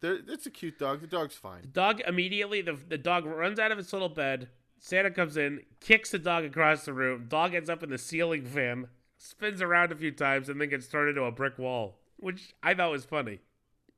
there, 0.00 0.18
it's 0.28 0.44
a 0.44 0.50
cute 0.50 0.78
dog. 0.78 1.00
The 1.00 1.06
dog's 1.06 1.34
fine. 1.34 1.62
The 1.62 1.68
Dog 1.68 2.02
immediately 2.06 2.60
the 2.60 2.74
the 2.88 2.98
dog 2.98 3.24
runs 3.24 3.58
out 3.58 3.72
of 3.72 3.78
its 3.78 3.90
little 3.92 4.10
bed. 4.10 4.48
Santa 4.78 5.10
comes 5.10 5.38
in, 5.38 5.62
kicks 5.80 6.10
the 6.10 6.18
dog 6.18 6.44
across 6.44 6.84
the 6.84 6.92
room. 6.92 7.24
Dog 7.26 7.54
ends 7.54 7.70
up 7.70 7.82
in 7.82 7.88
the 7.88 7.96
ceiling 7.96 8.44
fan, 8.44 8.88
spins 9.16 9.62
around 9.62 9.92
a 9.92 9.96
few 9.96 10.10
times, 10.12 10.50
and 10.50 10.60
then 10.60 10.68
gets 10.68 10.86
thrown 10.86 11.08
into 11.08 11.22
a 11.22 11.32
brick 11.32 11.58
wall, 11.58 11.96
which 12.24 12.54
I 12.62 12.72
thought 12.74 12.90
was 12.90 13.04
funny. 13.04 13.40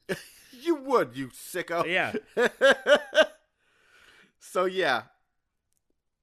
You 0.59 0.77
would, 0.77 1.15
you 1.15 1.29
sicko. 1.29 1.87
Yeah. 1.87 2.15
so 4.39 4.65
yeah. 4.65 5.03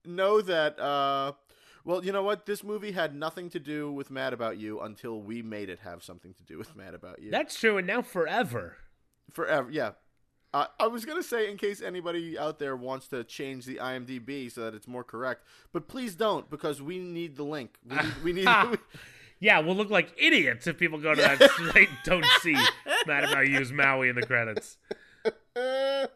Know 0.03 0.41
that 0.41 0.79
uh 0.79 1.33
well, 1.85 2.03
you 2.03 2.11
know 2.11 2.23
what? 2.23 2.47
This 2.47 2.63
movie 2.63 2.93
had 2.93 3.13
nothing 3.13 3.49
to 3.51 3.59
do 3.59 3.91
with 3.91 4.09
Mad 4.09 4.33
About 4.33 4.57
You 4.57 4.81
until 4.81 5.21
we 5.21 5.43
made 5.43 5.69
it 5.69 5.79
have 5.83 6.03
something 6.03 6.33
to 6.33 6.43
do 6.43 6.57
with 6.57 6.75
Mad 6.75 6.95
About 6.95 7.21
You. 7.21 7.29
That's 7.29 7.59
true, 7.59 7.77
and 7.77 7.85
now 7.85 8.01
forever. 8.01 8.77
Forever, 9.31 9.69
yeah. 9.69 9.91
Uh, 10.51 10.65
I 10.79 10.87
was 10.87 11.05
gonna 11.05 11.21
say 11.21 11.51
in 11.51 11.57
case 11.57 11.81
anybody 11.81 12.37
out 12.37 12.57
there 12.57 12.75
wants 12.75 13.07
to 13.09 13.23
change 13.23 13.65
the 13.65 13.75
IMDb 13.75 14.51
so 14.51 14.61
that 14.61 14.73
it's 14.73 14.87
more 14.87 15.03
correct, 15.03 15.43
but 15.71 15.87
please 15.87 16.15
don't 16.15 16.49
because 16.49 16.81
we 16.81 16.97
need 16.97 17.35
the 17.35 17.43
link. 17.43 17.77
We 17.87 17.95
need. 17.95 18.13
We 18.23 18.33
need 18.33 18.47
Yeah, 19.43 19.59
we'll 19.59 19.75
look 19.75 19.89
like 19.89 20.13
idiots 20.15 20.67
if 20.67 20.77
people 20.77 20.99
go 20.99 21.13
to 21.13 21.21
that 21.21 21.37
site 21.51 21.89
and 21.89 21.97
don't 22.05 22.25
see 22.39 22.55
Mad 23.05 23.25
About 23.25 23.45
use 23.45 23.73
Maui 23.73 24.07
in 24.07 24.15
the 24.15 24.25
credits. 24.25 24.77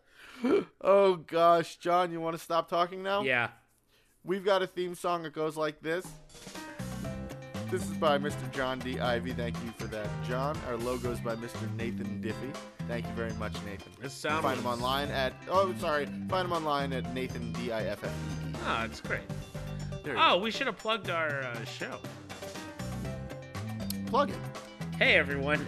oh 0.82 1.16
gosh, 1.28 1.76
John, 1.76 2.14
you 2.14 2.22
want 2.22 2.38
to 2.38 2.42
stop 2.42 2.70
talking 2.70 3.04
now? 3.04 3.24
Yeah. 3.24 3.50
We've 4.24 4.46
got 4.46 4.62
a 4.62 4.68
theme 4.68 4.96
song 4.96 5.24
that 5.24 5.34
goes 5.34 5.58
like 5.58 5.82
this. 5.82 6.08
This 7.70 7.84
is 7.84 7.98
by 7.98 8.18
Mr. 8.18 8.50
John 8.54 8.80
D. 8.80 8.98
Ivy. 8.98 9.34
Thank 9.34 9.58
you 9.62 9.74
for 9.78 9.88
that, 9.88 10.08
John. 10.26 10.58
Our 10.66 10.78
logo 10.78 11.12
is 11.12 11.20
by 11.20 11.36
Mr. 11.36 11.70
Nathan 11.76 12.22
Diffie. 12.24 12.56
Thank 12.88 13.06
you 13.08 13.12
very 13.12 13.34
much, 13.34 13.56
Nathan. 13.66 13.92
This 14.02 14.14
sound 14.14 14.44
Find 14.44 14.58
him 14.58 14.66
online 14.66 15.10
at. 15.10 15.34
Oh, 15.50 15.76
sorry. 15.80 16.06
Find 16.30 16.46
him 16.46 16.54
online 16.54 16.94
at 16.94 17.14
Nathan 17.14 17.52
D 17.52 17.74
I 17.74 17.84
F 17.88 18.06
F. 18.06 18.14
Oh, 18.66 18.84
it's 18.86 19.02
great. 19.02 19.20
Oh, 20.16 20.38
we 20.38 20.50
should 20.50 20.68
have 20.68 20.78
plugged 20.78 21.10
our 21.10 21.42
uh, 21.42 21.66
show. 21.66 22.00
Plug 24.08 24.30
it. 24.30 24.38
Hey, 24.98 25.16
everyone. 25.16 25.66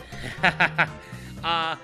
uh, 1.44 1.76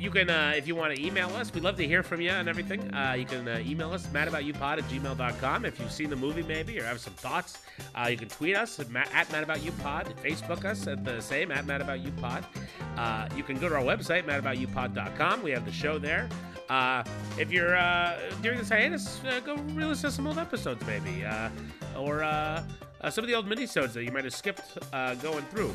you 0.00 0.10
can, 0.10 0.30
uh, 0.30 0.54
if 0.56 0.66
you 0.66 0.74
want 0.74 0.96
to 0.96 1.06
email 1.06 1.28
us, 1.36 1.52
we'd 1.52 1.62
love 1.62 1.76
to 1.76 1.86
hear 1.86 2.02
from 2.02 2.22
you 2.22 2.30
and 2.30 2.48
everything. 2.48 2.92
Uh, 2.94 3.12
you 3.12 3.26
can 3.26 3.46
uh, 3.46 3.62
email 3.64 3.92
us, 3.92 4.06
madaboutyoupod 4.06 4.78
at 4.78 4.84
gmail.com. 4.84 5.66
If 5.66 5.78
you've 5.78 5.92
seen 5.92 6.08
the 6.08 6.16
movie, 6.16 6.42
maybe, 6.42 6.80
or 6.80 6.84
have 6.84 6.98
some 6.98 7.12
thoughts, 7.12 7.58
uh, 7.94 8.08
you 8.08 8.16
can 8.16 8.28
tweet 8.28 8.56
us 8.56 8.80
at, 8.80 8.86
at 9.12 9.28
madaboutyoupod, 9.28 10.16
Facebook 10.22 10.64
us 10.64 10.86
at 10.86 11.04
the 11.04 11.20
same, 11.20 11.52
at 11.52 11.66
madaboutyoupod. 11.66 12.44
Uh, 12.96 13.28
you 13.36 13.42
can 13.42 13.58
go 13.58 13.68
to 13.68 13.74
our 13.74 13.82
website, 13.82 14.24
madaboutyoupod.com. 14.24 15.42
We 15.42 15.50
have 15.50 15.66
the 15.66 15.72
show 15.72 15.98
there. 15.98 16.26
Uh, 16.70 17.04
if 17.38 17.52
you're 17.52 17.76
uh, 17.76 18.18
during 18.42 18.58
this 18.58 18.70
hiatus, 18.70 19.22
uh, 19.24 19.40
go 19.40 19.56
re-listen 19.56 20.08
to 20.08 20.16
some 20.16 20.26
old 20.26 20.38
episodes, 20.38 20.84
maybe, 20.86 21.24
uh, 21.24 21.50
or 21.98 22.22
uh, 23.00 23.10
some 23.10 23.24
of 23.24 23.28
the 23.28 23.34
old 23.34 23.46
minisodes 23.46 23.92
that 23.92 24.04
you 24.04 24.12
might 24.12 24.24
have 24.24 24.34
skipped 24.34 24.78
uh, 24.92 25.14
going 25.16 25.44
through 25.46 25.74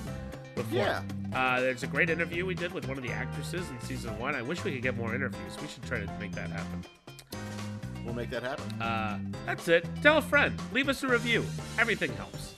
before. 0.55 0.79
Yeah. 0.79 1.01
Uh, 1.33 1.59
there's 1.59 1.83
a 1.83 1.87
great 1.87 2.09
interview 2.09 2.45
we 2.45 2.55
did 2.55 2.71
with 2.71 2.87
one 2.87 2.97
of 2.97 3.03
the 3.03 3.11
actresses 3.11 3.69
in 3.69 3.79
season 3.81 4.17
one. 4.19 4.35
I 4.35 4.41
wish 4.41 4.63
we 4.63 4.71
could 4.73 4.83
get 4.83 4.95
more 4.95 5.13
interviews. 5.13 5.57
We 5.61 5.67
should 5.67 5.83
try 5.83 5.99
to 5.99 6.11
make 6.19 6.31
that 6.33 6.49
happen. 6.49 6.83
We'll 8.05 8.13
make 8.13 8.29
that 8.29 8.43
happen. 8.43 8.81
Uh, 8.81 9.19
that's 9.45 9.67
it. 9.67 9.85
Tell 10.01 10.17
a 10.17 10.21
friend. 10.21 10.57
Leave 10.71 10.89
us 10.89 11.03
a 11.03 11.07
review. 11.07 11.43
Everything 11.79 12.13
helps. 12.13 12.53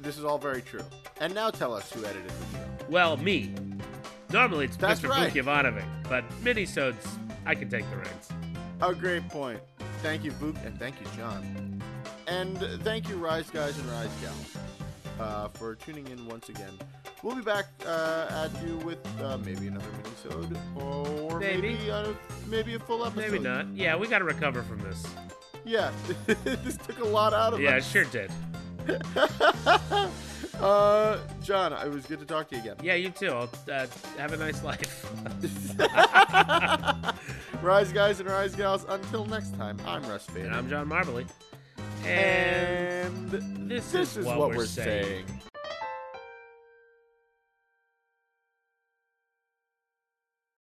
This 0.00 0.18
is 0.18 0.24
all 0.24 0.38
very 0.38 0.62
true. 0.62 0.84
And 1.20 1.34
now 1.34 1.50
tell 1.50 1.72
us 1.72 1.90
who 1.92 2.04
edited 2.04 2.28
the 2.28 2.58
show. 2.58 2.86
Well, 2.88 3.16
me. 3.16 3.52
Normally 4.32 4.66
it's 4.66 4.76
That's 4.76 5.00
Mr. 5.00 5.08
right. 5.08 5.32
Vuk 5.32 5.84
but 6.08 6.28
minisodes, 6.42 7.06
I 7.46 7.54
can 7.54 7.68
take 7.68 7.88
the 7.90 7.96
reins. 7.96 8.28
A 8.80 8.94
great 8.94 9.28
point. 9.28 9.60
Thank 10.02 10.24
you, 10.24 10.32
Vuk, 10.32 10.64
and 10.64 10.78
thank 10.78 11.00
you, 11.00 11.06
John. 11.16 11.79
And 12.30 12.58
thank 12.82 13.08
you, 13.08 13.16
Rise 13.16 13.50
Guys 13.50 13.76
and 13.76 13.86
Rise 13.90 14.10
Gals, 14.22 14.56
uh, 15.18 15.48
for 15.48 15.74
tuning 15.74 16.06
in 16.08 16.26
once 16.26 16.48
again. 16.48 16.72
We'll 17.22 17.34
be 17.34 17.42
back 17.42 17.66
uh, 17.84 18.28
at 18.30 18.64
you 18.64 18.76
with 18.78 19.04
uh, 19.20 19.36
maybe 19.38 19.66
another 19.66 19.84
mini 19.90 20.60
or 20.76 21.38
Maybe. 21.40 21.60
maybe 21.74 21.88
a, 21.88 22.14
maybe 22.46 22.74
a 22.74 22.78
full 22.78 23.04
episode. 23.04 23.32
Maybe 23.32 23.38
not. 23.40 23.66
Yeah, 23.74 23.96
we 23.96 24.06
got 24.06 24.20
to 24.20 24.24
recover 24.24 24.62
from 24.62 24.78
this. 24.78 25.04
Yeah, 25.64 25.90
this 26.44 26.76
took 26.78 27.00
a 27.00 27.04
lot 27.04 27.34
out 27.34 27.52
of 27.52 27.58
us. 27.58 27.64
Yeah, 27.64 27.76
it 27.76 27.84
sure 27.84 28.04
did. 28.04 28.30
uh, 30.60 31.18
John, 31.42 31.72
it 31.72 31.90
was 31.90 32.06
good 32.06 32.20
to 32.20 32.26
talk 32.26 32.48
to 32.50 32.54
you 32.56 32.62
again. 32.62 32.76
Yeah, 32.82 32.94
you 32.94 33.10
too. 33.10 33.28
I'll, 33.28 33.50
uh, 33.70 33.86
have 34.16 34.32
a 34.32 34.36
nice 34.36 34.62
life. 34.62 35.06
Rise 37.62 37.92
Guys 37.92 38.20
and 38.20 38.28
Rise 38.28 38.54
Gals. 38.54 38.86
Until 38.88 39.26
next 39.26 39.54
time, 39.56 39.78
I'm 39.84 40.02
Russ 40.04 40.26
Fader. 40.26 40.46
and 40.46 40.56
I'm 40.56 40.68
John 40.70 40.88
Marbley. 40.88 41.26
And 42.06 43.30
And 43.30 43.30
this, 43.30 43.44
this 43.92 43.94
is, 43.94 44.16
is 44.18 44.26
what, 44.26 44.38
what 44.38 44.50
we're, 44.50 44.56
we're 44.58 44.66
saying. 44.66 45.26
saying. 45.26 45.49